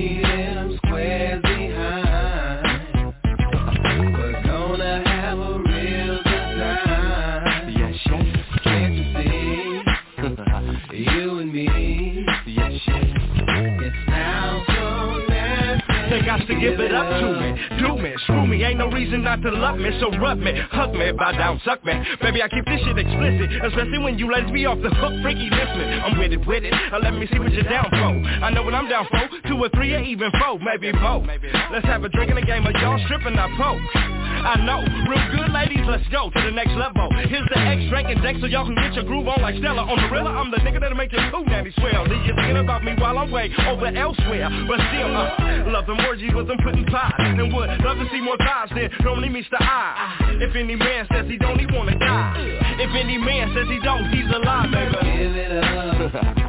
To 16.50 16.60
give 16.60 16.80
it 16.80 16.92
up 16.92 17.06
to 17.06 17.26
me. 17.38 17.54
Do 17.78 17.96
me, 17.96 18.12
screw 18.24 18.46
me, 18.46 18.62
ain't 18.64 18.78
no 18.78 18.90
reason 18.90 19.22
not 19.22 19.40
to 19.42 19.50
love 19.50 19.78
me. 19.78 19.90
So 20.00 20.10
rub 20.18 20.38
me, 20.38 20.52
hug 20.70 20.92
me, 20.92 21.12
bow 21.12 21.32
down, 21.32 21.60
suck 21.64 21.84
me. 21.84 21.94
Baby, 22.20 22.42
I 22.42 22.48
keep 22.48 22.64
this 22.66 22.80
shit 22.82 22.98
explicit 22.98 23.50
Especially 23.64 23.98
when 23.98 24.18
you 24.18 24.30
let 24.30 24.50
me 24.50 24.66
off 24.66 24.78
the 24.82 24.90
hook, 24.90 25.14
freaky 25.22 25.48
listening. 25.48 25.88
I'm 26.02 26.18
with 26.18 26.32
it, 26.32 26.44
with 26.46 26.64
it, 26.64 26.74
uh, 26.74 26.98
let 26.98 27.14
me 27.14 27.28
see 27.32 27.38
what 27.38 27.52
you're 27.52 27.62
down 27.62 27.86
for. 27.90 28.10
I 28.44 28.50
know 28.50 28.62
what 28.62 28.74
I'm 28.74 28.88
down 28.88 29.06
for, 29.10 29.22
two 29.48 29.56
or 29.56 29.68
three 29.70 29.94
or 29.94 30.02
even 30.02 30.30
four, 30.42 30.58
maybe 30.58 30.90
both 30.92 31.26
Let's 31.72 31.86
have 31.86 32.02
a 32.04 32.08
drink 32.08 32.30
in 32.30 32.38
a 32.38 32.44
game 32.44 32.66
of 32.66 32.74
y'all 32.74 32.98
stripping, 33.06 33.38
I 33.38 33.48
poke 33.56 34.19
I 34.40 34.56
know, 34.64 34.80
real 35.04 35.20
good 35.36 35.52
ladies, 35.52 35.84
let's 35.84 36.06
go 36.08 36.30
to 36.30 36.40
the 36.40 36.50
next 36.50 36.72
level. 36.72 37.12
Here's 37.28 37.46
the 37.52 37.58
X 37.60 37.84
drinking 37.92 38.22
deck 38.22 38.36
so 38.40 38.46
y'all 38.46 38.64
can 38.64 38.74
get 38.74 38.94
your 38.94 39.04
groove 39.04 39.28
on 39.28 39.42
like 39.42 39.56
Stella. 39.60 39.84
On 39.84 40.00
the 40.00 40.08
real, 40.08 40.26
I'm 40.26 40.50
the 40.50 40.56
nigga 40.64 40.80
that'll 40.80 40.96
make 40.96 41.12
your 41.12 41.20
cool 41.30 41.44
nanny 41.44 41.70
swell 41.76 42.08
Leave 42.08 42.24
you 42.24 42.34
thinking 42.34 42.56
about 42.56 42.82
me 42.82 42.94
while 42.96 43.18
I'm 43.18 43.30
way 43.30 43.52
over 43.68 43.86
elsewhere. 43.86 44.48
But 44.66 44.80
still, 44.88 45.12
uh, 45.12 45.68
love 45.68 45.86
them 45.86 46.00
orgies 46.08 46.32
with 46.34 46.48
them 46.48 46.58
putting 46.64 46.86
pies 46.86 47.12
And 47.18 47.52
would 47.52 47.68
love 47.84 47.98
to 47.98 48.08
see 48.10 48.20
more 48.20 48.38
thighs 48.38 48.70
than 48.74 48.88
normally 49.04 49.28
meets 49.28 49.48
the 49.50 49.62
eye 49.62 50.38
If 50.40 50.56
any 50.56 50.76
man 50.76 51.06
says 51.12 51.26
he 51.28 51.36
don't, 51.36 51.58
he 51.58 51.66
wanna 51.66 51.98
die. 51.98 52.34
If 52.80 52.90
any 52.96 53.18
man 53.18 53.52
says 53.54 53.68
he 53.68 53.78
don't, 53.84 54.08
he's 54.08 54.24
a 54.24 54.38
lie, 54.38 54.66
baby. 54.72 54.96
Give 55.04 55.36
it 55.36 55.52
up. 55.52 56.40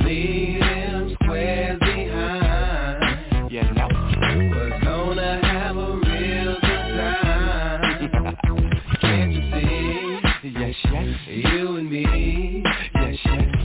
Leave 0.04 0.60
them 0.60 1.16
squares 1.22 1.87
Yes, 10.84 11.18
You 11.26 11.76
and 11.76 11.90
me. 11.90 12.62
Yes, 12.94 13.16
yes 13.24 13.57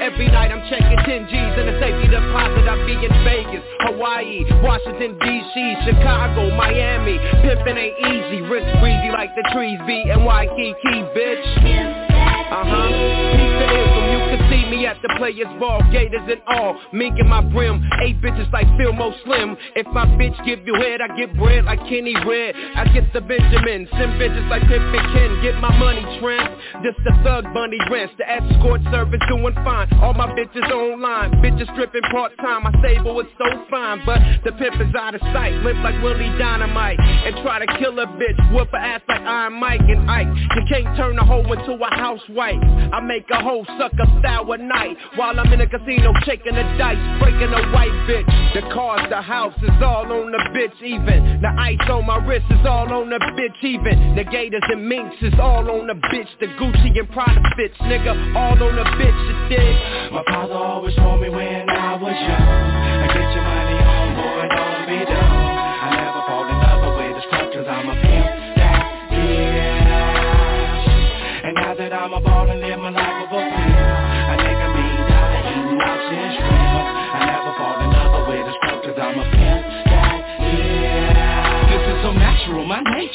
Every 0.00 0.28
night 0.28 0.50
I'm 0.50 0.64
checking 0.68 0.96
10 0.96 1.28
G's 1.28 1.54
in 1.60 1.68
a 1.68 1.76
safety 1.78 2.08
deposit. 2.08 2.64
I 2.68 2.76
be 2.86 2.96
in 2.96 3.12
Vegas, 3.24 3.64
Hawaii, 3.80 4.44
Washington 4.62 5.18
D.C., 5.18 5.76
Chicago, 5.84 6.50
Miami. 6.56 7.18
Pimpin' 7.44 7.76
ain't 7.76 7.98
easy, 8.00 8.40
wrist 8.48 8.66
breezy 8.80 9.10
like 9.12 9.34
the 9.36 9.44
trees 9.52 9.78
be. 9.86 10.04
And 10.10 10.24
Waikiki, 10.24 11.04
bitch. 11.12 11.46
Uh-huh. 12.50 12.88
Piece 13.36 13.93
me 14.70 14.86
at 14.86 15.00
the 15.02 15.08
players 15.18 15.48
ball, 15.58 15.80
gators 15.92 16.22
and 16.28 16.42
all. 16.46 16.76
Mink 16.92 17.18
in 17.18 17.28
my 17.28 17.40
brim, 17.40 17.82
eight 18.02 18.20
bitches 18.20 18.50
like 18.52 18.66
Fillmore 18.78 19.14
Slim. 19.24 19.56
If 19.76 19.86
my 19.88 20.06
bitch 20.06 20.36
give 20.44 20.66
you 20.66 20.74
head, 20.74 21.00
I 21.00 21.14
get 21.16 21.36
bread 21.36 21.64
like 21.64 21.80
Kenny 21.88 22.14
Red. 22.26 22.54
I 22.56 22.84
get 22.92 23.12
the 23.12 23.20
Benjamin, 23.20 23.88
send 23.92 24.20
bitches 24.20 24.48
like 24.48 24.62
Pip 24.62 24.80
and 24.80 25.06
Ken. 25.14 25.42
Get 25.42 25.60
my 25.60 25.76
money 25.78 26.02
tramp. 26.20 26.50
This 26.82 26.94
the 27.04 27.12
thug 27.22 27.44
bunny 27.54 27.78
rents, 27.90 28.14
the 28.18 28.28
escort 28.28 28.80
service 28.90 29.20
doing 29.28 29.54
fine. 29.64 29.92
All 30.00 30.14
my 30.14 30.26
bitches 30.32 30.70
online, 30.70 31.32
bitches 31.42 31.70
stripping 31.72 32.02
part 32.10 32.32
time. 32.38 32.64
My 32.64 32.72
stable 32.80 33.20
is 33.20 33.26
so 33.38 33.46
fine, 33.70 34.02
but 34.06 34.18
the 34.44 34.52
pimp 34.52 34.80
is 34.80 34.94
out 34.94 35.14
of 35.14 35.20
sight. 35.32 35.52
Limp 35.62 35.82
like 35.82 36.00
Willie 36.02 36.32
Dynamite 36.38 36.98
and 37.00 37.36
try 37.42 37.64
to 37.64 37.66
kill 37.78 37.98
a 37.98 38.06
bitch. 38.06 38.38
Whoop 38.54 38.70
her 38.70 38.78
ass 38.78 39.02
like 39.08 39.22
Iron 39.22 39.54
Mike 39.54 39.80
and 39.80 40.10
Ike. 40.10 40.28
You 40.28 40.62
can't 40.68 40.96
turn 40.96 41.18
a 41.18 41.24
hoe 41.24 41.44
into 41.52 41.72
a 41.74 41.94
housewife. 41.96 42.60
I 42.92 43.00
make 43.00 43.24
a 43.30 43.42
hoe 43.42 43.64
suck 43.78 43.92
a 43.92 44.06
sour 44.22 44.53
night 44.56 44.96
while 45.16 45.38
I'm 45.38 45.52
in 45.52 45.60
a 45.60 45.66
casino 45.66 46.12
shaking 46.24 46.54
the 46.54 46.62
dice, 46.78 46.98
breaking 47.20 47.52
a 47.52 47.62
white 47.72 47.94
bitch. 48.08 48.54
The 48.54 48.62
cars, 48.72 49.02
the 49.10 49.20
house 49.20 49.54
is 49.62 49.82
all 49.82 50.10
on 50.10 50.30
the 50.32 50.42
bitch 50.54 50.82
even. 50.82 51.40
The 51.40 51.52
ice 51.58 51.88
on 51.90 52.06
my 52.06 52.24
wrist 52.24 52.46
is 52.50 52.66
all 52.66 52.92
on 52.92 53.10
the 53.10 53.18
bitch 53.38 53.62
even. 53.62 54.16
The 54.16 54.24
gators 54.24 54.62
and 54.68 54.88
minks 54.88 55.16
is 55.22 55.34
all 55.40 55.70
on 55.70 55.86
the 55.86 55.94
bitch. 55.94 56.28
The 56.40 56.46
Gucci 56.46 56.98
and 56.98 57.10
Prada 57.10 57.42
fits, 57.56 57.76
nigga, 57.82 58.36
all 58.36 58.62
on 58.62 58.76
the 58.76 58.84
bitch. 58.84 59.20
You 59.28 59.56
dig? 59.56 60.12
My 60.12 60.22
father 60.28 60.54
always 60.54 60.94
told 60.96 61.20
me 61.20 61.28
when 61.28 61.68
I 61.70 61.94
was 61.94 62.12
young 62.12 62.73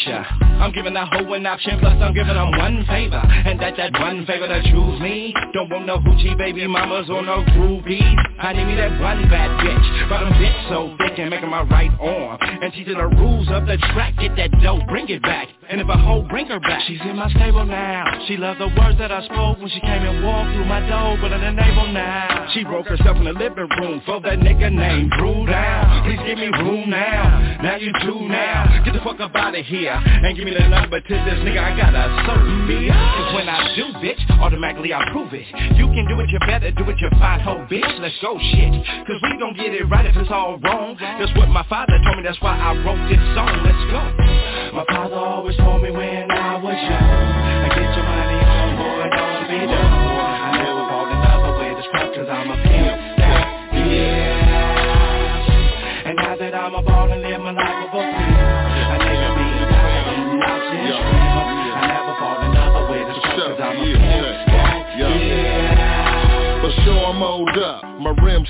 I'm 0.08 0.72
giving 0.72 0.94
that 0.94 1.10
hoe 1.12 1.34
an 1.34 1.46
option, 1.46 1.80
plus 1.80 1.96
I'm 2.00 2.14
giving 2.14 2.34
them 2.34 2.52
one 2.58 2.86
favor. 2.88 3.20
And 3.20 3.60
that 3.60 3.76
that 3.76 3.92
one 4.00 4.26
favor 4.26 4.48
to 4.48 4.62
choose 4.64 5.00
me. 5.02 5.34
Don't 5.54 5.70
want 5.70 5.86
no 5.86 5.98
hoochie 6.00 6.38
baby 6.38 6.66
mamas 6.68 7.10
or 7.10 7.22
no 7.22 7.44
groupies 7.52 8.16
I 8.40 8.54
need 8.54 8.66
me 8.66 8.76
that 8.76 9.00
one 9.02 9.28
bad 9.28 9.52
bitch. 9.60 10.10
But 10.10 10.24
I'm 10.24 10.34
bitch 10.40 10.70
so 10.70 10.96
thick 11.00 11.20
and 11.20 11.30
making 11.30 11.50
my 11.50 11.64
right 11.64 11.92
arm. 12.00 12.38
And 12.40 12.72
teaching 12.72 12.98
the 12.98 13.08
rules 13.08 13.48
of 13.52 13.66
the 13.66 13.78
track 13.92 14.16
Get 14.20 14.36
that 14.38 14.52
dough, 14.62 14.80
bring 14.88 15.10
it 15.10 15.22
back. 15.22 15.48
And 15.70 15.82
if 15.82 15.88
a 15.88 15.98
hoe 15.98 16.26
bring 16.30 16.48
her 16.48 16.60
back 16.60 16.82
She's 16.88 17.00
in 17.02 17.16
my 17.16 17.30
stable 17.32 17.66
now. 17.66 18.06
She 18.28 18.38
loved 18.38 18.60
the 18.60 18.68
words 18.68 18.98
that 19.00 19.12
I 19.12 19.24
spoke 19.26 19.60
When 19.60 19.70
she 19.70 19.80
came 19.82 20.04
and 20.04 20.24
walked 20.24 20.56
through 20.56 20.66
my 20.66 20.80
door 20.88 21.18
But 21.22 21.32
in 21.32 21.42
the 21.42 21.52
navel 21.52 21.92
now. 21.92 22.48
She 22.54 22.64
broke 22.64 22.88
herself 22.88 23.18
in 23.18 23.26
the 23.26 23.34
living 23.34 23.70
room 23.80 24.02
For 24.06 24.20
that 24.22 24.40
nigga 24.40 24.72
named 24.72 25.12
Dru 25.18 25.46
down. 25.46 26.04
Please 26.04 26.20
give 26.26 26.38
me 26.38 26.48
room 26.48 26.90
now. 26.90 27.60
Now 27.62 27.76
you 27.76 27.92
do 28.02 28.28
now. 28.28 28.82
Get 28.84 28.94
the 28.94 29.02
fuck 29.02 29.20
up 29.20 29.36
out 29.36 29.58
of 29.58 29.66
here 29.66 29.89
And 29.98 30.36
give 30.38 30.46
me 30.46 30.54
the 30.54 30.68
number 30.68 31.02
to 31.02 31.14
this 31.26 31.40
nigga 31.42 31.60
I 31.60 31.76
gotta 31.76 32.06
serve 32.28 32.46
me 32.68 32.90
Cause 32.90 33.34
when 33.34 33.50
I 33.50 33.76
do 33.76 33.86
bitch 33.98 34.22
Automatically 34.40 34.94
I 34.94 35.04
prove 35.12 35.34
it. 35.34 35.46
You 35.76 35.88
can 35.92 36.08
do 36.08 36.20
it, 36.22 36.30
you 36.30 36.40
better 36.40 36.72
do 36.72 36.84
it, 36.90 36.98
you 37.00 37.10
fine 37.20 37.40
hoe 37.42 37.66
bitch. 37.70 38.00
Let's 38.00 38.16
go 38.22 38.38
shit. 38.40 38.72
Cause 39.06 39.20
we 39.24 39.38
gon' 39.38 39.54
get 39.56 39.74
it 39.74 39.84
right 39.90 40.06
if 40.06 40.16
it's 40.16 40.32
all 40.32 40.58
wrong. 40.60 40.96
That's 41.00 41.34
what 41.36 41.50
my 41.50 41.66
father 41.68 42.00
told 42.04 42.18
me 42.18 42.24
That's 42.24 42.40
why 42.42 42.58
I 42.58 42.74
wrote 42.86 43.10
this 43.10 43.20
song. 43.36 43.52
Let's 43.66 43.84
go. 43.92 44.00
My 44.78 44.86
father 44.90 45.16
always 45.16 45.58
told 45.58 45.84
me 45.84 45.92
when 45.92 46.32
I 46.32 46.56
was 46.62 46.78
young 46.78 47.04
I 47.66 47.68
Get 47.74 47.96
your 47.96 48.06
money 48.06 48.40
on, 48.48 48.78
boy, 48.80 49.10
don't 49.12 49.44
be 49.50 49.60
dumb. 49.66 49.92
I 50.40 50.56
never 50.56 50.84
fall 50.88 51.10
in 51.10 51.20
love 51.20 51.60
with 51.60 51.78
this 51.78 51.88
crap 51.92 52.14
cause 52.16 52.30
I'm 52.30 52.50
a 52.50 52.58
pimp. 52.64 52.96
Is 53.80 54.20
And 56.06 56.16
now 56.16 56.36
that 56.38 56.54
I'm 56.56 56.76
a 56.76 56.82
ball 56.82 57.12
and 57.12 57.22
live 57.22 57.42
my 57.42 57.52
life 57.52 57.79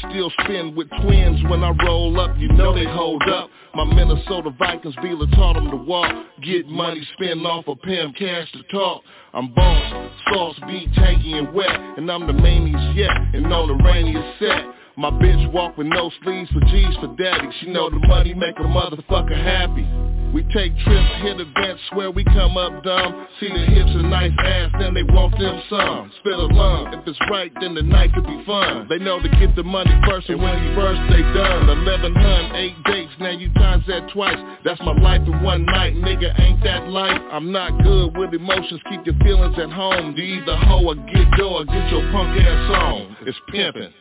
still 0.10 0.32
spin 0.44 0.76
with 0.76 0.90
twins 1.02 1.42
when 1.50 1.64
I 1.64 1.72
roll 1.86 2.20
up, 2.20 2.38
you 2.38 2.48
know 2.50 2.74
they 2.74 2.86
hold 2.86 3.24
up. 3.30 3.50
My 3.76 3.84
Minnesota 3.84 4.52
Vikings 4.58 4.96
dealer 5.02 5.28
taught 5.36 5.54
them 5.54 5.70
to 5.70 5.76
walk, 5.76 6.12
get 6.44 6.68
money, 6.68 7.08
spend 7.14 7.46
off 7.46 7.68
a 7.68 7.76
pimp, 7.76 8.16
cash 8.16 8.52
to 8.54 8.64
talk. 8.72 9.04
I'm 9.34 9.54
boss, 9.54 10.12
sauce, 10.32 10.60
beat, 10.68 10.92
tanky 10.94 11.36
and 11.36 11.54
wet, 11.54 11.70
and 11.98 12.12
I'm 12.12 12.26
the 12.26 12.34
maniest 12.34 12.96
yet, 12.96 13.12
and 13.34 13.52
on 13.54 13.68
the 13.68 13.84
rainiest 13.84 14.40
set. 14.40 14.66
My 14.98 15.12
bitch 15.12 15.54
walk 15.54 15.78
with 15.78 15.88
no 15.88 16.12
sleeves 16.24 16.50
for 16.52 16.60
G's 16.62 16.96
for 17.00 17.16
daddy. 17.16 17.48
She 17.62 17.72
know 17.72 17.90
the 17.90 18.00
money 18.08 18.34
make 18.34 18.58
a 18.60 18.64
motherfucker 18.64 19.38
happy. 19.38 20.19
We 20.34 20.44
take 20.54 20.78
trips, 20.86 21.12
hit 21.22 21.40
events, 21.40 21.82
where 21.94 22.12
we 22.12 22.24
come 22.24 22.56
up 22.56 22.84
dumb. 22.84 23.28
See 23.40 23.50
the 23.50 23.66
hips 23.66 23.90
and 23.90 24.10
nice 24.10 24.32
ass, 24.38 24.72
then 24.80 24.94
they 24.94 25.04
want 25.04 25.38
them 25.40 25.62
some. 25.70 26.12
Spit 26.20 26.34
a 26.34 26.46
lung, 26.46 26.94
if 26.94 27.08
it's 27.08 27.20
right, 27.32 27.52
then 27.60 27.74
the 27.74 27.82
night 27.82 28.14
could 28.14 28.28
be 28.28 28.44
fun. 28.46 28.88
They 28.90 29.00
know 29.00 29.20
to 29.20 29.30
get 29.30 29.56
the 29.56 29.64
money 29.64 29.92
first, 30.08 30.30
and 30.30 30.42
when 30.42 30.64
you 30.64 30.76
first, 30.76 31.02
they 31.10 31.22
done. 31.34 31.70
Eleven 31.70 32.14
hun, 32.14 32.56
eight 32.56 32.76
dates, 32.86 33.12
now 33.20 33.32
you 33.32 33.52
times 33.54 33.84
that 33.88 34.10
twice. 34.14 34.38
That's 34.64 34.80
my 34.82 34.94
life 35.02 35.22
in 35.26 35.42
one 35.42 35.66
night, 35.66 35.96
nigga, 35.96 36.40
ain't 36.40 36.64
that 36.64 36.90
life? 36.90 37.22
I'm 37.32 37.52
not 37.52 37.82
good 37.84 38.16
with 38.16 38.34
emotions, 38.34 38.82
keep 38.90 39.06
your 39.06 39.16
feelings 39.24 39.58
at 39.58 39.72
home. 39.72 40.14
You 40.16 40.42
either 40.42 40.56
hoe 40.56 40.86
or 40.86 40.96
get 40.96 41.32
door, 41.38 41.66
get 41.66 41.92
your 41.92 42.12
punk 42.12 42.40
ass 42.40 42.72
on. 42.76 43.18
It's 43.26 43.38
pimpin'. 43.52 43.92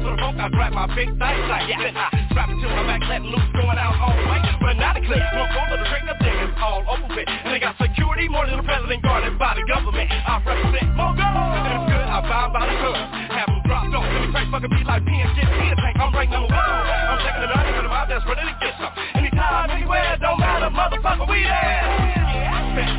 out 0.00 0.08
for 0.08 0.16
the 0.16 0.22
rope, 0.22 0.36
I 0.40 0.48
grab 0.48 0.72
my 0.72 0.86
big 0.94 1.12
thigh 1.18 1.36
like 1.48 1.68
yeah. 1.68 1.82
Then 1.84 1.96
I 1.96 2.08
strap 2.30 2.48
it 2.48 2.56
to 2.60 2.68
my 2.68 2.84
back, 2.88 3.02
let 3.08 3.22
loose, 3.22 3.50
going 3.52 3.78
out 3.78 3.96
all 4.00 4.16
night. 4.16 4.44
But 4.60 4.76
not 4.80 4.96
a 4.96 5.00
clip, 5.04 5.20
one 5.20 5.50
go 5.52 5.62
to 5.68 5.76
the 5.76 5.88
ring, 5.88 6.06
I 6.08 6.16
think 6.20 6.36
it's 6.40 6.60
all 6.60 6.84
over 6.88 7.08
with. 7.12 7.28
And 7.28 7.52
they 7.52 7.60
got 7.60 7.76
security 7.76 8.28
more 8.28 8.46
than 8.46 8.56
the 8.56 8.66
president 8.66 9.02
guarded 9.02 9.38
by 9.38 9.54
the 9.56 9.64
government. 9.68 10.08
I 10.10 10.40
represent 10.44 10.88
Mogo, 10.96 11.24
and 11.24 11.64
if 11.68 11.82
good, 11.88 12.06
I 12.06 12.18
bound 12.24 12.52
by 12.52 12.64
the 12.64 12.76
hood. 12.80 13.02
Have 13.36 13.48
them 13.48 13.60
dropped 13.66 13.94
off, 13.94 14.06
and 14.08 14.20
they 14.24 14.30
try 14.32 14.44
fucking 14.48 14.72
me 14.72 14.80
like 14.84 15.02
PNG, 15.04 15.38
PNG, 15.38 15.76
tank, 15.76 15.96
I'm 16.00 16.12
ranked 16.14 16.32
number 16.32 16.48
one. 16.48 16.56
I'm 16.56 17.18
checking 17.24 17.44
it 17.44 17.52
out, 17.52 17.64
and 17.66 17.86
I'm 17.86 17.92
out 17.92 18.08
That's 18.08 18.24
ready 18.24 18.44
to 18.48 18.54
get 18.60 18.74
some. 18.80 18.92
Anytime, 19.16 19.70
anywhere, 19.70 20.16
don't 20.20 20.40
matter, 20.40 20.70
motherfucker, 20.72 21.28
we 21.28 21.44
there. 21.44 22.20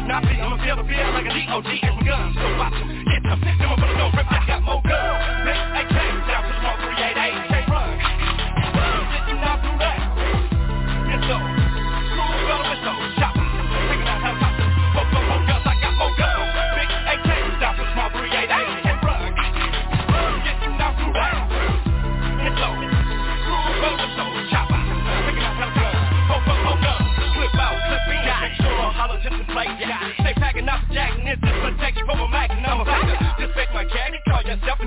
Not 0.06 0.24
me, 0.26 0.38
I'ma 0.38 0.60
feel 0.62 0.76
the 0.76 0.84
fear 0.84 1.08
like 1.16 1.26
a 1.26 1.34
D.O.G. 1.34 1.81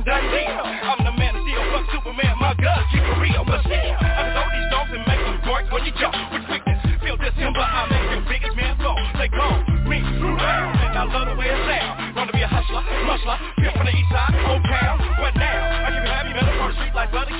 done 0.05 0.25
deal. 0.29 0.61
I'm 0.61 1.01
the 1.01 1.13
man 1.17 1.33
of 1.33 1.43
steel, 1.49 1.65
fuck 1.73 1.85
Superman, 1.89 2.37
my 2.37 2.53
God, 2.61 2.85
keep 2.93 3.01
it 3.01 3.17
real, 3.25 3.43
but 3.49 3.65
still. 3.65 3.93
I 3.97 4.23
throw 4.37 4.47
these 4.53 4.69
stones 4.69 4.91
and 4.93 5.05
make 5.09 5.23
them 5.25 5.39
dark 5.49 5.65
when 5.73 5.83
you 5.89 5.93
jump 5.97 6.13
with 6.29 6.45
quickness. 6.45 6.79
Feel 7.01 7.17
this 7.17 7.33
timber, 7.41 7.65
I 7.65 7.89
make 7.89 8.07
your 8.13 8.25
biggest 8.29 8.55
man 8.55 8.77
go. 8.85 8.93
They 9.17 9.33
go, 9.33 9.49
me, 9.89 10.05
Dru 10.21 10.37
down, 10.37 10.77
and 10.77 10.93
I 10.93 11.05
love 11.09 11.33
the 11.33 11.37
way 11.41 11.49
it 11.49 11.61
sounds. 11.65 12.17
Wanna 12.17 12.37
be 12.37 12.45
a 12.45 12.49
hustler, 12.49 12.85
muscler, 13.09 13.37
here 13.57 13.73
from 13.73 13.89
the 13.89 13.97
east 13.97 14.13
side, 14.13 14.37
old 14.45 14.65
town. 14.69 15.01
But 15.17 15.33
now? 15.41 15.89
I 15.89 15.89
can 15.89 16.05
have 16.05 16.29
you 16.29 16.37
better 16.37 16.53
for 16.53 16.69
the 16.69 16.77
street 16.77 16.95
life 16.95 17.13
of 17.17 17.25
the. 17.25 17.37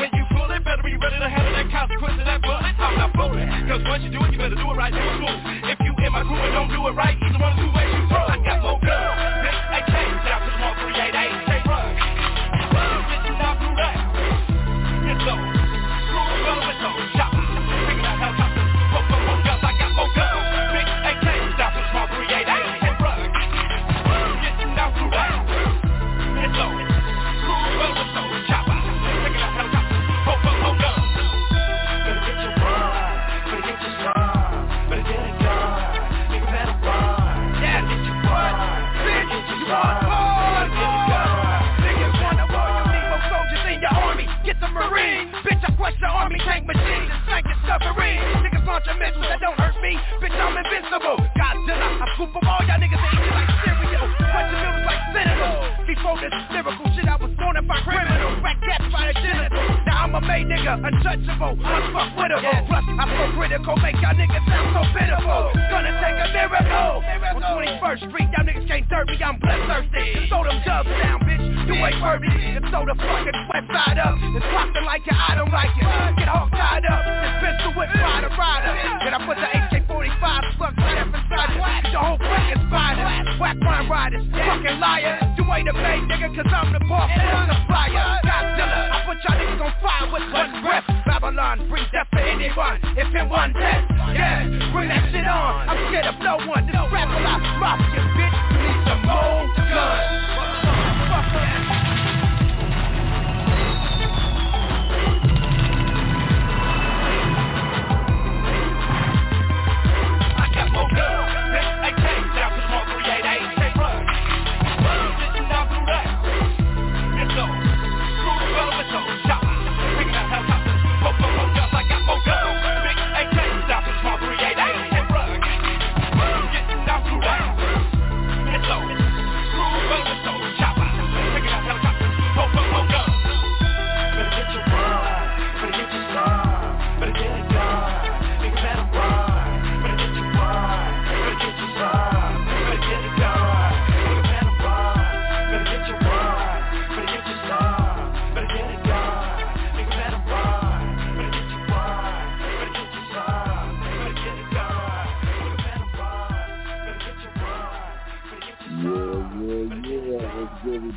When 0.00 0.10
you 0.16 0.24
pull 0.32 0.48
it, 0.56 0.64
better 0.64 0.84
be 0.84 0.96
ready 0.96 1.20
to 1.20 1.28
handle 1.28 1.52
that 1.52 1.68
consequence 1.68 2.16
of 2.16 2.26
that 2.28 2.40
bullet. 2.40 2.64
I'm 2.80 2.96
not 2.96 3.12
fooling, 3.12 3.48
cause 3.68 3.84
once 3.84 4.00
you 4.04 4.10
do 4.12 4.24
it, 4.24 4.32
you 4.32 4.40
better 4.40 4.56
do 4.56 4.64
it 4.64 4.76
right, 4.76 4.92
do 4.92 5.00
it 5.00 5.16
smooth. 5.20 5.40
If 5.68 5.78
you 5.84 5.92
in 6.00 6.12
my 6.12 6.24
crew 6.24 6.40
and 6.40 6.52
don't 6.56 6.72
do 6.72 6.80
it 6.88 6.94
right, 6.96 7.15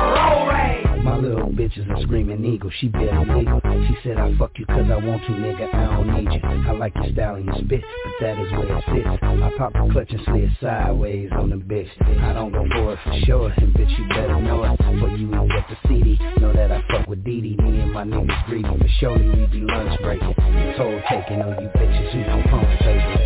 My 1.57 1.63
little 1.63 1.79
bitch 1.79 1.91
is 1.91 1.99
a 1.99 2.03
screaming 2.03 2.45
eagle, 2.45 2.69
she 2.79 2.87
better 2.87 3.19
legal. 3.21 3.59
She 3.63 3.97
said 4.03 4.17
I 4.17 4.35
fuck 4.37 4.51
you 4.59 4.65
cause 4.67 4.85
I 4.91 4.97
want 4.97 5.23
to, 5.23 5.31
nigga, 5.31 5.73
I 5.73 5.95
don't 5.95 6.23
need 6.23 6.31
you. 6.31 6.39
I 6.43 6.71
like 6.73 6.93
your 6.95 7.11
style 7.13 7.35
and 7.35 7.45
your 7.45 7.55
spit, 7.55 7.81
but 7.81 8.13
that 8.21 8.39
is 8.39 8.51
where 8.51 8.77
it 8.77 8.83
sits. 8.85 9.23
I 9.23 9.51
pop 9.57 9.73
the 9.73 9.89
clutch 9.91 10.11
and 10.11 10.21
slid 10.25 10.51
sideways 10.61 11.31
on 11.31 11.49
the 11.49 11.55
bitch. 11.55 11.89
I 12.21 12.33
don't 12.33 12.51
go 12.51 12.63
for 12.69 12.93
it 12.93 12.99
for 13.03 13.25
sure, 13.25 13.53
and 13.57 13.73
bitch 13.73 13.97
you 13.97 14.07
better 14.09 14.39
know 14.39 14.63
it. 14.65 14.77
For 14.77 15.09
you 15.17 15.33
ain't 15.33 15.51
get 15.51 15.65
the 15.69 15.77
CD, 15.87 16.19
know 16.39 16.53
that 16.53 16.71
I 16.71 16.83
fuck 16.91 17.07
with 17.07 17.23
Dee. 17.23 17.41
Me 17.41 17.81
and 17.81 17.91
my 17.91 18.03
niggas 18.03 18.45
greedy, 18.45 18.69
for 18.69 18.87
surely 18.99 19.27
we 19.27 19.45
be 19.47 19.61
lunch 19.61 19.99
breaking. 20.01 20.35
Toll 20.77 21.01
taking 21.09 21.41
on 21.41 21.63
you 21.63 21.69
bitches 21.69 22.11
who 22.13 22.23
don't 22.23 22.43
pump 22.49 22.67
faking. 22.81 23.16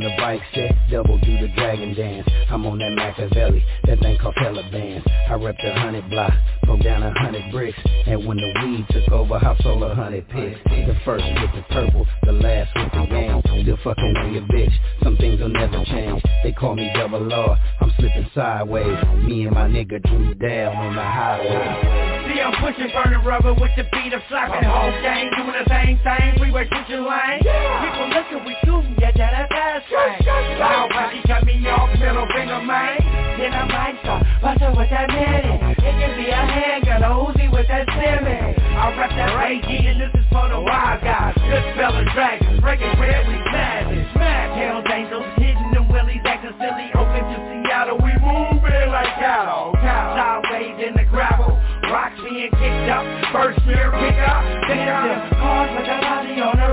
On 0.00 0.04
the 0.08 0.16
bike 0.16 0.40
set, 0.54 0.74
double 0.90 1.18
do 1.18 1.36
the 1.40 1.48
dragon 1.48 1.92
dance. 1.92 2.26
I'm 2.48 2.64
on 2.64 2.78
that 2.78 2.92
Machiavelli, 2.92 3.62
that 3.84 4.00
thing 4.00 4.16
called 4.16 4.34
Taliban. 4.36 5.02
I 5.28 5.34
rep 5.34 5.56
the 5.62 5.74
hundred 5.74 6.08
block, 6.08 6.32
broke 6.64 6.80
down 6.80 7.02
a 7.02 7.12
hundred 7.20 7.52
bricks. 7.52 7.76
And 8.06 8.26
when 8.26 8.38
the 8.38 8.50
weed 8.64 8.86
took 8.88 9.12
over, 9.12 9.34
I 9.34 9.54
sold 9.62 9.82
a 9.82 9.94
hundred 9.94 10.26
pigs. 10.30 10.58
The 10.64 10.96
first 11.04 11.22
with 11.22 11.52
the 11.52 11.62
purple, 11.68 12.06
the 12.22 12.32
last 12.32 12.70
with 12.74 12.92
the 12.92 13.06
game. 13.12 13.42
Still 13.60 13.76
fucking 13.84 14.16
on 14.16 14.32
your 14.32 14.42
bitch, 14.44 14.72
some 15.02 15.18
things 15.18 15.38
will 15.38 15.50
never 15.50 15.84
change. 15.84 16.22
They 16.44 16.52
call 16.52 16.76
me 16.76 16.90
double 16.94 17.30
R, 17.30 17.58
I'm 17.82 17.92
slipping 17.98 18.30
sideways. 18.34 18.96
Me 19.28 19.44
and 19.44 19.54
my 19.54 19.68
nigga 19.68 20.00
Dru 20.00 20.32
down 20.32 20.76
on 20.76 20.96
the 20.96 21.02
highway. 21.02 22.24
See 22.24 22.40
I'm 22.40 22.56
pushing 22.56 22.88
burning 22.96 23.22
rubber 23.22 23.52
with 23.52 23.72
the 23.76 23.84
beat 23.92 24.14
of 24.14 24.22
slapping 24.30 24.64
whole 24.64 24.96
gang, 25.04 25.28
doing 25.36 25.52
the 25.60 25.68
same 25.68 26.00
thing. 26.00 26.38
Freeway 26.38 26.64
switching 26.72 27.04
lanes. 27.04 27.44
People 27.44 28.08
looking, 28.16 28.44
we 28.48 28.56
shooting, 28.64 28.96
yeah, 28.98 29.12
that 29.12 29.48
fast 29.50 29.89
train. 29.90 30.22
Loud 30.56 31.10
he 31.12 31.20
cut 31.26 31.44
me 31.44 31.58
off, 31.66 31.90
middle 31.98 32.26
finger 32.30 32.62
man. 32.62 32.96
Then 33.36 33.52
I 33.52 33.64
might 33.66 33.96
start 34.00 34.22
busting 34.40 34.76
with 34.78 34.90
that 34.90 35.10
minute. 35.10 35.82
It 35.82 35.94
can 35.98 36.12
be 36.14 36.30
a 36.30 36.42
handgun, 36.46 37.02
a 37.02 37.10
Uzi 37.10 37.50
with 37.50 37.66
that 37.66 37.90
semi. 37.90 38.54
I 38.54 38.94
rep 38.96 39.10
that 39.10 39.34
AG 39.50 39.66
and 39.66 40.00
this 40.00 40.14
is 40.14 40.26
for 40.30 40.46
the 40.48 40.60
wild 40.62 41.02
guys. 41.02 41.34
Good 41.34 41.64
spelling 41.74 42.06
dragons, 42.14 42.60
breaking 42.62 42.94
bread, 42.96 43.26
we 43.26 43.36
madness. 43.50 44.06
Mad 44.14 44.54
Hells 44.54 44.86
Angels, 44.86 45.26
hitting 45.36 45.70
them 45.74 45.90
willies, 45.90 46.22
acting 46.24 46.54
silly. 46.54 46.88
Open 46.94 47.22
to 47.26 47.36
Seattle, 47.50 47.98
we 47.98 48.14
moving 48.22 48.88
like 48.94 49.10
cattle. 49.18 49.74
Cow. 49.82 50.14
Sideways 50.14 50.78
in 50.86 50.94
the 50.94 51.04
gravel. 51.10 51.58
Rocks 51.90 52.14
being 52.22 52.50
kicked 52.54 52.88
up, 52.94 53.02
first 53.34 53.58
year 53.66 53.90
pick 53.90 54.18
up, 54.22 54.42
pick 54.70 54.86
up. 54.86 55.18
Cars 55.34 55.70
with 55.74 55.86
the 55.90 55.96
body 55.98 56.38
on 56.38 56.54
the 56.54 56.69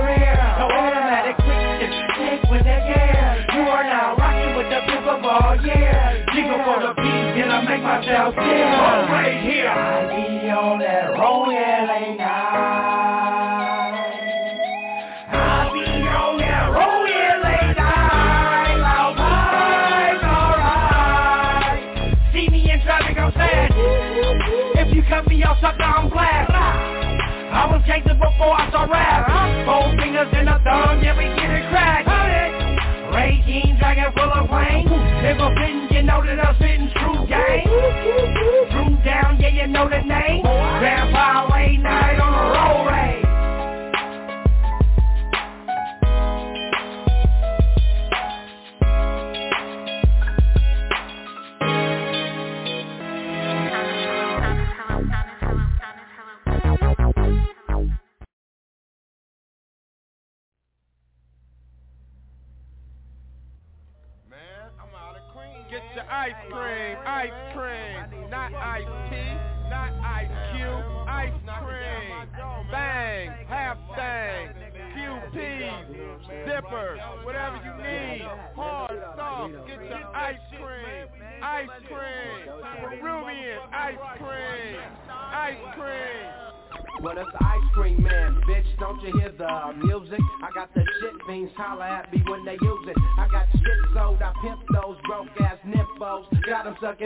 beat, 7.68 7.82
then 7.82 7.86
I 7.86 7.96
make 7.98 8.06
myself 8.06 8.34
clear. 8.34 8.66
Oh, 8.66 9.06
right 9.12 9.40
here. 9.42 9.68
I 9.68 10.06
be 10.06 10.50
on 10.50 10.78
that 10.80 11.14
yeah, 11.50 11.86
late 11.88 12.16
night. 12.18 12.54
I 15.30 15.70
be 15.72 15.80
on 16.08 16.38
that 16.38 16.72
yeah, 17.08 17.36
late 17.44 17.76
night. 17.76 18.76
Loud 18.80 19.16
vibes, 19.16 20.24
alright. 20.24 21.82
See 22.32 22.48
me 22.48 22.70
in 22.70 22.80
traffic, 22.82 23.18
I'm 23.18 23.32
sad. 23.32 23.72
If 24.76 24.94
you 24.94 25.02
cut 25.08 25.26
me 25.28 25.42
off, 25.44 25.58
sucker, 25.60 25.82
I'm 25.82 26.08
glad. 26.08 26.46
I 27.50 27.66
was 27.72 27.82
gangster 27.86 28.14
before 28.14 28.54
I 28.54 28.70
saw 28.70 28.84
rap. 28.84 29.26
Four 29.66 29.96
fingers 29.98 30.28
in 30.32 30.48
a 30.48 30.58
thumb, 30.64 31.02
yeah, 31.02 31.16
we 31.16 31.24
get 31.34 31.50
it 31.50 31.68
cracked. 31.70 32.07
Ray 33.18 33.42
jeans, 33.44 33.76
dragon 33.80 34.12
full 34.14 34.30
of 34.30 34.48
wine. 34.48 34.86
If 34.86 35.40
I'm 35.40 35.90
you 35.90 36.02
know 36.04 36.24
that 36.24 36.38
I'm 36.38 36.54
spitting 36.54 36.88
true 36.94 37.26
gang. 37.26 37.66
Dru 38.70 38.96
down, 39.04 39.40
yeah, 39.40 39.48
you 39.48 39.66
know 39.66 39.88
the 39.88 39.98
name. 39.98 40.42
Grandpa 40.42 41.48
late 41.52 41.80
night 41.80 42.20
on 42.20 42.30
the 42.30 42.54
road 42.54 43.27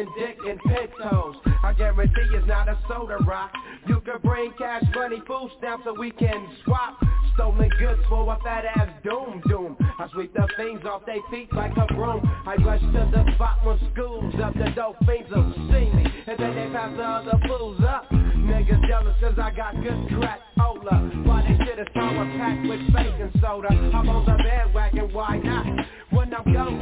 sucking 0.03 0.15
dick 0.19 0.37
and 0.47 0.59
pintos. 0.61 1.37
I 1.63 1.73
guarantee 1.77 2.15
it's 2.33 2.47
not 2.47 2.69
a 2.69 2.79
soda 2.89 3.19
rock. 3.27 3.53
You 3.87 4.01
can 4.01 4.21
bring 4.23 4.53
cash, 4.59 4.85
money, 4.95 5.23
food 5.27 5.51
stamps 5.59 5.85
so 5.85 5.95
we 5.99 6.11
can 6.13 6.49
swap. 6.65 7.03
Stolen 7.35 7.71
goods 7.79 8.01
for 8.09 8.31
a 8.31 8.39
fat 8.43 8.65
ass 8.77 8.91
doom 9.03 9.43
doom. 9.49 9.77
I 9.99 10.07
sweep 10.13 10.35
the 10.35 10.47
fiends 10.57 10.85
off 10.85 11.03
they 11.07 11.19
feet 11.31 11.53
like 11.55 11.73
a 11.77 11.87
broom. 11.95 12.21
I 12.47 12.57
rush 12.57 12.81
to 12.81 13.11
the 13.11 13.35
spot 13.35 13.65
when 13.65 13.79
schools 13.93 14.35
up. 14.43 14.53
The 14.55 14.71
dope 14.77 14.97
fiends 15.07 15.31
will 15.31 15.53
see 15.55 15.89
me. 15.97 16.07
And 16.27 16.39
then 16.39 16.55
they 16.55 16.69
pass 16.73 16.95
the 16.95 17.03
other 17.03 17.41
fools 17.47 17.81
up. 17.89 18.11
Niggas 18.11 18.87
jealous 18.87 19.17
cause 19.21 19.39
I 19.39 19.51
got 19.51 19.75
good 19.83 20.09
crack. 20.19 20.41
Ola. 20.61 21.11
Why 21.25 21.43
they 21.43 21.65
shit 21.65 21.79
is 21.79 21.87
power 21.95 22.27
packed 22.37 22.69
with 22.69 22.81
bacon 22.93 23.33
soda. 23.41 23.69
I'm 23.71 24.09
on 24.09 24.27
the 24.27 24.37
bandwagon, 24.43 25.13
why 25.15 25.39
not? 25.39 25.87
When 26.11 26.35
I'm 26.35 26.53
young, 26.53 26.82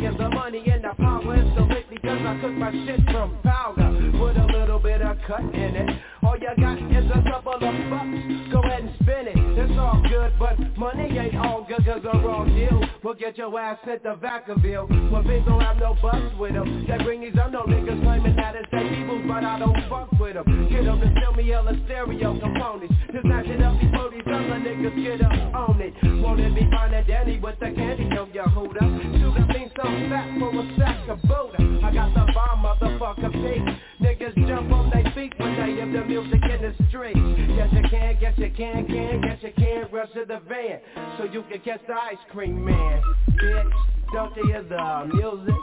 taking 0.00 0.16
the 0.16 0.28
money 0.30 0.62
and 0.70 0.84
the 0.84 0.94
power 0.96 1.22
so 1.22 1.32
instantly 1.32 1.84
because 1.90 2.20
I 2.26 2.40
took 2.40 2.52
my 2.52 2.70
shit 2.72 3.00
from 3.10 3.36
powder 3.42 3.90
with 4.18 4.36
a 4.36 4.46
little 4.52 4.78
bit 4.78 5.02
of 5.02 5.16
cut 5.26 5.40
in 5.40 5.76
it. 5.76 6.00
All 6.22 6.36
you 6.36 6.48
got 6.58 6.78
is 6.78 7.10
a 7.10 7.22
couple 7.30 7.54
of 7.54 7.60
bucks. 7.60 8.52
Go 8.52 8.60
ahead 8.60 8.82
and 8.84 8.94
spin 8.96 9.28
it. 9.28 9.39
All 9.80 10.02
good, 10.02 10.32
but 10.38 10.58
money 10.76 11.18
ain't 11.18 11.36
all 11.36 11.64
good 11.66 11.84
cause 11.86 12.02
the 12.02 12.12
wrong 12.20 12.48
deal 12.54 12.84
will 13.02 13.14
get 13.14 13.38
your 13.38 13.58
ass 13.58 13.78
sent 13.84 14.02
to 14.02 14.16
Vacaville. 14.16 14.86
When 15.10 15.24
things 15.24 15.46
don't 15.46 15.60
have 15.60 15.78
no 15.78 15.96
bus 16.02 16.20
with 16.38 16.52
them. 16.52 16.86
They 16.86 17.02
bring 17.02 17.22
these 17.22 17.32
unknown 17.34 17.66
niggas 17.66 18.02
claiming 18.02 18.36
that 18.36 18.54
it's 18.56 18.70
their 18.70 18.86
people, 18.88 19.22
but 19.26 19.42
I 19.42 19.58
don't 19.58 19.76
fuck 19.88 20.12
with 20.20 20.34
them. 20.34 20.68
Get 20.68 20.84
them 20.84 21.00
to 21.00 21.14
sell 21.20 21.32
me 21.32 21.48
hella 21.48 21.74
stereo 21.86 22.38
components. 22.38 22.94
Just 23.12 23.26
it 23.26 23.62
up 23.62 23.80
these 23.80 24.22
other 24.26 24.60
niggas 24.60 24.96
get 25.02 25.22
up 25.22 25.54
on 25.54 25.80
it. 25.80 25.94
Won't 26.22 26.40
it 26.40 26.54
be 26.54 26.68
fine 26.70 26.94
and 26.94 27.06
dandy 27.06 27.38
with 27.38 27.58
the 27.58 27.70
candy 27.70 28.08
your 28.32 28.48
hooter? 28.48 28.86
Shoot 29.18 29.36
up 29.36 29.48
me 29.48 29.70
some 29.76 30.10
fat 30.10 30.28
for 30.38 30.50
a 30.54 30.76
sack 30.78 31.08
of 31.08 31.22
Buddha. 31.22 31.80
I 31.82 31.92
got 31.92 32.14
the 32.14 32.32
bomb 32.32 32.64
motherfucker 32.64 33.32
beat. 33.32 33.64
Niggas 34.00 34.34
jump 34.46 34.72
on 34.72 34.90
they 34.90 35.09
the 35.92 36.04
music 36.04 36.40
in 36.42 36.62
the 36.62 36.74
street. 36.88 37.16
Yes 37.16 37.68
you 37.72 37.82
can, 37.90 38.16
yes 38.20 38.34
you 38.36 38.50
can, 38.56 38.86
can, 38.86 39.22
yes 39.22 39.38
you 39.42 39.52
can, 39.56 39.88
rush 39.90 40.08
to 40.14 40.24
the 40.24 40.40
van. 40.48 40.80
So 41.18 41.24
you 41.24 41.42
can 41.50 41.60
catch 41.60 41.80
the 41.86 41.94
ice 41.94 42.16
cream 42.30 42.64
man. 42.64 43.02
Bitch, 43.30 43.70
don't 44.12 44.36
you 44.36 44.46
hear 44.46 44.62
the 44.62 45.10
music? 45.12 45.54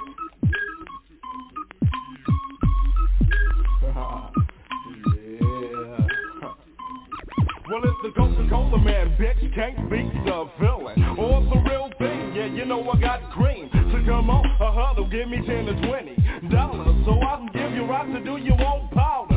Well, 7.69 7.81
it's 7.83 7.97
the 8.01 8.11
Coca-Cola 8.15 8.79
man, 8.79 9.17
bitch, 9.19 9.53
can't 9.53 9.89
beat 9.89 10.09
the 10.25 10.49
feeling 10.57 11.03
Or 11.19 11.41
the 11.41 11.69
real 11.69 11.89
thing, 11.99 12.33
yeah, 12.33 12.45
you 12.45 12.63
know 12.63 12.89
I 12.89 12.99
got 12.99 13.29
cream 13.31 13.69
So 13.73 14.05
come 14.05 14.29
on, 14.29 14.45
a 14.45 14.71
huddle, 14.71 15.09
give 15.09 15.27
me 15.27 15.37
10 15.45 15.65
to 15.65 15.87
20 15.87 16.49
dollars 16.49 17.05
So 17.05 17.19
I 17.21 17.35
can 17.35 17.49
give 17.53 17.73
you 17.73 17.83
rocks 17.83 18.09
to 18.13 18.23
do 18.23 18.37
you 18.37 18.53
want 18.53 18.91
powder 18.91 19.36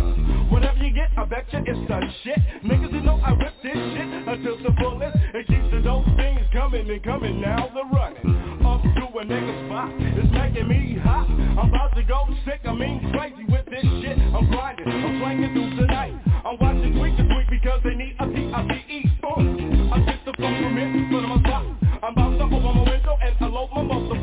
Whatever 0.50 0.78
you 0.78 0.92
get, 0.92 1.10
I 1.16 1.24
bet 1.24 1.46
you 1.52 1.60
it's 1.64 1.88
the 1.88 2.00
shit. 2.24 2.38
Niggas, 2.64 2.92
you 2.92 3.00
know 3.00 3.20
I 3.22 3.30
rip 3.30 3.54
this 3.62 3.72
shit 3.72 4.08
until 4.26 4.58
the 4.58 4.74
fullest 4.80 5.16
It 5.34 5.46
keeps 5.46 5.70
the 5.70 5.80
dope 5.80 6.04
things 6.16 6.40
coming 6.52 6.90
and 6.90 7.02
coming, 7.02 7.40
now 7.40 7.70
they're 7.72 7.84
running 7.86 8.58
Up 8.66 8.82
to 8.82 9.04
a 9.18 9.24
nigga 9.24 9.66
spot, 9.66 9.90
it's 9.94 10.32
making 10.32 10.68
me 10.68 10.98
hot. 10.98 11.30
I'm 11.30 11.68
about 11.70 11.94
to 11.94 12.02
go 12.02 12.26
sick, 12.44 12.60
I 12.64 12.74
mean 12.74 13.12
crazy 13.14 13.44
with 13.48 13.66
this 13.66 13.86
shit. 14.02 14.18
I'm 14.18 14.50
grinding, 14.50 14.88
I'm 14.88 15.20
slanging 15.20 15.52
through 15.54 15.76
the 15.76 15.86
night. 15.86 16.14
I'm 16.44 16.58
watching 16.58 16.98
tweak 16.98 17.16
to 17.16 17.24
tweak 17.24 17.50
because 17.50 17.80
they 17.84 17.94
need 17.94 18.16
a 18.18 18.26
P-I-P-E 18.26 19.10
uh, 19.22 19.94
I 19.94 20.00
get 20.02 20.24
the 20.24 20.32
phone 20.38 20.56
from 20.62 20.78
it, 20.78 21.10
put 21.10 21.24
on 21.24 21.28
my 21.30 21.40
spot 21.46 21.66
I'm 22.02 22.12
about 22.12 22.38
to 22.38 22.44
open 22.44 22.62
my 22.62 22.90
window 22.90 23.16
and 23.22 23.36
unload 23.40 23.70
my 23.70 23.82
motherfucking 23.82 24.19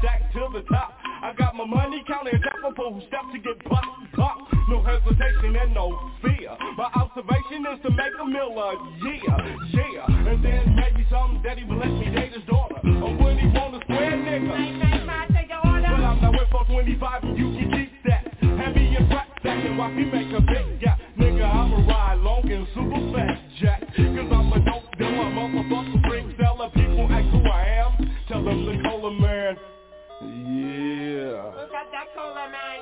cash 0.00 0.22
to 0.34 0.48
the 0.52 0.62
top. 0.70 0.94
I 1.22 1.32
got 1.34 1.54
my 1.54 1.64
money 1.64 2.02
counting 2.06 2.34
and 2.34 2.42
trapper 2.42 2.90
who 2.90 3.00
step 3.08 3.26
to 3.32 3.38
get 3.38 3.58
bucked, 3.64 3.86
pop 4.14 4.38
No 4.68 4.82
hesitation 4.82 5.56
and 5.56 5.74
no 5.74 5.98
fear. 6.22 6.54
My 6.76 6.90
observation 6.94 7.66
is 7.72 7.82
to 7.82 7.90
make 7.90 8.14
a 8.20 8.24
mill 8.24 8.54
a 8.58 8.70
year, 9.02 9.58
yeah. 9.74 10.30
And 10.30 10.44
then 10.44 10.76
maybe 10.76 11.06
some 11.10 11.40
daddy 11.42 11.64
will 11.64 11.78
let 11.78 11.90
me 11.90 12.10
date 12.14 12.32
his 12.32 12.44
daughter. 12.44 12.76
Or 12.84 13.16
when 13.16 13.38
he 13.38 13.46
want 13.48 13.74
a 13.74 13.80
square 13.84 14.12
nigga 14.12 14.98
Well 15.84 16.04
I'm 16.04 16.20
not 16.22 16.32
with 16.32 16.50
for 16.50 16.64
25 16.64 17.22
and 17.24 17.38
you 17.38 17.50
can 17.58 17.70
keep 17.72 17.92
that. 18.06 18.34
Hand 18.40 18.74
me 18.74 18.96
a 18.96 19.06
crack 19.08 19.28
stack 19.40 19.64
and 19.64 19.78
watch 19.78 19.94
me 19.94 20.04
make 20.04 20.32
a 20.32 20.40
big 20.40 20.80
gap 20.80 21.00
Nigga 21.18 21.44
I'ma 21.44 21.86
ride 21.86 22.18
long 22.20 22.50
and 22.50 22.66
super 22.74 23.12
fast 23.12 23.42
jack. 23.60 23.80
Cause 23.96 24.32
I'm 24.32 24.47
cola, 32.14 32.46
man? 32.50 32.80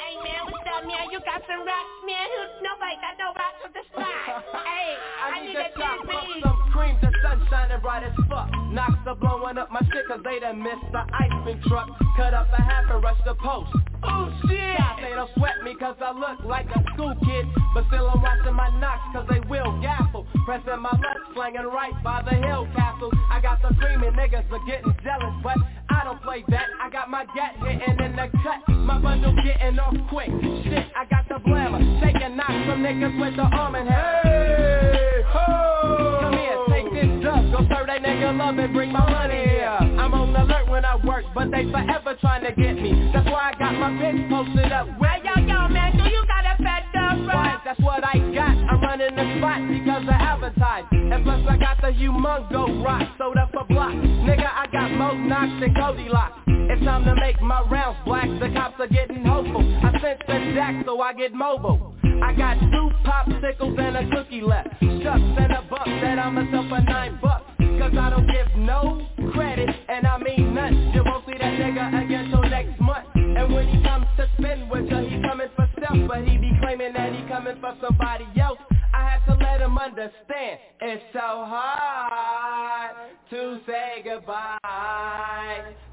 Hey, 0.00 0.16
man, 0.24 0.48
what's 0.48 0.64
up, 0.64 0.86
man? 0.88 1.12
You 1.12 1.20
got 1.20 1.42
some 1.44 1.60
rocks, 1.66 1.96
man? 2.08 2.28
Nobody 2.64 2.96
got 3.04 3.14
no 3.20 3.36
rocks 3.36 3.60
on 3.64 3.72
the 3.76 3.84
spot. 3.92 4.06
hey, 4.64 4.96
I, 4.96 5.26
I 5.28 5.40
need 5.44 5.52
need 5.52 5.60
a 5.60 5.68
a 5.68 5.76
top, 5.76 5.98
some 6.40 6.60
cream, 6.72 6.96
the 7.04 7.10
sun 7.20 7.36
shining 7.50 7.80
bright 7.80 8.04
as 8.04 8.16
fuck. 8.28 8.48
Knocks 8.72 9.04
are 9.04 9.16
blowing 9.16 9.58
up 9.58 9.68
my 9.72 9.80
shit 9.92 10.08
cause 10.08 10.20
they 10.24 10.38
done 10.40 10.62
missed 10.62 10.88
the 10.92 11.04
ice 11.04 11.36
cream 11.44 11.60
truck. 11.68 11.88
Cut 12.16 12.32
up 12.32 12.48
a 12.52 12.60
half 12.62 12.88
and 12.88 13.02
rush 13.02 13.20
the 13.24 13.34
post. 13.34 13.72
Oh 14.04 14.32
shit! 14.48 14.76
Shots, 14.78 15.00
they 15.02 15.12
don't 15.12 15.32
sweat 15.36 15.60
me 15.64 15.76
cause 15.76 15.96
I 16.00 16.12
look 16.16 16.44
like 16.44 16.68
a 16.72 16.80
school 16.94 17.12
kid. 17.24 17.44
But 17.74 17.84
still 17.88 18.08
I'm 18.08 18.22
watching 18.22 18.56
my 18.56 18.72
knocks 18.80 19.04
cause 19.12 19.26
they 19.28 19.40
will 19.48 19.76
gaffle. 19.84 20.24
Pressing 20.44 20.80
my 20.80 20.92
left, 20.92 21.34
slanging 21.34 21.68
right 21.68 21.96
by 22.04 22.22
the 22.24 22.36
hill 22.40 22.68
castle. 22.72 23.12
I 23.28 23.40
got 23.40 23.60
the 23.60 23.74
creaming 23.80 24.16
niggas 24.16 24.48
are 24.48 24.64
getting 24.64 24.96
jealous, 25.04 25.34
but 25.42 25.56
I 25.96 26.04
don't 26.04 26.22
play 26.22 26.44
that. 26.48 26.66
I 26.78 26.90
got 26.90 27.08
my 27.08 27.24
gat 27.34 27.56
hitting 27.56 28.04
in 28.04 28.16
the 28.16 28.28
cut. 28.44 28.68
My 28.68 28.98
bundle 29.00 29.34
getting 29.42 29.78
off 29.78 29.96
quick. 30.10 30.28
Shit, 30.28 30.84
I 30.94 31.06
got 31.08 31.26
the 31.26 31.36
blammer. 31.48 31.80
Taking 32.04 32.36
knocks 32.36 32.52
from 32.68 32.82
niggas 32.84 33.18
with 33.18 33.34
the 33.36 33.42
arm 33.42 33.74
and 33.76 33.88
Hey, 33.88 35.22
ho! 35.26 36.18
Come 36.20 36.36
here, 36.36 36.58
take 36.68 36.92
this 36.92 37.24
dub. 37.24 37.50
Go 37.50 37.58
serve 37.74 37.86
that 37.86 38.02
nigga 38.02 38.36
love 38.36 38.58
and 38.58 38.74
bring 38.74 38.92
my 38.92 39.10
money 39.10 39.42
here. 39.48 39.72
I'm 39.72 40.12
on 40.12 40.36
alert 40.36 40.68
when 40.68 40.84
I 40.84 40.96
work, 40.96 41.24
but 41.34 41.50
they 41.50 41.64
forever 41.70 42.14
trying 42.20 42.44
to 42.44 42.52
get 42.52 42.74
me. 42.74 43.10
That's 43.14 43.26
why 43.26 43.52
I 43.54 43.58
got 43.58 43.72
my 43.72 43.90
bitch 43.96 44.28
posted 44.28 44.72
up. 44.72 44.88
Hey, 45.00 45.24
yo, 45.24 45.32
yo, 45.48 45.68
man, 45.68 45.96
do 45.96 46.04
you 46.04 46.22
got 46.28 46.44
a 46.44 46.62
fat 46.62 46.92
dog, 47.26 47.34
Right, 47.34 47.60
that's 47.64 47.80
what 47.80 48.04
I 48.04 48.18
got. 48.34 48.54
I'm 48.56 48.80
running 48.80 49.14
the 49.14 49.26
spot 49.38 49.60
because 49.68 50.02
of 50.02 50.08
advertising. 50.08 51.12
And 51.12 51.24
plus 51.24 51.42
I 51.48 51.56
got 51.56 51.80
the 51.80 51.92
humongo 51.92 52.84
rock, 52.84 53.02
sold 53.18 53.36
up 53.36 53.52
a 53.54 53.64
block. 53.64 53.92
Nigga, 53.92 54.46
I 54.46 54.66
got 54.72 54.90
more 54.92 55.14
knocks 55.14 55.60
than 55.60 55.74
Goldilocks. 55.74 56.38
It's 56.46 56.84
time 56.84 57.04
to 57.04 57.14
make 57.14 57.40
my 57.42 57.62
rounds 57.70 57.98
black. 58.04 58.28
The 58.40 58.50
cops 58.54 58.74
are 58.80 58.88
getting 58.88 59.24
hopeful. 59.24 59.62
I 59.62 59.92
sent 60.00 60.20
the 60.26 60.52
jack 60.54 60.84
so 60.84 61.00
I 61.00 61.12
get 61.12 61.32
mobile. 61.32 61.94
I 62.22 62.32
got 62.32 62.58
two 62.58 62.90
popsicles 63.04 63.78
and 63.78 63.96
a 63.96 64.10
cookie 64.10 64.40
left. 64.40 64.68
Shucks 64.80 65.20
and 65.38 65.52
a 65.52 65.62
buck 65.68 65.86
that 65.86 66.18
I'm 66.18 66.34
myself 66.34 66.66
for 66.68 66.80
nine 66.80 67.18
bucks. 67.22 67.44
Cause 67.58 67.92
I 67.98 68.10
don't 68.10 68.26
give 68.26 68.56
no 68.56 69.06
credit, 69.32 69.68
and 69.88 70.06
I 70.06 70.18
mean 70.18 70.54
none. 70.54 70.92
You 70.94 71.04
won't 71.04 71.26
see 71.26 71.36
that 71.38 71.60
nigga 71.60 72.04
again 72.04 72.30
till 72.30 72.42
next 72.42 72.80
month. 72.80 73.06
And 73.14 73.52
when 73.52 73.68
he 73.68 73.82
comes 73.84 74.06
to 74.16 74.26
spend 74.38 74.70
with 74.70 74.90
you, 74.90 74.96
he 74.96 75.20
coming 75.22 75.48
for 75.54 75.68
self, 75.86 76.08
but 76.08 76.26
he 76.26 76.36
be 76.38 76.52
claiming 76.60 76.92
that 76.92 77.12
he 77.12 77.26
coming 77.28 77.56
for 77.60 77.74
somebody 77.80 78.26
else. 78.40 78.58
I 78.94 79.10
had 79.10 79.24
to 79.26 79.34
let 79.42 79.60
him 79.60 79.76
understand 79.78 80.58
it's 80.80 81.02
so 81.12 81.18
hard 81.20 82.96
to 83.30 83.60
say 83.66 84.02
goodbye 84.04 84.58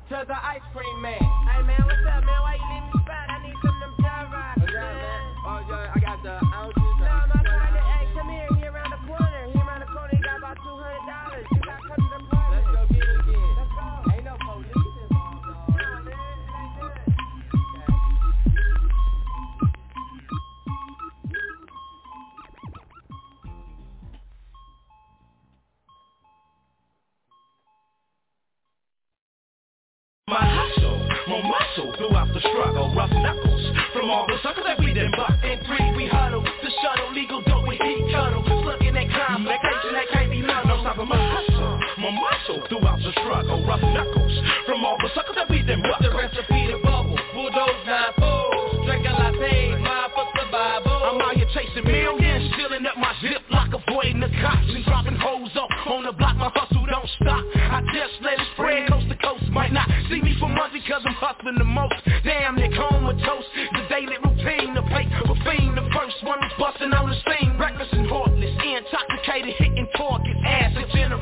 to 0.09 0.23
the 0.27 0.35
ice 0.35 0.61
cream 0.73 1.01
man. 1.01 1.19
Hey, 1.19 1.61
man, 1.63 1.81
what's 1.85 1.99
up, 2.07 2.23
man? 2.23 2.41
Why 2.41 2.57
my 31.33 31.41
muscle 31.49 31.89
throughout 31.97 32.29
the 32.29 32.39
struggle, 32.41 32.93
rough 32.93 33.09
knuckles 33.09 33.63
from 33.93 34.09
all 34.09 34.25
the 34.27 34.37
suckers 34.43 34.65
that 34.69 34.77
we 34.77 34.93
done 34.93 35.09
buck. 35.17 35.33
In 35.41 35.57
three 35.65 35.89
we 35.97 36.05
huddle, 36.05 36.43
the 36.45 36.71
shuttle 36.81 37.09
legal 37.13 37.41
dope 37.41 37.65
we 37.65 37.73
heat 37.81 38.05
cuddle. 38.13 38.45
Looking 38.45 38.93
at 38.93 39.09
crime, 39.09 39.41
vacation 39.41 39.93
that 39.97 40.07
can't 40.13 40.29
be 40.29 40.41
No 40.41 40.77
stopping 40.85 41.09
my 41.09 41.17
hustle, 41.17 41.79
my 41.97 42.11
muscle 42.13 42.61
throughout 42.69 42.99
the 43.01 43.11
struggle, 43.17 43.65
rough 43.65 43.81
knuckles 43.81 44.33
from 44.69 44.85
all 44.85 44.97
the 45.01 45.09
suckers 45.15 45.35
that 45.35 45.49
we 45.49 45.65
done 45.65 45.81
buck. 45.81 46.05
The 46.05 46.13
recipe 46.13 46.69
to 46.69 46.77
bubble, 46.85 47.17
bulldoze 47.33 47.81
nine 47.81 48.13
foes, 48.21 48.85
drink 48.85 49.05
a 49.09 49.13
latte, 49.17 49.81
my 49.81 50.13
for 50.13 50.29
survival. 50.37 51.17
I'm 51.17 51.21
out 51.21 51.33
here 51.33 51.49
chasing 51.49 51.85
millions, 51.89 52.53
filling 52.53 52.85
up 52.85 52.97
my 52.97 53.09
zip 53.25 53.41
like 53.49 53.73
avoiding 53.73 54.21
the 54.21 54.29
cops 54.37 54.69
and 54.69 54.85
dropping 54.85 55.17
hoes 55.17 55.49
up 55.57 55.69
on 55.89 56.05
the 56.05 56.13
block. 56.13 56.37
My 56.37 56.53
hustle 56.53 56.85
don't 56.85 57.09
stop. 57.17 57.41
I 57.57 57.81
just 57.89 58.21
let 58.21 58.37
it 58.37 58.47
spread 58.53 58.89
coast. 58.89 59.12
Might 59.53 59.71
not 59.71 59.87
see 60.09 60.19
me 60.19 60.35
for 60.39 60.49
months 60.49 60.73
because 60.73 61.03
I'm 61.05 61.13
hustling 61.13 61.55
the 61.61 61.63
most. 61.63 61.93
Damn, 62.23 62.55
near 62.55 62.73
comatose. 62.73 63.45
The 63.73 63.85
daily 63.87 64.17
routine, 64.17 64.73
the 64.73 64.81
plate 64.89 65.13
for 65.29 65.37
fiend. 65.45 65.77
The 65.77 65.85
first 65.93 66.17
one 66.25 66.41
was 66.41 66.53
busting 66.57 66.91
on 66.91 67.09
the 67.09 67.17
scene. 67.21 67.53
Reckless 67.57 67.89
and 67.93 68.09
heartless, 68.09 68.49
intoxicated, 68.49 69.53
hitting 69.61 69.87
targets. 69.95 70.39
Ass 70.43 70.73
in 70.73 70.89
general. 70.89 71.21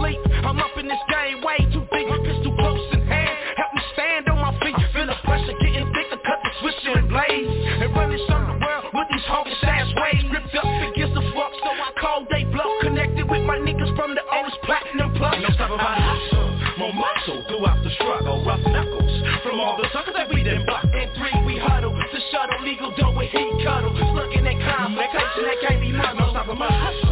sleep. 0.00 0.20
I'm 0.48 0.58
up 0.58 0.72
in 0.80 0.88
this 0.88 1.04
game 1.12 1.44
way 1.44 1.60
too 1.70 1.84
big. 1.92 2.08
My 2.08 2.16
too 2.16 2.54
close 2.56 2.80
in 2.96 3.04
hand. 3.04 3.36
Help 3.60 3.70
me 3.76 3.82
stand 3.92 4.28
on 4.32 4.40
my 4.40 4.52
feet. 4.64 4.76
Feel 4.96 5.06
the 5.06 5.18
pressure 5.24 5.56
getting 5.60 5.86
thicker. 5.92 6.20
Cut 6.24 6.40
the 6.40 6.52
switch 6.60 6.80
and 6.88 7.08
blaze. 7.08 7.48
And 7.84 7.92
run 7.92 8.10
this 8.10 8.24
on 8.32 8.48
the 8.48 8.56
world 8.64 8.88
with 8.96 9.08
these 9.12 9.26
hocus 9.28 9.60
ass 9.62 9.88
ways. 10.00 10.24
Ripped 10.32 10.56
up 10.56 10.64
forget 10.64 11.12
the 11.12 11.24
fuck, 11.36 11.52
so 11.60 11.70
I 11.70 11.90
cold 12.00 12.26
they 12.32 12.44
blow. 12.48 12.68
Connected 12.80 13.28
with 13.28 13.44
my 13.44 13.60
niggas 13.60 13.92
from 13.94 14.16
the 14.16 14.24
oldest 14.32 14.58
platinum 14.64 15.12
plug. 15.20 15.36
No 15.44 15.52
stop 15.54 15.70
my 15.76 15.96
hustle. 16.00 16.48
More 16.80 16.96
muscle 16.96 17.44
throughout 17.46 17.80
the 17.84 17.92
struggle. 18.00 18.40
Rough 18.44 18.64
knuckles 18.64 19.14
from 19.44 19.60
all 19.60 19.76
the 19.76 19.86
suckers 19.92 20.16
that 20.16 20.32
we 20.32 20.42
done 20.42 20.64
block. 20.64 20.84
In 20.88 21.08
three, 21.12 21.36
we 21.44 21.54
huddle 21.60 21.92
to 21.92 22.18
shuttle. 22.32 22.64
Legal 22.64 22.90
dough 22.96 23.12
with 23.12 23.28
heat 23.30 23.52
cuddle. 23.62 23.92
Looking 24.16 24.48
at 24.48 24.56
complex, 24.64 25.12
that 25.12 25.56
can't 25.68 25.80
be 25.80 25.92
muddled. 25.92 26.18
No 26.18 26.30
stopping 26.32 26.58
my 26.58 26.72
hustle 26.72 27.09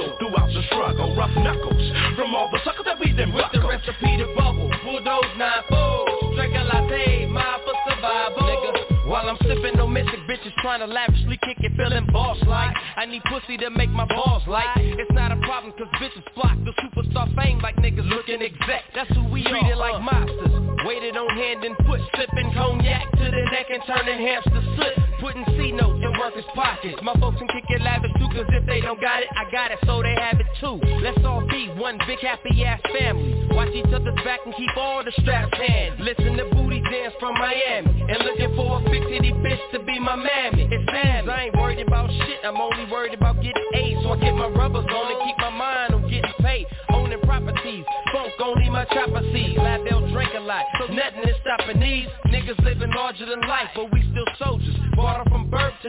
my 0.00 0.06
muscle 0.06 0.18
throughout 0.18 0.48
the 0.52 0.62
struggle. 0.66 1.16
Rough 1.16 1.34
knuckles 1.36 2.16
from 2.16 2.34
all 2.34 2.50
the 2.50 2.58
suckers 2.64 2.84
that 2.84 2.98
we 3.00 3.12
done 3.12 3.32
With 3.32 3.46
the 3.52 3.60
recipe 3.60 4.16
to 4.18 4.26
bubble, 4.36 4.70
bulldoze 4.84 5.36
nine 5.38 5.62
fold, 5.68 6.34
drink 6.36 6.54
a 6.54 6.64
latte, 6.64 7.26
mile 7.26 7.60
for 7.64 7.74
survival. 7.90 8.42
Nigga. 8.42 9.08
While 9.08 9.28
I'm 9.28 9.38
sipping 9.42 9.76
no 9.76 9.88
mystic 9.88 10.20
bitches 10.30 10.54
trying 10.62 10.80
to 10.80 10.86
lavishly 10.86 11.36
kick 11.42 11.58
it, 11.60 11.72
feeling 11.76 12.06
boss 12.12 12.38
like. 12.46 12.74
I 12.96 13.06
need 13.06 13.22
pussy 13.24 13.56
to 13.58 13.70
make 13.70 13.90
my 13.90 14.06
balls 14.06 14.42
like. 14.46 14.68
It's 14.76 15.10
not 15.12 15.32
a 15.32 15.36
problem 15.42 15.72
cause 15.72 15.90
bitches 15.98 16.22
flock 16.34 16.56
The 16.64 16.72
superstar 16.78 17.26
fame 17.34 17.58
like 17.58 17.76
niggas 17.76 18.08
looking 18.08 18.40
exact. 18.40 18.94
That's 18.94 19.10
who 19.10 19.24
we 19.28 19.42
treated 19.42 19.76
like 19.78 19.98
mobsters. 19.98 20.86
Waited 20.86 21.16
on 21.16 21.28
hand 21.36 21.64
and 21.64 21.76
foot, 21.86 22.00
sipping 22.14 22.52
cognac 22.54 23.10
to 23.10 23.24
the 23.24 23.42
neck 23.50 23.66
and 23.70 23.82
turning 23.86 24.26
hamster 24.26 24.62
soot. 24.78 24.94
Putting 25.20 25.44
C 25.58 25.72
notes 25.72 25.98
in 26.02 26.12
workers' 26.18 26.44
pockets. 26.54 27.02
My 27.02 27.12
folks 27.18 27.38
can 27.38 27.48
kick 27.48 27.64
it 27.68 27.82
lavish 27.82 28.12
cause 28.32 28.46
if 28.50 28.66
they 28.66 28.80
don't 28.80 29.00
got 29.00 29.22
it, 29.22 29.28
I 29.36 29.50
got 29.50 29.70
it 29.70 29.78
so 29.86 30.02
they 30.02 30.14
have 30.14 30.38
it 30.40 30.46
too. 30.60 30.78
Let's 31.02 31.18
all 31.24 31.46
be 31.46 31.68
one 31.76 31.98
big 32.06 32.20
happy 32.20 32.64
ass 32.64 32.80
family. 32.98 33.40
Watch 33.50 33.74
each 33.74 33.92
other's 33.92 34.14
back 34.24 34.40
and 34.46 34.54
keep 34.54 34.70
all 34.76 35.04
the 35.04 35.12
straps 35.20 35.52
hands 35.58 35.98
Listen 36.00 36.36
to 36.38 36.44
booty 36.54 36.80
dance 36.90 37.14
from 37.18 37.34
Miami 37.34 37.90
And 38.08 38.18
looking 38.24 38.54
for 38.56 38.78
a 38.78 38.84
big 38.88 39.02
titty 39.02 39.32
bitch 39.42 39.60
to 39.72 39.82
be 39.84 39.98
my 39.98 40.16
mammy. 40.16 40.68
It's 40.70 40.86
Sammy, 40.86 41.28
I 41.28 41.44
ain't 41.50 41.56
worried 41.56 41.86
about 41.86 42.10
shit 42.10 42.40
I'm 42.44 42.56
only 42.56 42.90
worried 42.90 43.14
about 43.14 43.36
getting 43.36 43.68
A 43.74 43.98
So 44.02 44.12
I 44.12 44.20
get 44.20 44.34
my 44.34 44.48
rubbers 44.48 44.86
on 44.86 45.12
and 45.12 45.20
keep 45.26 45.36
my 45.38 45.50
mind 45.50 45.94
on 45.94 46.02
getting 46.08 46.32
paid. 46.40 46.66
Owning 46.90 47.20
properties, 47.22 47.84
funk 48.12 48.32
only 48.40 48.70
my 48.70 48.84
chopper 48.86 49.22
seeds. 49.32 49.58
Labelle 49.58 50.10
drink 50.12 50.30
a 50.36 50.40
lot, 50.40 50.64
so 50.78 50.86
nothing 50.92 51.28
is 51.28 51.36
stopping 51.42 51.80
these 51.80 52.06
Niggas 52.26 52.62
living 52.64 52.90
larger 52.94 53.26
than 53.26 53.40
life, 53.42 53.68
but 53.74 53.92
we 53.92 54.00
still 54.10 54.26
soldiers 54.38 54.76
birth 55.00 55.29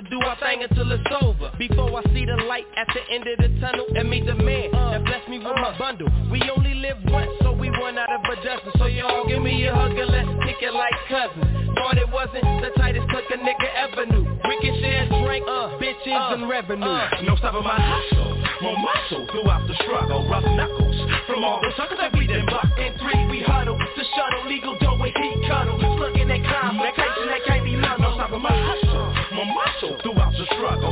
to 0.02 0.10
do 0.10 0.20
our 0.26 0.38
thing 0.40 0.64
until 0.64 0.92
it's 0.92 1.04
over. 1.22 1.52
Before 1.58 1.90
I 1.94 2.04
see 2.14 2.26
the 2.26 2.38
light 2.48 2.66
at 2.78 2.88
the 2.94 3.02
end 3.14 3.28
of 3.28 3.38
the 3.38 3.50
tunnel 3.60 3.86
And 3.96 4.10
meet 4.10 4.26
the 4.26 4.36
man 4.36 4.72
that 4.72 5.04
bless 5.06 5.28
me 5.30 5.38
with 5.38 5.56
my 5.56 5.78
bundle. 5.78 6.08
We 6.32 6.42
only 6.50 6.74
live 6.76 6.98
once, 7.06 7.30
so 7.42 7.52
we 7.54 7.70
run 7.70 7.98
out 7.98 8.10
of 8.10 8.22
a 8.26 8.36
dozen 8.44 8.72
So 8.78 8.86
y'all 8.86 9.28
give 9.28 9.42
me 9.42 9.66
a 9.68 9.74
hug 9.74 9.92
and 9.92 10.10
let's 10.10 10.30
kick 10.46 10.62
it 10.62 10.74
like 10.74 10.94
cousins. 11.10 11.46
Thought 11.76 11.98
it 11.98 12.10
wasn't 12.10 12.44
the 12.62 12.72
tightest 12.78 13.08
click 13.10 13.26
a 13.32 13.38
nigga 13.38 13.70
ever 13.78 14.06
knew. 14.06 14.26
We 14.48 14.56
can 14.62 14.74
share 14.82 15.08
drink, 15.24 15.46
uh, 15.48 15.78
bitches 15.80 16.34
and 16.34 16.50
revenue. 16.50 16.86
uh, 16.86 17.22
No 17.24 17.36
stopping 17.38 17.64
my 17.64 17.78
hustle, 17.78 18.36
more 18.62 18.78
muscle 18.78 19.28
throughout 19.32 19.68
the 19.68 19.76
struggle. 19.86 20.28
Rough 20.30 20.44
knuckles 20.44 20.98
from 21.28 21.44
all 21.44 21.62
the 21.62 21.72
suckers 21.78 21.98
that 22.00 22.14
we 22.14 22.28
done 22.28 22.46
buck 22.48 22.68
In 22.78 22.94
three 23.00 23.26
we 23.30 23.40
huddle, 23.44 23.78
the 23.78 24.06
shuttle. 24.16 24.50
Legal 24.50 24.78
dough 24.80 24.98
with 25.00 25.14
heat 25.16 25.40
cuddle. 25.48 25.78
Looking 26.00 26.30
at 26.32 26.44
complication 26.44 27.28
that 27.30 27.42
be 27.46 27.51
muddled 27.51 27.51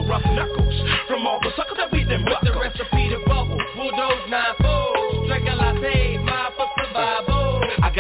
Rough 0.10 0.26
knuckles 0.26 0.74
from 1.08 1.28
all 1.28 1.40
the 1.40 1.52
suckers 1.56 1.78
that 1.78 1.92
we 1.92 2.04
done 2.04 2.26
buck 2.26 2.42
The 2.42 2.52
recipe 2.60 3.10
to 3.10 3.20
bubble, 3.28 3.62
bulldoze 3.76 4.28
nine 4.28 4.56
fold 4.60 4.79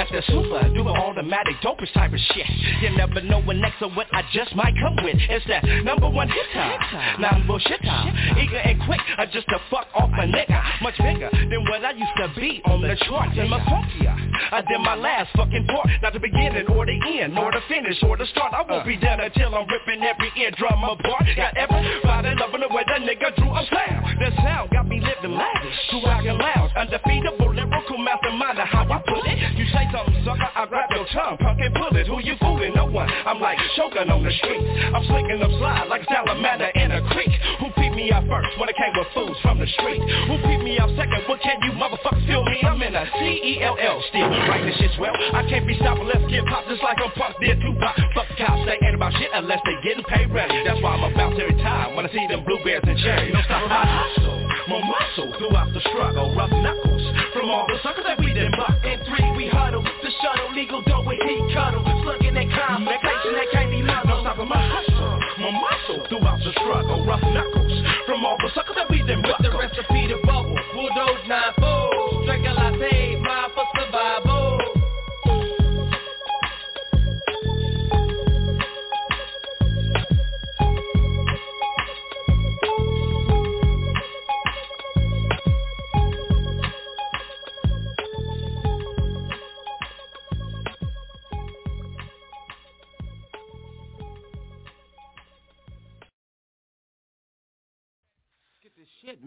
got 0.09 0.25
that 0.25 0.31
super 0.31 0.61
duper 0.73 0.95
automatic 0.97 1.55
dopest 1.61 1.93
type 1.93 2.13
of 2.13 2.19
shit. 2.33 2.45
You 2.81 2.95
never 2.97 3.21
know 3.21 3.41
when 3.41 3.61
next 3.61 3.81
or 3.81 3.89
what 3.91 4.07
I 4.13 4.23
just 4.33 4.55
might 4.55 4.73
come 4.75 4.95
with. 5.03 5.15
It's 5.17 5.45
that 5.47 5.63
number 5.83 6.09
one 6.09 6.27
hit 6.27 6.45
time, 6.53 7.21
non 7.21 7.47
bullshit 7.47 7.81
time. 7.83 8.15
Eager 8.37 8.57
and 8.57 8.79
quick, 8.85 8.99
I 9.17 9.25
just 9.25 9.47
to 9.49 9.59
fuck 9.69 9.87
off 9.93 10.09
a 10.09 10.25
nigga. 10.25 10.81
Much 10.81 10.97
bigger 10.97 11.29
than 11.31 11.63
what 11.69 11.83
I 11.83 11.91
used 11.91 12.17
to 12.17 12.39
be 12.39 12.61
on 12.65 12.81
the 12.81 12.95
charts 13.07 13.37
in 13.37 13.49
my 13.49 13.59
funkier. 13.61 14.15
I 14.51 14.61
did 14.61 14.79
my 14.81 14.95
last 14.95 15.29
fucking 15.35 15.67
part, 15.67 15.87
not 16.01 16.13
the 16.13 16.19
beginning 16.19 16.67
or 16.67 16.85
the 16.85 16.97
end, 17.19 17.35
nor 17.35 17.51
the 17.51 17.61
finish 17.67 18.01
or 18.03 18.17
the 18.17 18.25
start. 18.27 18.53
I 18.53 18.63
won't 18.67 18.85
be 18.87 18.97
done 18.97 19.19
until 19.19 19.53
I'm 19.55 19.67
ripping 19.67 20.03
every 20.03 20.31
eardrum 20.37 20.83
apart. 20.83 21.25
Got 21.35 21.57
everybody 21.57 22.33
loving 22.39 22.61
the 22.61 22.69
way 22.73 22.83
that 22.87 23.01
nigga 23.01 23.35
drew 23.35 23.51
a 23.51 23.63
sound. 23.69 24.19
The 24.19 24.31
sound 24.41 24.71
got 24.71 24.87
me 24.87 25.01
living 25.01 25.37
lavish, 25.37 25.79
too 25.91 26.01
rockin' 26.05 26.37
loud, 26.37 26.71
undefeatable 26.75 27.53
lyrical 27.53 27.78
mastermind 27.99 28.59
how 28.59 28.85
I 28.87 28.99
put 29.05 29.23
it. 29.27 29.37
You 29.57 29.65
say 29.71 29.85
something, 29.91 30.21
sucker, 30.25 30.49
I 30.55 30.65
grab 30.65 30.89
your 30.91 31.05
tongue, 31.13 31.37
punk 31.37 31.59
and 31.61 31.73
pull 31.75 31.93
it. 31.95 32.07
Who 32.07 32.19
you 32.23 32.35
fooling? 32.39 32.73
No 32.75 32.85
one. 32.85 33.09
I'm 33.25 33.39
like 33.39 33.57
choking 33.75 34.09
on 34.09 34.23
the 34.23 34.31
streets. 34.41 34.65
I'm 34.93 35.03
slinking 35.05 35.41
up 35.41 35.51
slide 35.59 35.87
like 35.87 36.03
salamander 36.07 36.71
in 36.75 36.91
a 36.91 37.01
creek. 37.11 37.31
Who 37.59 37.71
peeped 37.75 37.95
me 37.95 38.11
out 38.11 38.25
first 38.27 38.55
when 38.59 38.69
it 38.69 38.75
came 38.75 38.93
with 38.95 39.07
fools 39.13 39.37
from 39.41 39.59
the 39.59 39.67
street? 39.79 40.01
Who 40.27 40.35
peeped 40.43 40.63
me 40.63 40.79
out 40.79 40.89
second? 40.95 41.23
What 41.27 41.41
can 41.41 41.59
you 41.63 41.71
motherfuckers 41.75 42.25
feel 42.27 42.43
me? 42.43 42.59
I'm 42.63 42.81
in 42.81 42.95
a 42.95 43.05
C-E-L-L 43.19 43.97
still. 44.09 44.29
Right 44.47 44.63
this 44.65 44.75
shit's 44.79 44.97
well. 44.99 45.13
I 45.33 45.43
can't 45.47 45.67
be 45.67 45.75
stopped. 45.77 46.01
Let's 46.03 46.23
get 46.31 46.45
popped 46.47 46.69
just 46.69 46.83
like 46.83 46.97
I'm 47.03 47.11
punk 47.13 47.35
did 47.39 47.59
Tupac. 47.61 47.95
Fuck 48.15 48.27
the 48.29 48.35
cops. 48.39 48.63
They 48.65 48.79
ain't 48.85 48.95
about 48.95 49.13
shit 49.13 49.29
unless 49.33 49.59
they 49.65 49.75
getting 49.83 50.03
paid 50.05 50.31
ready. 50.31 50.55
That's 50.63 50.81
why 50.81 50.95
I'm 50.95 51.03
about 51.11 51.39
every 51.39 51.57
time 51.63 51.95
when 51.95 52.05
I 52.05 52.11
see 52.11 52.25
them 52.27 52.43
blueberries 52.45 52.83
and 52.87 52.97
cherries. 52.99 53.33
No 53.33 53.41
stop 53.45 53.67
my 53.69 53.85
hustle, 53.85 54.39
more 54.67 54.83
muscle 54.83 55.29
throughout 55.39 55.73
the 55.73 55.81
struggle. 55.91 56.35
Rough 56.35 56.51
knuckles 56.51 57.03
from 57.33 57.49
all 57.49 57.65
the 57.67 57.79
suckers 57.89 58.05
that 58.05 58.19
we 58.21 58.33
done 58.33 58.53
buck. 58.53 58.77
In 58.85 59.01
three 59.01 59.29
we 59.33 59.49
huddle. 59.49 59.81
The 59.81 60.11
shuttle 60.21 60.53
legal 60.53 60.81
dough 60.85 61.03
with 61.05 61.17
heat 61.25 61.41
cuddle. 61.53 61.81
Slugging 62.05 62.37
that 62.37 62.49
complication 62.53 63.33
that 63.33 63.49
can't 63.51 63.71
be 63.71 63.81
muddled. 63.81 64.09
No 64.09 64.21
stopping 64.21 64.49
my 64.49 64.61
hustle, 64.61 65.17
my 65.41 65.49
muscle 65.49 66.05
throughout 66.09 66.39
the 66.45 66.53
struggle. 66.61 67.05
Rough 67.05 67.25
knuckles 67.33 67.73
from 68.05 68.25
all 68.25 68.37
the 68.37 68.49
suckers 68.53 68.77
that 68.77 68.89
we 68.89 69.01
done 69.01 69.25
buck. 69.25 69.41
The 69.41 69.49
recipe 69.49 70.05
to 70.13 70.21
bubble, 70.21 70.57
bulldoze 70.73 71.25
nine 71.25 71.53
fold. 71.57 72.25
Drink 72.29 72.45
a 72.45 72.53
latte, 72.53 73.17
mile 73.25 73.49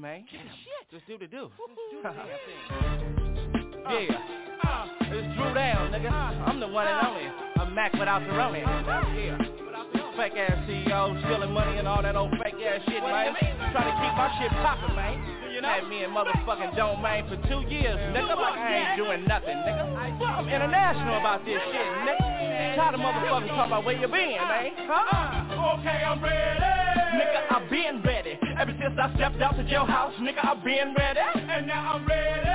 man. 0.03 0.27
This 0.27 0.43
shit. 0.67 0.83
Just 0.91 1.07
do 1.07 1.15
the 1.17 1.31
do. 1.31 1.47
do 1.47 2.03
the 2.03 2.11
yeah. 3.87 4.19
Uh, 4.67 4.87
it's 5.15 5.31
Dru 5.39 5.55
down, 5.55 5.95
nigga. 5.95 6.11
I'm 6.11 6.59
the 6.59 6.67
one 6.67 6.89
and 6.89 7.07
only. 7.07 7.31
I'm 7.55 7.73
Mac 7.73 7.93
without 7.95 8.19
the 8.27 8.35
Roni. 8.35 8.67
Yeah. 8.67 9.39
Fake 10.19 10.35
ass 10.37 10.59
CEO, 10.69 11.15
stealing 11.23 11.53
money 11.55 11.79
and 11.79 11.87
all 11.87 12.03
that 12.03 12.17
old 12.17 12.33
fake 12.43 12.59
ass 12.67 12.83
shit, 12.85 13.01
man. 13.01 13.33
Trying 13.71 13.89
to 13.89 13.97
keep 14.03 14.15
my 14.19 14.29
shit 14.43 14.51
poppin', 14.59 14.97
man. 14.97 15.23
Had 15.63 15.87
me 15.89 16.03
in 16.03 16.11
motherfucking 16.11 16.75
domain 16.75 17.23
for 17.31 17.39
two 17.47 17.63
years, 17.71 17.95
nigga. 18.11 18.35
Like 18.35 18.59
I 18.59 18.75
ain't 18.75 18.97
doing 18.99 19.25
nothing, 19.25 19.55
nigga. 19.55 19.87
I'm 19.95 20.49
international 20.49 21.23
about 21.23 21.45
this 21.47 21.63
shit, 21.71 21.89
nigga. 22.03 22.75
Tired 22.75 22.95
of 22.95 23.01
motherfuckers 23.01 23.55
talking 23.55 23.71
about 23.71 23.85
where 23.85 23.95
you 23.95 24.09
been, 24.09 24.43
man. 24.43 24.75
Huh? 24.91 25.79
Okay, 25.79 26.03
I'm 26.03 26.23
ready. 26.23 26.83
Nigga, 27.15 27.47
I 27.55 27.67
been 27.71 28.03
ready. 28.03 28.32
Ever 28.63 28.79
since 28.79 28.95
I 28.95 29.13
stepped 29.17 29.43
out 29.43 29.57
to 29.57 29.65
jailhouse, 29.65 30.15
nigga, 30.23 30.39
I 30.39 30.55
been 30.63 30.95
ready. 30.95 31.19
And 31.35 31.67
now 31.67 31.99
I'm 31.99 32.07
ready. 32.07 32.47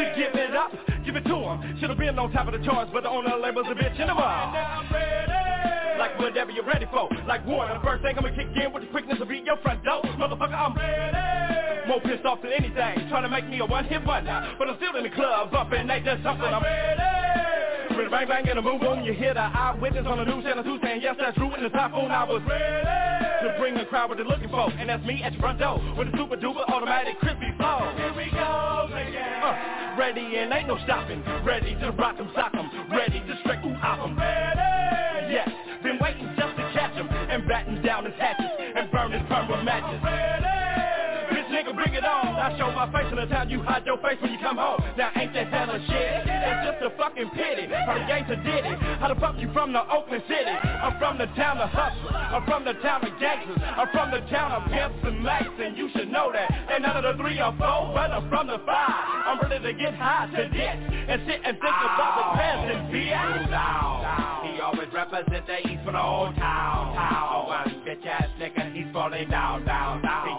To 0.00 0.16
give 0.16 0.32
it 0.32 0.56
up, 0.56 0.72
give 1.04 1.16
it 1.16 1.24
to 1.24 1.36
him. 1.36 1.76
Should've 1.78 1.98
been 1.98 2.18
on 2.18 2.32
top 2.32 2.48
of 2.48 2.58
the 2.58 2.64
charts, 2.64 2.90
but 2.94 3.02
the 3.02 3.10
owner 3.10 3.28
of 3.28 3.40
the 3.40 3.44
label's 3.44 3.66
a 3.68 3.74
bitch 3.74 4.00
in 4.00 4.08
the 4.08 4.14
mall. 4.14 4.24
And 4.24 4.54
now 4.54 4.80
I'm 4.80 4.88
ready. 4.90 5.98
Like 5.98 6.18
whatever 6.18 6.50
you're 6.50 6.64
ready 6.64 6.86
for. 6.90 7.10
Like 7.28 7.46
one, 7.46 7.68
the 7.76 7.84
first 7.84 8.02
thing 8.02 8.16
I'ma 8.16 8.30
kick 8.30 8.56
in 8.56 8.72
with 8.72 8.84
the 8.84 8.88
quickness 8.88 9.20
of 9.20 9.28
beat 9.28 9.44
your 9.44 9.58
front 9.58 9.84
door. 9.84 10.00
Motherfucker, 10.16 10.56
I'm 10.56 10.72
ready. 10.72 11.88
More 11.88 12.00
pissed 12.00 12.24
off 12.24 12.40
than 12.40 12.52
anything. 12.52 13.10
Trying 13.10 13.24
to 13.24 13.28
make 13.28 13.46
me 13.46 13.60
a 13.60 13.66
one-hit 13.66 14.02
wonder. 14.06 14.56
But 14.58 14.70
I'm 14.70 14.76
still 14.80 14.96
in 14.96 15.04
the 15.04 15.10
club, 15.10 15.50
bumping, 15.50 15.90
ain't 15.90 16.06
that 16.06 16.22
something? 16.24 16.48
I'm 16.48 16.62
ready. 16.62 17.59
With 17.96 18.06
a 18.06 18.10
bang 18.10 18.28
bang 18.28 18.48
and 18.48 18.58
a 18.58 18.62
boom 18.62 18.78
boom, 18.78 19.04
you 19.04 19.12
hear 19.12 19.34
the 19.34 19.40
eyewitness 19.42 20.06
on 20.06 20.18
the 20.18 20.24
news 20.24 20.44
channel 20.44 20.64
2 20.64 20.78
saying, 20.82 21.00
yes, 21.02 21.16
that's 21.18 21.36
true, 21.36 21.54
in 21.54 21.62
the 21.62 21.68
typhoon 21.70 22.10
I 22.10 22.24
was 22.24 22.42
ready 22.48 22.86
to 23.42 23.58
bring 23.58 23.74
the 23.74 23.84
crowd 23.86 24.08
what 24.08 24.16
they're 24.18 24.26
looking 24.26 24.48
for. 24.48 24.70
And 24.78 24.88
that's 24.88 25.04
me 25.04 25.22
at 25.22 25.32
your 25.32 25.40
front 25.40 25.58
door 25.58 25.80
with 25.96 26.08
a 26.08 26.16
super 26.16 26.36
duper 26.36 26.64
automatic 26.68 27.18
crispy 27.18 27.52
flow. 27.56 27.92
Here 27.96 28.12
we 28.16 28.30
go 28.30 28.88
again. 28.92 29.42
Uh, 29.42 29.96
ready 29.98 30.36
and 30.38 30.52
ain't 30.52 30.68
no 30.68 30.78
stopping. 30.84 31.22
Ready 31.44 31.74
to 31.80 31.90
rock 31.92 32.16
'em, 32.18 32.30
sock 32.34 32.54
'em. 32.54 32.70
Ready 32.90 33.20
to 33.20 33.36
strike 33.40 33.64
'em, 33.64 33.76
off 33.82 34.00
'em. 34.06 34.18
Ready. 34.18 35.32
Yes, 35.32 35.48
been 35.82 35.98
waiting 36.00 36.28
just 36.36 36.56
to 36.56 36.62
catch 36.72 36.96
'em 36.96 37.08
and 37.08 37.46
batten 37.48 37.82
down 37.82 38.04
his 38.04 38.14
hatches 38.18 38.50
and 38.76 38.90
burn 38.90 39.12
his 39.12 39.22
perm 39.28 39.48
with 39.48 39.64
matches. 39.64 40.00
Ready. 40.02 40.49
On. 42.10 42.34
I 42.34 42.58
show 42.58 42.70
my 42.74 42.90
face 42.90 43.06
in 43.10 43.16
the 43.16 43.26
town, 43.26 43.50
you 43.50 43.62
hide 43.62 43.86
your 43.86 43.98
face 43.98 44.18
when 44.20 44.32
you 44.32 44.38
come 44.42 44.58
home. 44.58 44.82
Now 44.98 45.10
ain't 45.14 45.32
that 45.34 45.46
hell 45.48 45.70
hella 45.70 45.78
shit? 45.86 46.26
It's 46.26 46.62
just 46.66 46.80
a 46.82 46.90
fucking 46.96 47.30
pity. 47.30 47.68
Her 47.70 48.00
gangster 48.08 48.36
did 48.42 48.64
it. 48.66 48.78
How 48.98 49.12
the 49.12 49.18
fuck 49.20 49.38
you 49.38 49.52
from 49.52 49.72
the 49.72 49.82
Oakland 49.86 50.24
City? 50.26 50.50
I'm 50.50 50.98
from 50.98 51.18
the 51.18 51.26
town 51.38 51.58
of 51.58 51.70
hustlers. 51.70 52.10
I'm 52.10 52.44
from 52.44 52.64
the 52.64 52.74
town 52.80 53.04
of 53.04 53.12
gangsters. 53.20 53.60
I'm 53.62 53.88
from 53.92 54.10
the 54.10 54.20
town 54.30 54.52
of 54.52 54.66
pimps 54.70 54.98
and 55.04 55.22
max, 55.22 55.46
and 55.60 55.76
you 55.76 55.90
should 55.94 56.10
know 56.10 56.32
that. 56.32 56.50
And 56.50 56.82
none 56.82 56.96
of 56.96 57.04
the 57.04 57.22
three 57.22 57.38
or 57.40 57.52
four, 57.60 57.92
but 57.94 58.10
I'm 58.10 58.28
from 58.28 58.46
the 58.48 58.58
five. 58.66 59.10
I'm 59.26 59.38
ready 59.40 59.60
to 59.62 59.72
get 59.78 59.94
high 59.94 60.26
to 60.26 60.42
this 60.48 60.76
and 61.10 61.22
sit 61.26 61.40
and 61.44 61.54
think 61.60 61.76
about 61.76 62.12
the 62.18 62.26
past 62.38 62.64
and 62.72 62.92
be 62.92 63.12
out. 63.12 64.42
He 64.42 64.60
always 64.60 64.88
represent 64.92 65.46
the 65.46 65.58
East 65.68 65.84
for 65.84 65.92
the 65.92 65.98
whole 65.98 66.32
town. 66.34 66.90
Oh, 66.90 66.96
town. 66.96 67.46
One 67.46 67.82
bitch 67.86 68.06
ass 68.06 68.28
nigga, 68.38 68.72
he's 68.74 68.86
falling 68.92 69.28
down, 69.28 69.64
down, 69.64 70.02
down. 70.02 70.29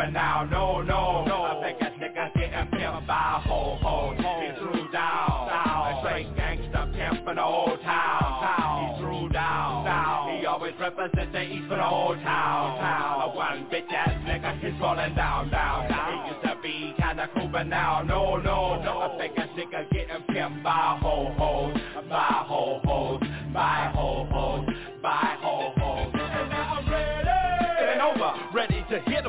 But 0.00 0.14
now, 0.14 0.48
no, 0.50 0.80
no, 0.80 1.26
no. 1.26 1.42
I 1.44 1.60
think 1.60 1.76
a 1.82 1.92
nigga 2.00 2.32
getting 2.32 2.72
pimped 2.72 3.06
by 3.06 3.36
a 3.36 3.48
ho 3.48 3.76
ho. 3.82 4.14
He 4.16 4.48
threw 4.56 4.88
down, 4.90 5.48
down. 5.52 5.92
A 5.92 6.00
straight 6.00 6.34
gangsta 6.36 6.90
pimp 6.94 7.28
in 7.28 7.36
the 7.36 7.44
old 7.44 7.78
town, 7.82 8.40
town. 8.40 8.96
He 8.96 9.02
threw 9.02 9.28
down, 9.28 9.84
down. 9.84 10.38
He 10.38 10.46
always 10.46 10.72
represents 10.80 11.32
the 11.32 11.42
east 11.42 11.68
for 11.68 11.76
the 11.76 11.84
old 11.84 12.16
town, 12.22 12.78
town. 12.80 13.28
A 13.28 13.36
one 13.36 13.66
bitch 13.70 13.92
ass 13.92 14.16
nigga, 14.24 14.58
he's 14.60 14.72
falling 14.80 15.14
down, 15.14 15.50
down, 15.50 15.90
down. 15.90 16.24
He 16.24 16.32
used 16.32 16.44
to 16.48 16.56
be 16.62 16.94
kinda 16.96 17.28
cool, 17.34 17.48
but 17.48 17.66
now, 17.66 18.00
no, 18.00 18.36
no, 18.36 18.80
no. 18.82 19.00
I 19.04 19.18
think 19.18 19.36
a 19.36 19.52
nigga 19.52 19.84
getting 19.92 20.22
pimped 20.34 20.62
by 20.62 20.96
ho 21.02 21.34
ho, 21.36 21.74
by 22.08 22.44
ho 22.48 22.80
ho, 22.86 23.20
by 23.52 23.92
ho 23.94 24.26
ho, 24.32 24.66
by 25.02 25.36
ho 25.42 25.72
ho. 25.76 26.10
And 26.14 26.48
now 26.48 26.80
I'm 26.80 26.90
ready. 26.90 27.40
It 27.80 27.88
ain't 27.94 28.00
over. 28.00 28.32
Ready 28.52 28.84
to 28.90 29.00
hit 29.10 29.24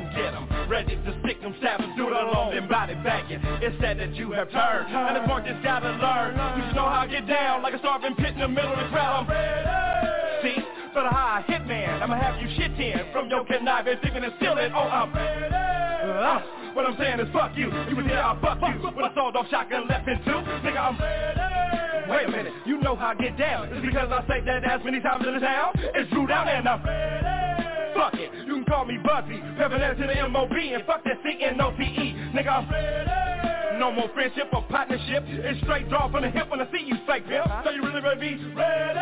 alone, 2.21 2.53
then 2.55 2.67
body 2.67 2.95
bagging. 3.03 3.39
It's 3.61 3.75
said 3.81 3.99
that 3.99 4.13
you 4.15 4.31
have 4.31 4.49
turned, 4.51 4.87
and 4.93 5.17
it's 5.17 5.27
more 5.27 5.41
just 5.41 5.63
gotta 5.63 5.91
learn. 5.97 6.37
You 6.57 6.67
should 6.67 6.75
know 6.75 6.87
how 6.87 7.03
I 7.03 7.07
get 7.07 7.27
down, 7.27 7.61
like 7.61 7.73
a 7.73 7.79
starving 7.79 8.15
pit 8.15 8.33
in 8.33 8.39
the 8.39 8.47
middle 8.47 8.71
of 8.71 8.79
the 8.79 8.89
crowd. 8.89 9.25
I'm 9.25 9.29
ready. 9.29 10.55
See, 10.55 10.57
for 10.93 11.03
the 11.03 11.09
high 11.09 11.43
hitman, 11.47 12.01
I'ma 12.01 12.15
have 12.15 12.41
you 12.41 12.49
shit 12.57 12.77
in 12.79 13.11
from 13.11 13.29
your 13.29 13.45
conniving, 13.45 13.97
thinking 14.01 14.23
and 14.23 14.33
stealing. 14.37 14.71
Oh, 14.73 14.89
I'm 14.89 15.13
ready. 15.13 15.53
Uh, 15.53 16.41
what 16.73 16.85
I'm 16.85 16.97
saying 16.97 17.19
is 17.19 17.27
fuck 17.33 17.55
you. 17.55 17.67
You 17.89 17.95
was 17.95 18.05
here, 18.05 18.17
I'll 18.17 18.39
fuck 18.39 18.57
you. 18.61 18.81
With 18.81 19.05
a 19.05 19.13
sawed 19.13 19.35
off 19.35 19.47
shotgun 19.49 19.87
left 19.87 20.07
in 20.07 20.17
two. 20.23 20.41
Nigga, 20.65 20.77
I'm 20.77 20.99
ready. 20.99 22.09
Wait 22.09 22.27
a 22.27 22.31
minute, 22.31 22.53
you 22.65 22.77
know 22.79 22.95
how 22.95 23.09
I 23.09 23.15
get 23.15 23.37
down. 23.37 23.69
It's 23.71 23.85
because 23.85 24.09
I 24.11 24.25
say 24.27 24.41
that 24.45 24.63
as 24.65 24.83
many 24.83 24.99
times 24.99 25.25
in 25.25 25.33
the 25.33 25.39
town. 25.39 25.71
It's 25.75 26.11
Dru 26.11 26.27
down 26.27 26.47
and 26.47 26.67
I'm 26.67 26.83
ready. 26.83 27.70
Fuck 28.01 28.15
it, 28.15 28.31
you 28.47 28.55
can 28.55 28.65
call 28.65 28.83
me 28.83 28.97
Buzzy. 28.97 29.39
Revenant 29.59 29.99
to 29.99 30.07
the 30.07 30.17
M.O.B. 30.17 30.73
and 30.73 30.83
fuck 30.85 31.03
that 31.03 31.19
C-N-O-T-E. 31.23 32.15
Nigga, 32.33 32.47
I'm. 32.47 33.40
No 33.81 33.91
more 33.91 34.11
friendship 34.13 34.45
or 34.53 34.61
partnership. 34.69 35.23
It's 35.25 35.59
straight 35.63 35.89
draw 35.89 36.07
from 36.11 36.21
the 36.21 36.29
hip 36.29 36.51
when 36.51 36.61
I 36.61 36.71
see 36.71 36.85
you 36.85 36.93
fake 37.07 37.25
pimp. 37.25 37.47
Uh-huh. 37.47 37.63
So 37.65 37.71
you 37.71 37.81
really 37.81 37.99
ready 37.99 38.37
be 38.37 38.53
ready? 38.53 38.99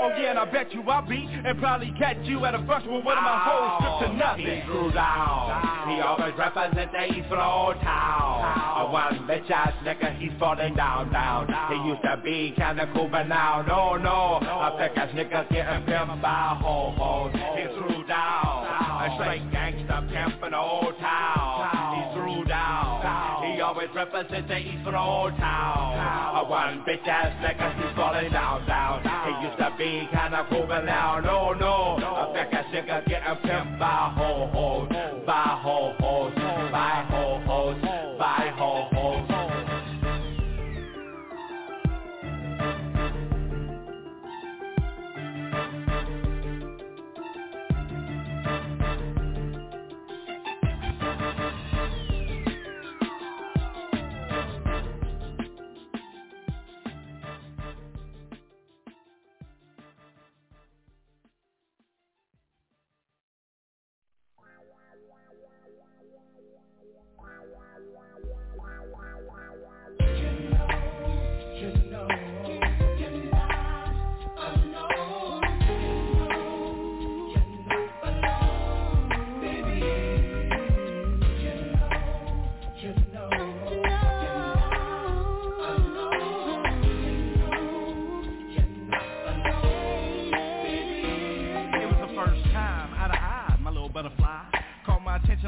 Oh 0.00 0.14
yeah, 0.14 0.30
and 0.30 0.38
I 0.38 0.44
bet 0.44 0.72
you 0.72 0.82
I'll 0.82 1.02
be 1.02 1.26
and 1.28 1.58
probably 1.58 1.92
catch 1.98 2.16
you 2.22 2.44
at 2.44 2.54
a 2.54 2.60
brush 2.60 2.84
with 2.84 3.04
one 3.04 3.18
of 3.18 3.24
my 3.24 3.38
hoes 3.42 3.82
oh, 3.82 3.98
stripped 3.98 4.12
to 4.12 4.18
nothing. 4.18 4.46
He 4.46 4.66
grew 4.70 4.92
down. 4.92 5.90
He 5.90 6.00
always 6.00 6.32
represents 6.38 6.92
the 6.94 7.04
east 7.10 7.26
old 7.32 7.74
town. 7.82 8.86
A 8.86 8.92
one 8.92 9.26
bitch 9.26 9.50
ass 9.50 9.74
nigga, 9.82 10.16
he's 10.16 10.30
falling 10.38 10.76
down, 10.76 11.10
down. 11.10 11.50
He 11.66 11.90
used 11.90 12.02
to 12.02 12.16
be 12.22 12.54
kinda 12.56 12.88
cool, 12.94 13.08
but 13.10 13.26
now, 13.26 13.62
no, 13.66 13.96
no. 13.96 14.38
I 14.46 14.70
think 14.78 14.96
a 14.96 15.10
nigga 15.10 15.50
getting 15.50 15.82
pimped 15.90 16.22
by 16.22 16.56
ho 16.62 16.94
ho. 16.96 17.30
He 17.58 17.66
threw 17.74 18.06
down. 18.06 18.70
A 19.00 19.10
straight 19.18 19.42
gangsta 19.50 20.06
pimp 20.06 20.44
in 20.44 20.54
old 20.54 20.89
always 23.80 23.96
represents 23.96 24.48
the 24.48 24.58
east 24.58 24.84
for 24.84 24.92
the 24.92 24.98
old 24.98 25.34
town. 25.36 26.36
A 26.36 26.44
one 26.44 26.84
bitch 26.84 27.06
ass 27.08 27.32
nigga, 27.40 27.72
he's 27.80 27.96
falling 27.96 28.30
down, 28.30 28.66
down. 28.66 29.00
He 29.00 29.46
used 29.46 29.56
to 29.56 29.72
be 29.78 30.06
kinda 30.12 30.46
cool, 30.50 30.66
but 30.66 30.84
now, 30.84 31.18
no, 31.20 31.54
no. 31.54 31.96
I 31.96 32.28
think 32.34 32.52
a 32.52 32.62
nigga 32.68 33.08
getting 33.08 33.36
pimped 33.36 33.78
by 33.78 34.12
ho 34.16 34.50
ho, 34.52 34.86
by 35.24 35.58
ho 35.62 35.94
ho, 35.98 36.30
by 36.70 37.09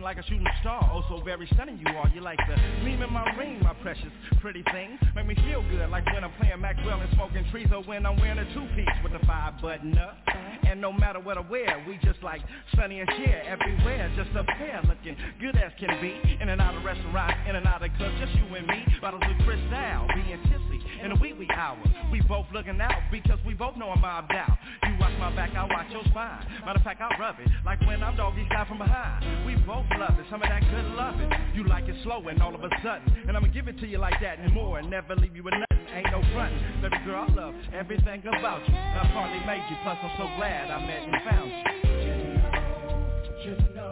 Attention 0.03 0.19
like 0.19 0.19
a 0.19 0.29
shooting 0.29 0.47
star. 0.61 0.91
Oh, 0.93 1.03
so 1.09 1.23
very 1.25 1.47
stunning 1.55 1.79
you 1.79 1.97
are. 1.97 2.09
You 2.09 2.21
like 2.21 2.39
the 2.49 2.57
gleam 2.81 3.03
in 3.03 3.13
my 3.13 3.25
ring, 3.37 3.61
my 3.63 3.75
precious 3.83 4.11
pretty 4.41 4.63
thing. 4.73 4.99
Make 5.15 5.27
me 5.27 5.35
feel 5.35 5.63
good, 5.71 5.89
like 5.91 6.05
when 6.07 6.25
I'm 6.25 6.33
playing 6.39 6.61
Maxwell 6.61 7.01
and 7.01 7.11
smoking 7.15 7.45
trees, 7.51 7.69
or 7.73 7.83
when 7.85 8.07
I'm 8.07 8.17
wearing 8.17 8.39
a 8.39 8.45
two-piece 8.55 8.99
with 9.03 9.13
a 9.15 9.25
five-button 9.27 9.97
up. 9.99 10.19
And 10.67 10.81
no 10.81 10.93
matter 10.93 11.21
what 11.21 11.39
I 11.39 11.41
wear, 11.41 11.85
we 11.87 11.99
just 12.03 12.23
like 12.23 12.41
Sonny 12.77 13.01
and 13.01 13.09
Cher 13.17 13.43
everywhere. 13.47 14.11
Just 14.17 14.31
a 14.37 14.45
pair 14.45 14.81
looking 14.89 15.17
good 15.41 15.57
as 15.57 15.73
can 15.79 16.01
be. 16.01 16.19
In 16.41 16.49
and 16.49 16.61
out 16.61 16.75
of 16.75 16.85
restaurants, 16.85 17.39
in 17.49 17.57
and 17.57 17.67
out 17.67 17.83
of 17.83 17.91
clubs, 17.97 18.15
just 18.21 18.35
you 18.35 18.55
and 18.55 18.67
me. 18.67 18.85
Bottles 19.01 19.23
of 19.23 19.47
Cristal, 19.47 20.09
being 20.15 20.41
tipsy 20.51 20.72
in 21.03 21.11
the 21.11 21.17
wee 21.17 21.33
wee 21.33 21.49
hour. 21.53 21.79
We 22.11 22.21
both 22.23 22.47
looking 22.53 22.81
out 22.81 23.01
because 23.11 23.39
we 23.47 23.55
both 23.55 23.77
know 23.77 23.91
I'm 23.91 24.01
mobbed 24.01 24.33
out. 24.33 24.57
You 24.85 24.95
watch 24.99 25.13
my 25.19 25.35
back, 25.35 25.51
I 25.57 25.65
watch 25.65 25.91
your 25.91 26.05
spine. 26.05 26.47
Matter 26.65 26.79
of 26.79 26.85
fact, 26.85 27.01
I 27.01 27.19
rub 27.19 27.41
it 27.41 27.49
like 27.65 27.81
when 27.83 28.03
I'm 28.03 28.17
doggy 28.17 28.47
style 28.47 28.67
from 28.67 28.79
behind. 28.79 29.47
We 29.47 29.57
both 29.57 29.87
love 29.99 30.19
it, 30.19 30.27
some 30.31 30.43
of 30.43 30.49
that 30.49 30.63
good 30.71 30.85
loving. 30.95 31.31
You 31.55 31.67
like 31.67 31.89
it 31.89 31.97
slow 32.03 32.27
and 32.29 32.41
all 32.43 32.55
of 32.55 32.63
a 32.63 32.71
sudden, 32.83 33.13
and 33.27 33.37
I'ma 33.37 33.49
give 33.49 33.69
it 33.69 33.79
to 33.81 33.87
you 33.87 33.99
like 33.99 34.21
that 34.23 34.39
and 34.39 34.53
more, 34.55 34.79
and 34.79 34.89
never 34.89 35.17
leave 35.17 35.35
you 35.37 35.43
with 35.43 35.55
nothing. 35.55 35.67
Ain't 35.93 36.07
no 36.11 36.23
front, 36.33 36.55
baby 36.81 36.97
girl, 37.05 37.27
I 37.29 37.33
love 37.35 37.55
everything 37.75 38.23
about 38.27 38.67
you. 38.69 38.75
I 38.75 39.11
partly 39.13 39.45
made 39.45 39.65
you, 39.69 39.77
plus 39.83 39.99
I'm 40.03 40.11
so 40.17 40.25
glad 40.37 40.71
I 40.71 40.81
met 40.87 41.03
and 41.03 41.23
found 41.25 41.51
you. 41.51 41.63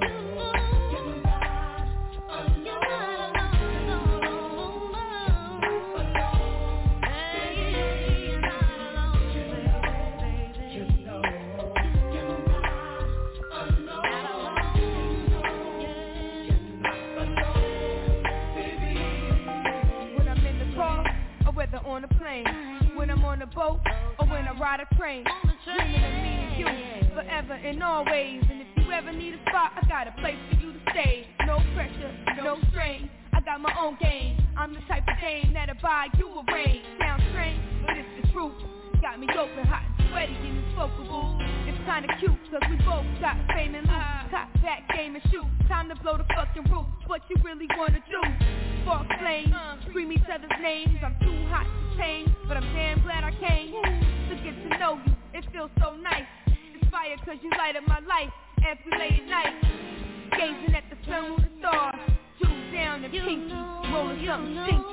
When 0.00 0.19
on 22.00 22.04
a 22.04 22.18
plane. 22.18 22.96
When 22.96 23.10
I'm 23.10 23.24
on 23.24 23.42
a 23.42 23.46
boat 23.46 23.80
or 24.18 24.26
when 24.26 24.48
I 24.48 24.58
ride 24.58 24.80
a 24.80 24.94
train. 24.96 25.24
Dreaming 25.64 26.04
of 26.04 26.12
me 26.22 26.32
and 26.40 26.58
you 26.58 27.14
forever 27.14 27.52
and 27.52 27.82
always. 27.82 28.42
And 28.48 28.62
if 28.62 28.68
you 28.76 28.92
ever 28.92 29.12
need 29.12 29.34
a 29.34 29.40
spot, 29.48 29.72
I 29.76 29.86
got 29.86 30.08
a 30.08 30.12
place 30.20 30.36
for 30.50 30.60
you 30.60 30.72
to 30.72 30.78
stay. 30.90 31.26
No 31.46 31.58
pressure, 31.74 32.16
no 32.42 32.56
strain. 32.70 33.10
I 33.32 33.40
got 33.40 33.60
my 33.60 33.74
own 33.78 33.96
game. 34.00 34.38
I'm 34.56 34.72
the 34.72 34.80
type 34.88 35.04
of 35.08 35.20
game 35.20 35.52
that'll 35.52 35.76
buy 35.82 36.06
you 36.18 36.28
a 36.28 36.52
rain. 36.52 36.82
Sounds 36.98 37.22
strange, 37.30 37.60
but 37.86 37.96
it's 37.96 38.26
the 38.26 38.32
truth. 38.32 38.79
Got 39.00 39.18
me 39.18 39.26
open, 39.32 39.64
hot 39.64 39.80
and 39.96 40.08
sweaty 40.12 40.36
and 40.36 40.60
focusable. 40.76 41.32
It's 41.64 41.78
kinda 41.88 42.06
cute, 42.20 42.36
cause 42.52 42.60
we 42.68 42.76
both 42.84 43.08
got 43.18 43.36
fame 43.48 43.74
and 43.74 43.88
loot. 43.88 44.30
Cock 44.30 44.52
back, 44.60 44.86
game 44.94 45.16
and 45.16 45.24
shoot. 45.32 45.46
Time 45.68 45.88
to 45.88 45.96
blow 45.96 46.18
the 46.18 46.24
fucking 46.36 46.64
roof. 46.70 46.84
What 47.06 47.22
you 47.30 47.36
really 47.42 47.66
wanna 47.78 48.00
do? 48.10 48.20
Spark 48.82 49.08
flames, 49.18 49.54
scream 49.88 50.12
each 50.12 50.28
other's 50.28 50.52
names. 50.60 50.98
I'm 51.02 51.16
too 51.24 51.48
hot 51.48 51.64
to 51.64 51.96
change, 51.96 52.28
but 52.46 52.58
I'm 52.58 52.68
damn 52.74 53.00
glad 53.00 53.24
I 53.24 53.32
came 53.40 53.72
to 54.28 54.34
get 54.44 54.54
to 54.68 54.78
know 54.78 55.00
you. 55.06 55.16
It 55.32 55.44
feels 55.50 55.70
so 55.80 55.96
nice. 55.96 56.28
Inspired 56.74 57.24
cause 57.24 57.38
you 57.40 57.50
light 57.56 57.76
up 57.76 57.88
my 57.88 58.00
life 58.00 58.30
as 58.68 58.76
we 58.84 58.92
lay 58.98 59.16
at 59.16 59.26
night. 59.26 59.54
Gazing 60.36 60.74
at 60.76 60.84
the 60.90 60.96
sun 61.08 61.36
with 61.36 61.44
the 61.44 61.58
stars. 61.58 62.00
Jewels 62.38 62.72
down 62.74 63.02
and 63.02 63.12
pinky, 63.12 63.48
rolling 63.92 64.26
something 64.26 64.60
stinky. 64.64 64.89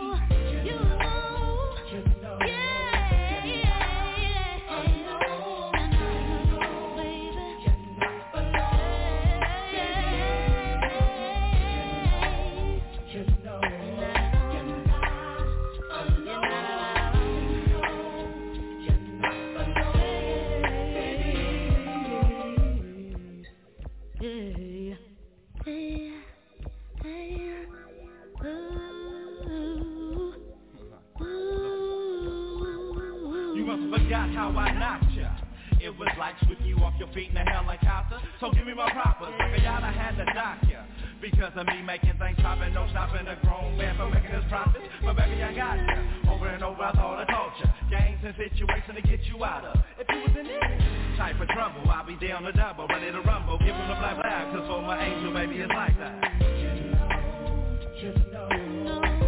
Helicopter. 37.25 38.19
So 38.39 38.51
give 38.51 38.65
me 38.65 38.73
my 38.73 38.91
proper. 38.91 39.25
Like 39.25 39.61
y'all 39.63 39.83
I 39.83 39.91
had 39.91 40.15
to 40.17 40.25
dock 40.33 40.61
ya. 40.69 40.83
Because 41.21 41.51
of 41.55 41.65
me 41.65 41.81
making 41.81 42.13
things 42.19 42.37
poppin', 42.41 42.73
no 42.73 42.87
stopping 42.91 43.27
a 43.27 43.35
grown 43.41 43.77
man 43.77 43.97
from 43.97 44.13
making 44.13 44.29
his 44.29 44.43
profits. 44.49 44.85
But 45.03 45.17
baby, 45.17 45.41
I 45.41 45.53
got 45.55 45.77
ya. 45.77 46.31
Over 46.31 46.47
and 46.47 46.63
over, 46.63 46.83
I 46.83 46.91
thought 46.93 47.19
I 47.19 47.25
taught 47.25 47.53
ya. 47.59 47.71
Games 47.89 48.21
and 48.23 48.35
situations 48.37 48.95
to 48.95 49.01
get 49.01 49.25
you 49.25 49.43
out 49.43 49.65
of. 49.65 49.77
If 49.97 50.07
you 50.09 50.21
was 50.21 50.37
in 50.37 50.45
any 50.45 51.17
type 51.17 51.39
of 51.41 51.47
trouble, 51.49 51.89
I'll 51.89 52.05
be 52.05 52.15
down 52.15 52.43
the 52.43 52.51
double, 52.51 52.87
ready 52.87 53.11
to 53.11 53.21
rumble. 53.21 53.57
Give 53.59 53.73
him 53.73 53.87
the 53.87 53.95
black 53.97 54.15
black, 54.21 54.51
cause 54.53 54.67
for 54.67 54.81
my 54.81 55.01
angel, 55.03 55.33
baby, 55.33 55.57
it's 55.57 55.73
like 55.73 55.97
that. 55.97 56.21
Know, 58.31 58.47
know. 58.47 59.26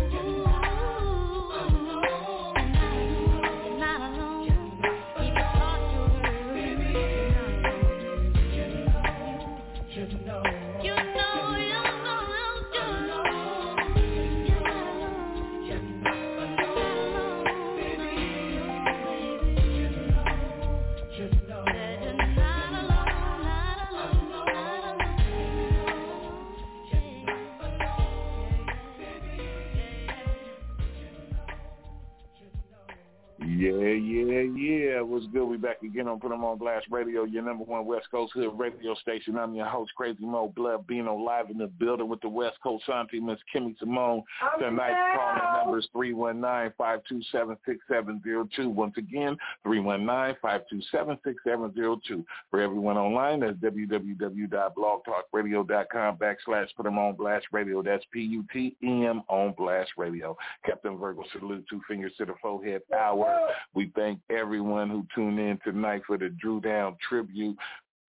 Yeah, 33.97 34.21
yeah, 34.21 34.45
yeah. 34.55 35.01
What's 35.01 35.25
good? 35.27 35.45
We 35.45 35.57
back 35.57 35.81
again 35.81 36.07
on 36.07 36.19
Put 36.19 36.31
'em 36.31 36.43
on 36.43 36.57
Blast 36.59 36.85
Radio, 36.91 37.23
your 37.23 37.41
number 37.43 37.63
one 37.63 37.85
West 37.85 38.11
Coast 38.11 38.33
Hood 38.33 38.51
radio 38.57 38.93
station. 38.95 39.37
I'm 39.37 39.55
your 39.55 39.65
host, 39.65 39.93
Crazy 39.95 40.25
Mo 40.25 40.49
Blood, 40.55 40.85
being 40.85 41.05
live 41.05 41.49
in 41.49 41.57
the 41.57 41.65
building 41.67 42.07
with 42.07 42.21
the 42.21 42.29
West 42.29 42.59
Coast 42.61 42.87
Auntie, 42.89 43.19
Miss 43.19 43.39
Kimmy 43.53 43.75
Simone. 43.79 44.23
Tonight's 44.59 45.17
calling 45.17 45.41
number 45.65 45.79
is 45.79 45.87
319-527-6702. 45.95 48.67
Once 48.67 48.95
again, 48.97 49.35
319-527-6702. 49.65 52.23
For 52.51 52.61
everyone 52.61 52.97
online, 52.97 53.39
that's 53.39 53.57
www.blogtalkradio.com 53.57 56.17
backslash 56.17 56.75
Put 56.75 56.85
'em 56.85 56.99
on 56.99 57.15
Blast 57.15 57.47
Radio. 57.51 57.81
That's 57.81 58.05
P-U-T-E-M 58.11 59.23
on 59.27 59.53
Blast 59.53 59.93
Radio. 59.97 60.37
Captain 60.63 60.95
Virgo 60.97 61.23
salute, 61.31 61.65
two 61.67 61.81
fingers 61.87 62.15
to 62.17 62.25
the 62.25 62.35
forehead 62.35 62.83
hour. 62.95 63.47
We 63.79 63.93
thank 63.95 64.19
everyone 64.29 64.89
who 64.89 65.07
tuned 65.15 65.39
in 65.39 65.57
tonight 65.63 66.01
for 66.05 66.17
the 66.17 66.27
Dru 66.27 66.59
Down 66.59 66.97
tribute. 67.07 67.55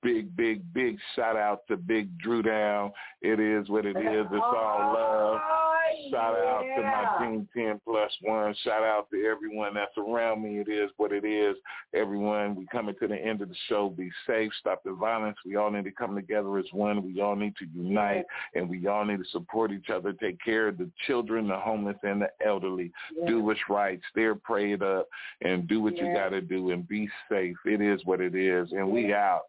Big, 0.01 0.35
big, 0.35 0.61
big 0.73 0.97
shout 1.15 1.35
out 1.35 1.67
to 1.67 1.75
Big 1.75 2.17
Dru 2.19 2.41
Down. 2.41 2.91
It 3.21 3.39
is 3.39 3.67
what 3.69 3.85
it 3.85 3.97
is. 3.97 4.25
It's 4.31 4.43
all 4.43 4.93
love. 4.93 5.41
Oh, 5.41 5.69
shout 6.09 6.35
out 6.35 6.61
to 6.61 6.81
my 6.81 7.25
team 7.25 7.47
10 7.53 7.81
plus 7.83 8.11
one. 8.21 8.55
Shout 8.63 8.83
out 8.83 9.09
to 9.11 9.25
everyone 9.25 9.73
that's 9.73 9.97
around 9.97 10.41
me. 10.43 10.59
It 10.59 10.69
is 10.69 10.89
what 10.97 11.11
it 11.11 11.25
is. 11.25 11.55
Everyone, 11.93 12.55
we 12.55 12.65
coming 12.67 12.95
to 12.99 13.07
the 13.07 13.15
end 13.15 13.41
of 13.41 13.49
the 13.49 13.55
show. 13.67 13.89
Be 13.89 14.09
safe. 14.25 14.51
Stop 14.59 14.83
the 14.83 14.93
violence. 14.93 15.37
We 15.45 15.57
all 15.57 15.71
need 15.71 15.83
to 15.83 15.91
come 15.91 16.15
together 16.15 16.57
as 16.57 16.65
one. 16.71 17.03
We 17.03 17.21
all 17.21 17.35
need 17.35 17.55
to 17.57 17.65
unite 17.73 18.25
and 18.55 18.69
we 18.69 18.87
all 18.87 19.03
need 19.05 19.17
to 19.17 19.29
support 19.31 19.71
each 19.71 19.89
other. 19.89 20.13
Take 20.13 20.39
care 20.43 20.69
of 20.69 20.77
the 20.77 20.89
children, 21.07 21.47
the 21.47 21.57
homeless, 21.57 21.97
and 22.03 22.21
the 22.21 22.29
elderly. 22.45 22.91
Do 23.27 23.41
what's 23.41 23.59
right. 23.69 23.99
Stay 24.11 24.29
prayed 24.43 24.81
up 24.81 25.07
and 25.41 25.67
do 25.67 25.81
what 25.81 25.97
you 25.97 26.13
got 26.13 26.29
to 26.29 26.41
do 26.41 26.71
and 26.71 26.87
be 26.87 27.09
safe. 27.29 27.57
It 27.65 27.81
is 27.81 28.01
what 28.05 28.21
it 28.21 28.35
is. 28.35 28.71
And 28.71 28.89
we 28.89 29.13
out. 29.13 29.43